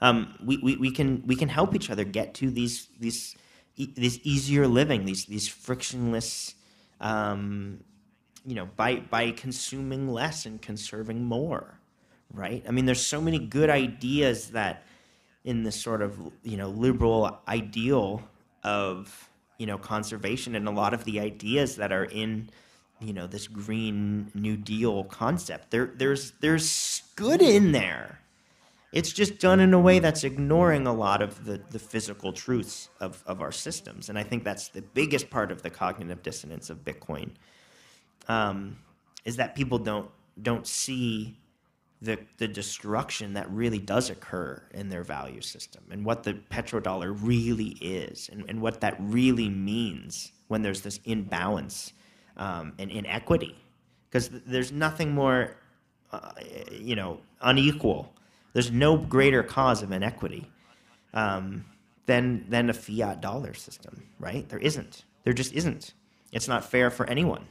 Um, 0.00 0.34
we, 0.44 0.58
we, 0.58 0.76
we, 0.76 0.90
can, 0.90 1.22
we 1.26 1.36
can 1.36 1.48
help 1.48 1.74
each 1.74 1.90
other 1.90 2.04
get 2.04 2.34
to 2.34 2.50
these, 2.50 2.88
these, 3.00 3.34
these 3.76 4.18
easier 4.20 4.66
living, 4.66 5.04
these, 5.04 5.24
these 5.24 5.48
frictionless 5.48 6.54
um, 7.00 7.80
you 8.44 8.54
know, 8.54 8.68
by 8.76 8.96
by 8.96 9.32
consuming 9.32 10.08
less 10.08 10.46
and 10.46 10.62
conserving 10.62 11.24
more, 11.24 11.80
right? 12.32 12.64
I 12.66 12.70
mean, 12.70 12.86
there's 12.86 13.04
so 13.04 13.20
many 13.20 13.38
good 13.38 13.70
ideas 13.70 14.50
that 14.50 14.84
in 15.44 15.64
this 15.64 15.80
sort 15.80 16.00
of 16.00 16.18
you 16.44 16.56
know 16.56 16.68
liberal 16.68 17.40
ideal 17.48 18.22
of 18.62 19.28
you 19.58 19.66
know 19.66 19.78
conservation 19.78 20.54
and 20.54 20.68
a 20.68 20.70
lot 20.70 20.94
of 20.94 21.04
the 21.04 21.18
ideas 21.18 21.76
that 21.76 21.92
are 21.92 22.04
in 22.04 22.48
you 23.00 23.12
know 23.12 23.26
this 23.26 23.46
green 23.48 24.30
new 24.34 24.56
deal 24.56 25.04
concept. 25.04 25.70
There 25.70 25.92
there's 25.94 26.32
there's 26.40 27.02
good 27.16 27.42
in 27.42 27.72
there. 27.72 28.20
It's 28.92 29.12
just 29.12 29.40
done 29.40 29.60
in 29.60 29.74
a 29.74 29.80
way 29.80 29.98
that's 29.98 30.24
ignoring 30.24 30.86
a 30.86 30.92
lot 30.94 31.20
of 31.20 31.44
the, 31.44 31.60
the 31.70 31.78
physical 31.78 32.32
truths 32.32 32.88
of, 33.00 33.22
of 33.26 33.42
our 33.42 33.52
systems. 33.52 34.08
And 34.08 34.18
i 34.18 34.22
think 34.22 34.44
that's 34.44 34.68
the 34.68 34.80
biggest 34.80 35.28
part 35.28 35.52
of 35.52 35.62
the 35.62 35.68
cognitive 35.70 36.22
dissonance 36.22 36.70
of 36.70 36.84
bitcoin 36.84 37.32
um, 38.28 38.78
is 39.24 39.36
that 39.36 39.54
people 39.54 39.78
don't 39.78 40.10
don't 40.40 40.66
see 40.66 41.36
the 42.02 42.18
the 42.38 42.48
destruction 42.48 43.34
that 43.34 43.50
really 43.50 43.78
does 43.78 44.10
occur 44.10 44.62
in 44.72 44.88
their 44.88 45.02
value 45.02 45.40
system 45.40 45.82
and 45.90 46.04
what 46.04 46.22
the 46.22 46.34
petrodollar 46.50 47.16
really 47.20 47.76
is 47.80 48.28
and, 48.30 48.44
and 48.48 48.60
what 48.60 48.80
that 48.80 48.96
really 49.00 49.48
means 49.48 50.32
when 50.48 50.62
there's 50.62 50.82
this 50.82 51.00
imbalance 51.04 51.92
um, 52.36 52.72
and 52.78 52.90
inequity 52.90 53.56
because 54.08 54.30
there's 54.46 54.72
nothing 54.72 55.12
more 55.12 55.56
uh, 56.12 56.32
you 56.70 56.96
know 56.96 57.20
unequal. 57.40 58.12
There's 58.52 58.70
no 58.70 58.96
greater 58.96 59.42
cause 59.42 59.82
of 59.82 59.92
inequity 59.92 60.50
um, 61.14 61.64
than 62.06 62.46
than 62.48 62.70
a 62.70 62.74
fiat 62.74 63.20
dollar 63.20 63.54
system 63.54 64.06
right? 64.18 64.48
There 64.48 64.58
isn't. 64.58 65.04
There 65.24 65.32
just 65.32 65.52
isn't. 65.52 65.94
It's 66.32 66.48
not 66.48 66.64
fair 66.64 66.90
for 66.90 67.06
anyone. 67.08 67.46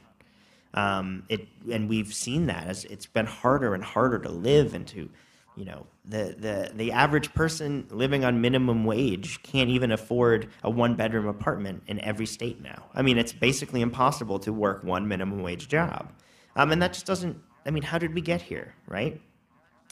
Um, 0.74 1.24
it 1.28 1.48
and 1.70 1.88
we've 1.88 2.12
seen 2.12 2.46
that 2.46 2.66
as 2.66 2.84
it's 2.84 3.06
been 3.06 3.26
harder 3.26 3.74
and 3.74 3.82
harder 3.82 4.18
to 4.20 4.28
live 4.28 4.74
and 4.74 4.86
to, 4.88 5.08
you 5.56 5.64
know, 5.64 5.86
the 6.04 6.36
the 6.38 6.70
the 6.74 6.92
average 6.92 7.32
person 7.34 7.86
living 7.90 8.24
on 8.24 8.40
minimum 8.40 8.84
wage 8.84 9.42
can't 9.42 9.70
even 9.70 9.90
afford 9.90 10.48
a 10.62 10.70
one 10.70 10.94
bedroom 10.94 11.26
apartment 11.26 11.82
in 11.86 12.00
every 12.00 12.26
state 12.26 12.62
now. 12.62 12.84
I 12.94 13.02
mean, 13.02 13.18
it's 13.18 13.32
basically 13.32 13.80
impossible 13.80 14.38
to 14.40 14.52
work 14.52 14.84
one 14.84 15.08
minimum 15.08 15.42
wage 15.42 15.68
job, 15.68 16.12
um, 16.54 16.72
and 16.72 16.82
that 16.82 16.92
just 16.92 17.06
doesn't. 17.06 17.40
I 17.64 17.70
mean, 17.70 17.82
how 17.82 17.98
did 17.98 18.14
we 18.14 18.20
get 18.20 18.42
here, 18.42 18.74
right? 18.86 19.20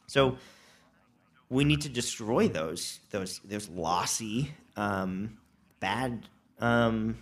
So 0.06 0.36
we 1.48 1.64
need 1.64 1.80
to 1.82 1.88
destroy 1.88 2.48
those 2.48 3.00
those 3.10 3.40
those 3.44 3.68
lossy, 3.68 4.52
um, 4.76 5.38
bad 5.80 6.28
um, 6.60 7.16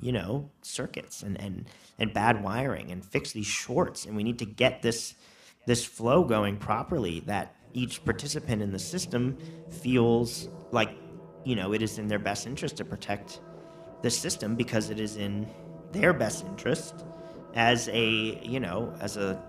you 0.00 0.12
know, 0.12 0.50
circuits 0.62 1.22
and, 1.22 1.40
and, 1.40 1.66
and 1.98 2.12
bad 2.12 2.42
wiring 2.42 2.90
and 2.90 3.04
fix 3.04 3.32
these 3.32 3.46
shorts. 3.46 4.06
And 4.06 4.16
we 4.16 4.22
need 4.22 4.38
to 4.38 4.46
get 4.46 4.82
this, 4.82 5.14
this 5.66 5.84
flow 5.84 6.24
going 6.24 6.56
properly 6.56 7.20
that 7.20 7.54
each 7.72 8.04
participant 8.04 8.62
in 8.62 8.72
the 8.72 8.78
system 8.78 9.36
feels 9.70 10.48
like, 10.70 10.90
you 11.44 11.56
know, 11.56 11.72
it 11.72 11.82
is 11.82 11.98
in 11.98 12.08
their 12.08 12.18
best 12.18 12.46
interest 12.46 12.76
to 12.76 12.84
protect 12.84 13.40
the 14.02 14.10
system 14.10 14.54
because 14.56 14.90
it 14.90 15.00
is 15.00 15.16
in 15.16 15.48
their 15.92 16.12
best 16.12 16.44
interest 16.46 17.04
as 17.54 17.88
a, 17.88 18.40
you 18.42 18.60
know, 18.60 18.94
as 19.00 19.16
a, 19.16 19.40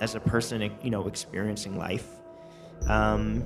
as 0.00 0.14
a 0.14 0.20
person, 0.20 0.70
you 0.82 0.90
know, 0.90 1.06
experiencing 1.06 1.78
life, 1.78 2.08
um, 2.88 3.44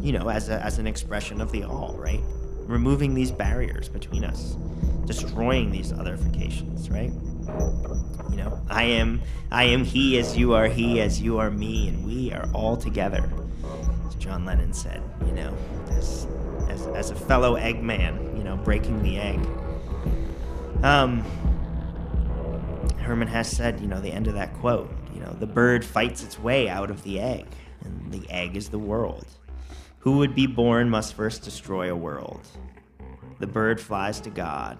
you 0.00 0.12
know, 0.12 0.28
as, 0.28 0.48
a, 0.48 0.62
as 0.64 0.78
an 0.78 0.86
expression 0.86 1.40
of 1.40 1.50
the 1.52 1.64
all, 1.64 1.94
right? 1.98 2.20
Removing 2.66 3.14
these 3.14 3.30
barriers 3.30 3.88
between 3.88 4.24
us 4.24 4.56
destroying 5.10 5.72
these 5.72 5.92
otherifications, 5.92 6.88
right? 6.88 7.10
You 8.30 8.36
know, 8.36 8.60
I 8.68 8.84
am 8.84 9.22
I 9.50 9.64
am 9.64 9.84
he 9.84 10.18
as 10.18 10.36
you 10.36 10.54
are 10.54 10.68
he 10.68 11.00
as 11.00 11.20
you 11.20 11.38
are 11.38 11.50
me, 11.50 11.88
and 11.88 12.04
we 12.04 12.32
are 12.32 12.48
all 12.52 12.76
together. 12.76 13.28
As 14.06 14.14
John 14.16 14.44
Lennon 14.44 14.72
said, 14.72 15.02
you 15.26 15.32
know, 15.32 15.54
as 15.90 16.26
as, 16.68 16.86
as 16.88 17.10
a 17.10 17.14
fellow 17.14 17.56
Eggman, 17.56 18.36
you 18.36 18.44
know, 18.44 18.56
breaking 18.56 19.02
the 19.02 19.18
egg. 19.18 19.40
Um 20.82 21.24
Hermann 22.98 23.28
Hesse 23.28 23.56
said, 23.56 23.80
you 23.80 23.88
know, 23.88 24.00
the 24.00 24.12
end 24.12 24.28
of 24.28 24.34
that 24.34 24.54
quote, 24.54 24.90
you 25.12 25.20
know, 25.20 25.32
the 25.32 25.46
bird 25.46 25.84
fights 25.84 26.22
its 26.22 26.38
way 26.38 26.68
out 26.68 26.90
of 26.90 27.02
the 27.02 27.18
egg, 27.18 27.46
and 27.82 28.12
the 28.12 28.30
egg 28.30 28.56
is 28.56 28.68
the 28.68 28.78
world. 28.78 29.26
Who 30.00 30.18
would 30.18 30.34
be 30.34 30.46
born 30.46 30.88
must 30.88 31.14
first 31.14 31.42
destroy 31.42 31.90
a 31.90 31.96
world. 31.96 32.46
The 33.40 33.46
bird 33.46 33.80
flies 33.80 34.20
to 34.20 34.30
God. 34.30 34.78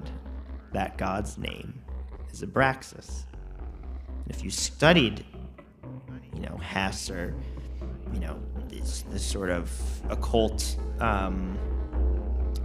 That 0.72 0.96
God's 0.96 1.36
name 1.36 1.80
is 2.32 2.42
Abraxas. 2.42 3.24
And 4.24 4.34
if 4.34 4.44
you 4.44 4.50
studied, 4.50 5.24
you 6.34 6.40
know, 6.40 6.56
Hesse 6.58 7.10
or, 7.10 7.34
you 8.12 8.20
know, 8.20 8.38
this, 8.68 9.04
this 9.10 9.24
sort 9.24 9.50
of 9.50 9.70
occult, 10.08 10.76
um, 11.00 11.58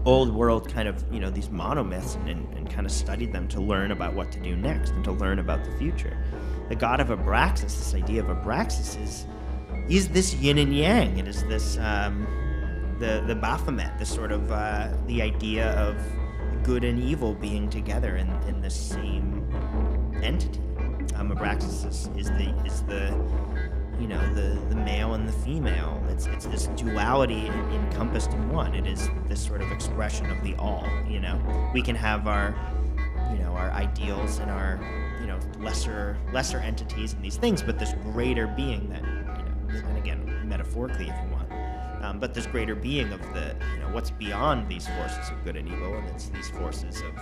old 0.05 0.34
world 0.34 0.72
kind 0.72 0.88
of, 0.88 1.03
you 1.11 1.20
know, 1.20 1.30
these 1.30 1.49
monomyths 1.49 2.16
and, 2.16 2.30
and, 2.30 2.53
and 2.57 2.70
kind 2.70 2.86
of 2.86 2.91
studied 2.91 3.32
them 3.32 3.47
to 3.47 3.59
learn 3.59 3.91
about 3.91 4.13
what 4.13 4.32
to 4.32 4.39
do 4.39 4.55
next 4.55 4.91
and 4.91 5.03
to 5.03 5.11
learn 5.11 5.39
about 5.39 5.63
the 5.63 5.72
future. 5.78 6.18
The 6.70 6.76
god 6.76 6.99
of 6.99 7.07
Abraxas, 7.07 7.78
this 7.78 7.93
idea 7.93 8.24
of 8.24 8.28
Abraxas 8.28 9.01
is, 9.01 9.26
is 9.89 10.09
this 10.09 10.34
yin 10.36 10.57
and 10.57 10.76
yang. 10.76 11.18
It 11.18 11.28
is 11.28 11.43
this, 11.45 11.78
um, 11.78 12.28
the 12.99 13.24
the 13.28 13.36
Baphomet, 13.36 13.97
the 13.99 14.05
sort 14.05 14.32
of 14.32 14.51
uh, 14.51 14.89
the 15.07 15.22
idea 15.22 15.72
of 15.72 15.97
good 16.66 16.84
and 16.84 16.99
evil 16.99 17.36
being 17.36 17.70
together 17.70 18.18
in, 18.18 18.28
in 18.47 18.59
the 18.59 18.70
same 18.70 19.47
entity. 20.24 20.59
Um, 21.16 21.30
Abraxas 21.30 21.88
is, 21.88 22.09
is 22.18 22.28
the 22.32 22.49
is 22.66 22.82
the 22.84 23.16
you 23.99 24.07
know 24.07 24.34
the 24.34 24.59
the 24.70 24.76
male 24.76 25.13
and 25.13 25.30
the 25.30 25.32
female. 25.32 26.03
It's 26.09 26.26
it's 26.26 26.47
this 26.47 26.66
duality 26.76 27.45
encompassed 27.72 28.32
in 28.34 28.49
one. 28.49 28.74
It 28.74 28.88
is 28.88 29.09
this 29.28 29.45
sort 29.45 29.61
of 29.61 29.72
expression 29.72 30.26
of 30.32 30.43
the 30.43 30.55
all. 30.55 30.88
You 31.07 31.20
know, 31.20 31.72
we 31.74 31.84
can 31.84 31.95
have 31.95 32.28
our, 32.28 32.55
you 33.32 33.38
know, 33.38 33.51
our 33.51 33.70
ideals 33.72 34.39
and 34.39 34.49
our, 34.49 34.80
you 35.22 35.28
know, 35.28 35.39
lesser 35.59 36.18
lesser 36.34 36.57
entities 36.57 37.13
and 37.13 37.24
these 37.24 37.38
things, 37.38 37.61
but 37.61 37.78
this 37.78 37.93
greater 38.01 38.47
being 38.47 38.89
that, 38.89 39.03
you 39.03 39.80
know, 39.80 39.88
and 39.88 39.97
again, 39.99 40.49
metaphorically, 40.49 41.09
if 41.09 41.16
you 41.24 41.32
want, 41.32 41.34
um, 42.06 42.20
but 42.20 42.34
this 42.34 42.45
greater 42.45 42.76
being 42.76 43.12
of 43.12 43.22
the, 43.34 43.56
you 43.74 43.80
know, 43.80 43.89
what's 43.91 44.12
beyond 44.12 44.70
these 44.70 44.88
forces 44.88 45.30
of 45.30 45.43
good 45.43 45.56
and 45.56 45.68
evil, 45.68 45.95
and 45.95 46.08
it's 46.10 46.30
these 46.30 46.49
forces 46.49 47.01
of, 47.01 47.18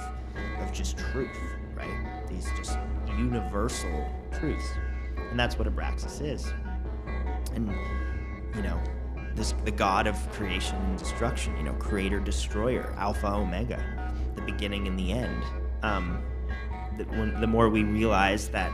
of 0.61 0.73
just 0.73 0.97
truth, 0.97 1.37
right? 1.73 2.27
These 2.27 2.47
just 2.57 2.77
universal 3.17 4.11
truths, 4.37 4.67
and 5.29 5.39
that's 5.39 5.57
what 5.57 5.73
Abraxas 5.73 6.21
is. 6.21 6.51
And 7.53 7.73
you 8.55 8.61
know, 8.61 8.81
this 9.35 9.53
the 9.63 9.71
god 9.71 10.05
of 10.05 10.15
creation 10.31 10.75
and 10.75 10.97
destruction, 10.97 11.55
you 11.57 11.63
know, 11.63 11.73
creator 11.73 12.19
destroyer, 12.19 12.93
alpha 12.97 13.27
omega, 13.27 13.81
the 14.35 14.41
beginning 14.41 14.87
and 14.87 14.99
the 14.99 15.11
end. 15.13 15.43
Um, 15.81 16.21
the, 16.97 17.05
when, 17.05 17.39
the 17.39 17.47
more 17.47 17.69
we 17.69 17.83
realize 17.83 18.49
that 18.49 18.71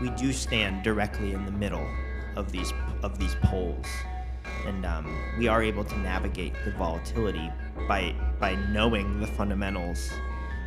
we 0.00 0.10
do 0.10 0.32
stand 0.32 0.82
directly 0.82 1.32
in 1.32 1.44
the 1.44 1.52
middle 1.52 1.86
of 2.34 2.50
these 2.50 2.72
of 3.02 3.18
these 3.18 3.36
poles, 3.42 3.86
and 4.66 4.84
um, 4.84 5.06
we 5.38 5.48
are 5.48 5.62
able 5.62 5.84
to 5.84 5.98
navigate 5.98 6.54
the 6.64 6.72
volatility 6.72 7.50
by 7.88 8.14
by 8.38 8.54
knowing 8.70 9.20
the 9.20 9.26
fundamentals 9.26 10.10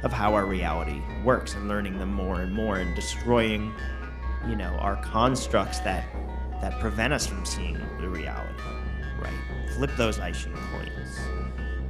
of 0.03 0.13
how 0.13 0.33
our 0.33 0.45
reality 0.45 1.01
works 1.23 1.55
and 1.55 1.67
learning 1.67 1.97
them 1.97 2.13
more 2.13 2.41
and 2.41 2.53
more 2.53 2.77
and 2.77 2.95
destroying, 2.95 3.73
you 4.47 4.55
know, 4.55 4.69
our 4.79 4.95
constructs 5.03 5.79
that 5.79 6.05
that 6.61 6.79
prevent 6.79 7.13
us 7.13 7.25
from 7.25 7.45
seeing 7.45 7.77
the 7.99 8.09
reality, 8.09 8.63
right? 9.21 9.33
Flip 9.75 9.91
those 9.97 10.19
I 10.19 10.31
Ching 10.31 10.53
coins. 10.71 11.19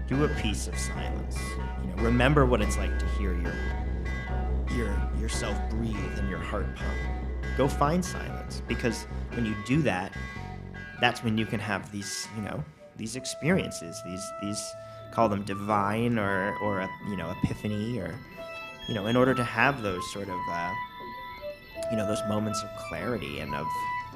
Do 0.08 0.24
a 0.24 0.30
piece 0.42 0.68
of 0.68 0.78
silence. 0.78 1.38
You 1.84 1.90
know, 1.90 2.04
remember 2.04 2.46
what 2.46 2.62
it's 2.62 2.78
like 2.78 2.98
to 3.00 3.06
hear 3.18 3.34
your 3.34 3.54
your 4.76 5.12
yourself 5.20 5.58
breathe 5.70 5.96
and 6.18 6.30
your 6.30 6.40
heart 6.40 6.76
pump. 6.76 6.98
Go 7.58 7.68
find 7.68 8.04
silence 8.04 8.62
because 8.68 9.06
when 9.34 9.46
you 9.46 9.56
do 9.66 9.82
that, 9.84 10.14
that's 11.02 11.24
when 11.24 11.38
you 11.38 11.45
can 11.45 11.60
have 11.60 11.91
these, 11.91 12.28
you 12.36 12.41
know, 12.41 12.64
these 12.97 13.16
experiences, 13.16 14.02
these 14.06 14.32
these 14.41 14.74
call 15.12 15.30
them 15.30 15.43
divine 15.43 16.20
or 16.20 16.56
or 16.62 16.82
a, 16.82 16.89
you 17.10 17.18
know 17.18 17.34
epiphany 17.43 18.00
or 18.00 18.14
you 18.88 18.93
know 18.93 19.08
in 19.08 19.16
order 19.16 19.34
to 19.34 19.43
have 19.43 19.82
those 19.82 20.02
sort 20.12 20.30
of 20.30 20.39
uh, 20.52 20.74
you 21.89 21.97
know 21.97 22.06
those 22.08 22.22
moments 22.28 22.62
of 22.62 22.70
clarity 22.88 23.39
and 23.39 23.56
of 23.56 23.68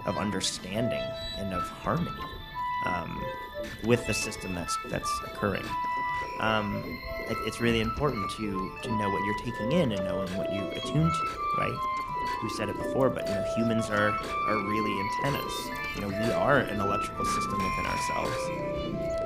of 0.06 0.18
understanding 0.18 1.02
and 1.38 1.54
of 1.54 1.64
harmony 1.84 2.12
um, 2.86 3.24
with 3.86 4.06
the 4.08 4.14
system 4.14 4.54
that's 4.54 4.78
that's 4.90 5.10
occurring. 5.26 5.66
Um, 6.40 6.84
it, 7.30 7.38
it's 7.46 7.62
really 7.62 7.80
important 7.80 8.30
to 8.32 8.72
to 8.84 8.92
know 8.98 9.10
what 9.10 9.24
you're 9.26 9.40
taking 9.40 9.72
in 9.72 9.92
and 9.94 10.04
knowing 10.06 10.30
what 10.38 10.52
you 10.52 10.62
attune 10.62 11.10
to, 11.10 11.38
right? 11.58 11.80
We've 12.42 12.52
said 12.52 12.70
it 12.70 12.78
before, 12.78 13.10
but 13.10 13.28
you 13.28 13.34
know 13.34 13.46
humans 13.56 13.90
are 13.90 14.10
are 14.10 14.58
really 14.58 15.00
antennas. 15.00 15.83
You 15.96 16.02
know 16.02 16.08
we 16.08 16.32
are 16.32 16.58
an 16.58 16.80
electrical 16.80 17.24
system 17.24 17.54
within 17.54 17.86
ourselves, 17.86 18.38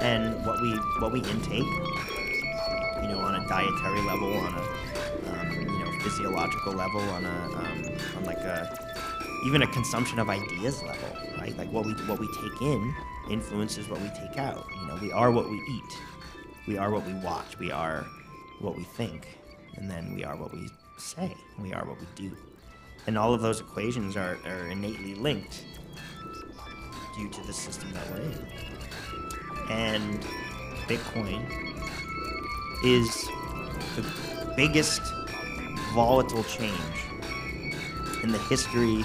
and 0.02 0.46
what 0.46 0.62
we 0.62 0.72
what 1.00 1.12
we 1.14 1.20
intake, 1.20 1.64
you 3.02 3.08
know, 3.08 3.20
on 3.20 3.36
a 3.36 3.48
dietary 3.48 4.02
level, 4.02 4.34
on 4.34 4.54
a 4.54 5.32
um, 5.32 5.52
you 5.52 5.80
know 5.80 6.00
physiological 6.02 6.74
level, 6.74 7.00
on 7.02 7.26
a 7.26 7.30
um, 7.30 7.98
on 8.18 8.26
like 8.26 8.40
a 8.40 8.78
even 9.46 9.62
a 9.62 9.68
consumption 9.68 10.20
of 10.20 10.30
ideas 10.30 10.84
level, 10.84 11.10
right? 11.38 11.58
Like 11.58 11.72
what 11.72 11.86
we 11.86 11.94
what 11.94 12.20
we 12.20 12.28
take 12.28 12.62
in 12.62 12.94
influences 13.30 13.88
what 13.88 14.02
we 14.02 14.10
take 14.10 14.38
out. 14.38 14.66
You 14.82 14.88
know, 14.88 14.98
we 15.02 15.12
are 15.12 15.32
what 15.32 15.50
we 15.50 15.58
eat. 15.70 15.98
We 16.68 16.78
are 16.78 16.92
what 16.92 17.06
we 17.06 17.14
watch. 17.14 17.58
We 17.60 17.72
are 17.72 18.06
what 18.60 18.76
we 18.76 18.84
think, 18.84 19.38
and 19.76 19.90
then 19.90 20.14
we 20.16 20.26
are 20.26 20.36
what 20.36 20.54
we 20.54 20.70
say. 20.98 21.34
We 21.60 21.74
are 21.74 21.86
what 21.86 21.98
we 22.00 22.08
do, 22.16 22.36
and 23.06 23.18
all 23.18 23.34
of 23.34 23.42
those 23.42 23.62
equations 23.62 24.18
are, 24.18 24.38
are 24.46 24.68
innately 24.68 25.16
linked 25.16 25.64
due 27.18 27.28
to 27.30 27.48
the 27.48 27.54
system 27.54 27.92
that 27.94 28.10
we're 28.12 28.22
in. 28.22 28.48
And 29.70 30.26
Bitcoin 30.88 31.46
is 32.84 33.28
the 33.96 34.54
biggest 34.56 35.02
volatile 35.94 36.44
change 36.44 36.74
in 38.24 38.32
the 38.32 38.38
history 38.50 39.04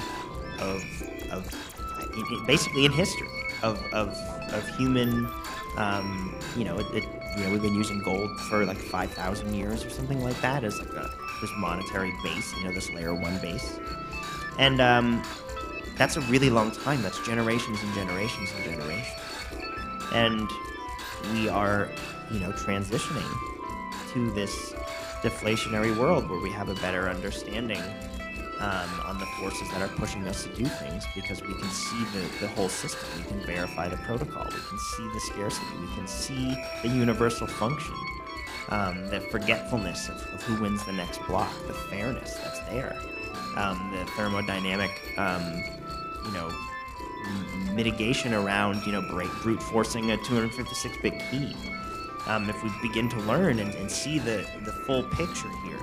of, 0.61 0.83
of 1.31 2.47
basically 2.47 2.85
in 2.85 2.93
history 2.93 3.29
of, 3.63 3.83
of, 3.93 4.09
of 4.53 4.69
human, 4.77 5.29
um, 5.77 6.35
you 6.57 6.65
know, 6.65 6.79
it, 6.79 6.87
it, 6.95 7.05
you 7.37 7.45
know, 7.45 7.51
we've 7.51 7.63
been 7.63 7.75
using 7.75 8.03
gold 8.03 8.31
for 8.41 8.65
like 8.67 8.77
5,000 8.77 9.55
years 9.55 9.85
or 9.85 9.91
something 9.91 10.23
like 10.23 10.39
that 10.43 10.65
as 10.65 10.79
like 10.79 10.91
a, 10.91 11.11
this 11.41 11.51
monetary 11.57 12.13
base, 12.23 12.53
you 12.57 12.65
know, 12.65 12.73
this 12.73 12.91
layer 12.91 13.15
one 13.15 13.39
base. 13.39 13.79
And 14.59 14.81
um, 14.81 15.23
that's 16.03 16.17
a 16.17 16.21
really 16.23 16.51
long 16.51 16.73
time. 16.73 17.01
That's 17.01 17.25
generations 17.25 17.81
and 17.81 17.95
generations 17.95 18.51
and 18.57 18.65
generations. 18.65 19.07
And 20.13 20.51
we 21.33 21.49
are, 21.49 21.91
you 22.29 22.41
know, 22.41 22.51
transitioning 22.51 23.33
to 24.13 24.33
this 24.33 24.73
deflationary 25.23 25.97
world 25.97 26.29
where 26.29 26.41
we 26.41 26.51
have 26.51 26.69
a 26.69 26.75
better 26.75 27.09
understanding 27.09 27.81
um, 28.59 28.91
on 29.07 29.21
the 29.21 29.27
forces 29.39 29.71
that 29.71 29.81
are 29.81 29.95
pushing 29.95 30.27
us 30.27 30.43
to 30.43 30.49
do 30.57 30.65
things 30.65 31.05
because 31.15 31.41
we 31.41 31.55
can 31.55 31.71
see 31.71 32.05
the, 32.13 32.27
the 32.41 32.49
whole 32.49 32.69
system. 32.69 33.09
We 33.19 33.23
can 33.29 33.47
verify 33.47 33.89
the 33.89 33.97
protocol. 33.99 34.47
We 34.47 34.51
can 34.51 34.79
see 34.97 35.09
the 35.15 35.21
scarcity. 35.21 35.67
We 35.81 35.95
can 35.95 36.09
see 36.09 36.57
the 36.83 36.89
universal 36.89 37.47
function, 37.47 37.95
um, 38.71 39.07
the 39.07 39.21
forgetfulness 39.21 40.09
of, 40.09 40.17
of 40.35 40.43
who 40.43 40.61
wins 40.61 40.85
the 40.85 40.95
next 40.95 41.25
block, 41.29 41.53
the 41.69 41.75
fairness 41.75 42.35
that's 42.43 42.59
there, 42.71 42.97
um, 43.57 43.93
the 43.93 44.05
thermodynamic, 44.13 44.91
um, 45.17 45.82
you 46.25 46.33
know, 46.33 46.51
mitigation 47.73 48.35
around, 48.35 48.85
you 48.87 48.93
know, 48.93 49.03
brute 49.03 49.63
forcing 49.63 50.13
a 50.13 50.17
256-bit 50.19 51.23
key. 51.31 51.57
Um, 52.27 52.49
if 52.49 52.63
we 52.63 52.71
begin 52.81 53.09
to 53.11 53.19
learn 53.21 53.59
and, 53.59 53.75
and 53.75 53.91
see 53.91 54.19
the, 54.19 54.47
the 54.65 54.73
full 54.73 55.03
picture 55.03 55.51
here, 55.65 55.81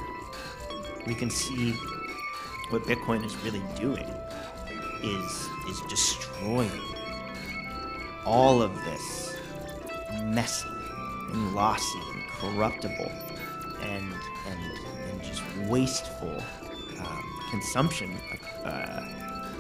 we 1.06 1.14
can 1.14 1.30
see 1.30 1.74
what 2.70 2.84
Bitcoin 2.84 3.26
is 3.26 3.36
really 3.38 3.64
doing 3.76 4.08
is 5.02 5.50
is 5.70 5.82
destroying 5.90 6.82
all 8.26 8.62
of 8.62 8.76
this 8.84 9.36
messy 10.26 10.68
and 11.32 11.56
lossy 11.56 12.00
and 12.14 12.24
corruptible 12.30 13.12
and 13.82 14.14
and, 14.48 14.80
and 15.10 15.24
just 15.24 15.42
wasteful 15.68 16.44
um, 17.00 17.24
consumption 17.50 18.16
uh, 18.66 19.04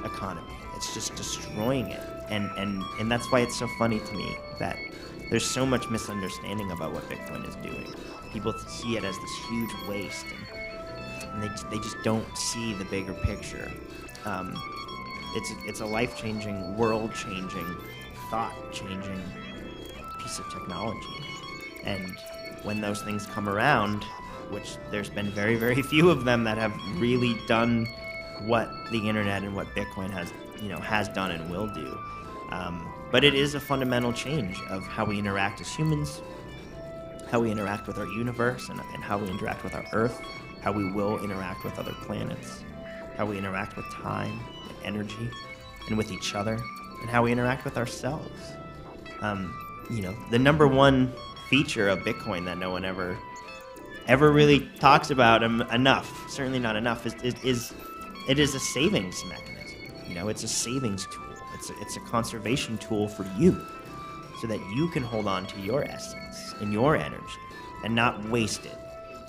economy. 0.03 0.58
It's 0.79 0.93
just 0.93 1.13
destroying 1.15 1.87
it, 1.87 1.99
and 2.29 2.49
and 2.57 2.81
and 3.01 3.11
that's 3.11 3.29
why 3.33 3.41
it's 3.41 3.59
so 3.59 3.67
funny 3.77 3.99
to 3.99 4.13
me 4.13 4.37
that 4.59 4.77
there's 5.29 5.43
so 5.45 5.65
much 5.65 5.89
misunderstanding 5.89 6.71
about 6.71 6.93
what 6.93 7.03
Bitcoin 7.09 7.45
is 7.45 7.55
doing. 7.57 7.93
People 8.31 8.53
see 8.53 8.95
it 8.95 9.03
as 9.03 9.13
this 9.17 9.35
huge 9.49 9.69
waste, 9.89 10.25
and, 10.25 11.33
and 11.33 11.43
they, 11.43 11.49
they 11.69 11.83
just 11.83 11.97
don't 12.05 12.25
see 12.37 12.71
the 12.75 12.85
bigger 12.85 13.13
picture. 13.13 13.69
Um, 14.23 14.55
it's 15.35 15.51
it's 15.65 15.81
a 15.81 15.85
life 15.85 16.15
changing, 16.15 16.77
world 16.77 17.13
changing, 17.13 17.75
thought 18.29 18.53
changing 18.71 19.21
piece 20.21 20.39
of 20.39 20.49
technology, 20.49 21.25
and 21.83 22.17
when 22.63 22.79
those 22.79 23.01
things 23.01 23.25
come 23.25 23.49
around, 23.49 24.05
which 24.49 24.77
there's 24.91 25.09
been 25.09 25.29
very 25.31 25.57
very 25.57 25.81
few 25.81 26.09
of 26.09 26.23
them 26.23 26.45
that 26.45 26.57
have 26.57 26.73
really 27.01 27.37
done 27.47 27.85
what 28.45 28.69
the 28.91 29.07
internet 29.09 29.43
and 29.43 29.55
what 29.55 29.67
Bitcoin 29.75 30.09
has 30.11 30.31
you 30.61 30.69
know 30.69 30.79
has 30.79 31.09
done 31.09 31.31
and 31.31 31.49
will 31.49 31.67
do. 31.67 31.97
Um, 32.49 32.91
but 33.11 33.23
it 33.23 33.33
is 33.33 33.55
a 33.55 33.59
fundamental 33.59 34.13
change 34.13 34.59
of 34.69 34.83
how 34.83 35.05
we 35.05 35.19
interact 35.19 35.61
as 35.61 35.73
humans, 35.73 36.21
how 37.29 37.39
we 37.39 37.51
interact 37.51 37.87
with 37.87 37.97
our 37.97 38.07
universe, 38.07 38.69
and, 38.69 38.79
and 38.93 39.03
how 39.03 39.17
we 39.17 39.29
interact 39.29 39.63
with 39.63 39.75
our 39.75 39.85
Earth, 39.93 40.19
how 40.61 40.71
we 40.71 40.91
will 40.91 41.23
interact 41.23 41.63
with 41.63 41.77
other 41.77 41.93
planets, 42.01 42.63
how 43.17 43.25
we 43.25 43.37
interact 43.37 43.75
with 43.75 43.85
time 43.91 44.39
and 44.83 44.95
energy, 44.95 45.29
and 45.87 45.97
with 45.97 46.11
each 46.11 46.35
other, 46.35 46.59
and 47.01 47.09
how 47.09 47.23
we 47.23 47.31
interact 47.31 47.65
with 47.65 47.77
ourselves. 47.77 48.31
Um, 49.21 49.53
you 49.89 50.01
know, 50.01 50.15
the 50.31 50.39
number 50.39 50.67
one 50.67 51.13
feature 51.49 51.89
of 51.89 51.99
Bitcoin 51.99 52.45
that 52.45 52.57
no 52.57 52.71
one 52.71 52.85
ever 52.85 53.17
ever 54.07 54.31
really 54.31 54.67
talks 54.79 55.11
about 55.11 55.43
em- 55.43 55.61
enough, 55.71 56.27
certainly 56.29 56.57
not 56.57 56.75
enough, 56.75 57.05
is, 57.05 57.13
is, 57.21 57.35
is 57.43 57.73
it 58.29 58.39
is 58.39 58.55
a 58.55 58.59
savings 58.59 59.25
mechanism. 59.25 59.79
You 60.07 60.15
know, 60.15 60.29
it's 60.29 60.43
a 60.43 60.47
savings 60.47 61.05
tool. 61.07 61.35
It's 61.55 61.69
a, 61.69 61.73
it's 61.81 61.97
a 61.97 61.99
conservation 62.01 62.77
tool 62.77 63.07
for 63.09 63.25
you, 63.37 63.59
so 64.39 64.47
that 64.47 64.59
you 64.75 64.87
can 64.89 65.03
hold 65.03 65.27
on 65.27 65.47
to 65.47 65.59
your 65.59 65.83
essence 65.83 66.53
and 66.61 66.71
your 66.71 66.95
energy, 66.95 67.39
and 67.83 67.93
not 67.93 68.29
waste 68.29 68.65
it 68.65 68.77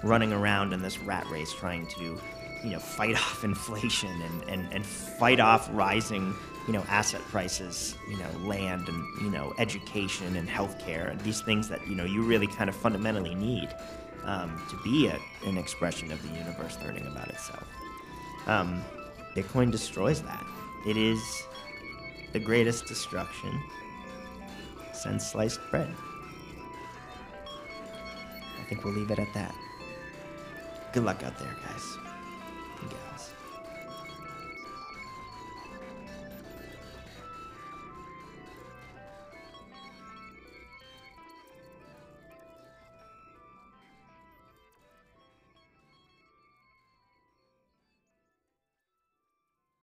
running 0.04 0.32
around 0.32 0.72
in 0.72 0.82
this 0.82 0.98
rat 0.98 1.26
race 1.28 1.52
trying 1.52 1.86
to, 1.86 2.20
you 2.62 2.70
know, 2.70 2.78
fight 2.78 3.16
off 3.16 3.42
inflation 3.42 4.22
and, 4.22 4.48
and, 4.48 4.72
and 4.72 4.86
fight 4.86 5.40
off 5.40 5.68
rising 5.72 6.34
you 6.66 6.74
know, 6.74 6.84
asset 6.88 7.20
prices, 7.22 7.96
you 8.08 8.16
know, 8.18 8.30
land 8.46 8.88
and, 8.88 9.22
you 9.22 9.30
know, 9.30 9.54
education 9.58 10.36
and 10.36 10.48
healthcare, 10.48 11.10
and 11.10 11.20
these 11.22 11.40
things 11.40 11.68
that, 11.68 11.84
you 11.88 11.96
know, 11.96 12.04
you 12.04 12.22
really 12.22 12.46
kind 12.46 12.68
of 12.68 12.76
fundamentally 12.76 13.34
need 13.34 13.74
um, 14.24 14.62
to 14.68 14.76
be 14.84 15.08
a, 15.08 15.18
an 15.48 15.56
expression 15.56 16.12
of 16.12 16.22
the 16.22 16.28
universe 16.38 16.78
learning 16.84 17.06
about 17.06 17.28
itself. 17.28 17.66
Um, 18.46 18.82
Bitcoin 19.36 19.70
destroys 19.70 20.22
that. 20.22 20.44
It 20.86 20.96
is 20.96 21.20
the 22.32 22.40
greatest 22.40 22.86
destruction 22.86 23.62
since 24.92 25.30
sliced 25.30 25.60
bread. 25.70 25.94
I 28.58 28.64
think 28.68 28.84
we'll 28.84 28.94
leave 28.94 29.10
it 29.10 29.18
at 29.18 29.32
that. 29.34 29.54
Good 30.92 31.04
luck 31.04 31.22
out 31.22 31.38
there, 31.38 31.56
guys. 31.64 31.99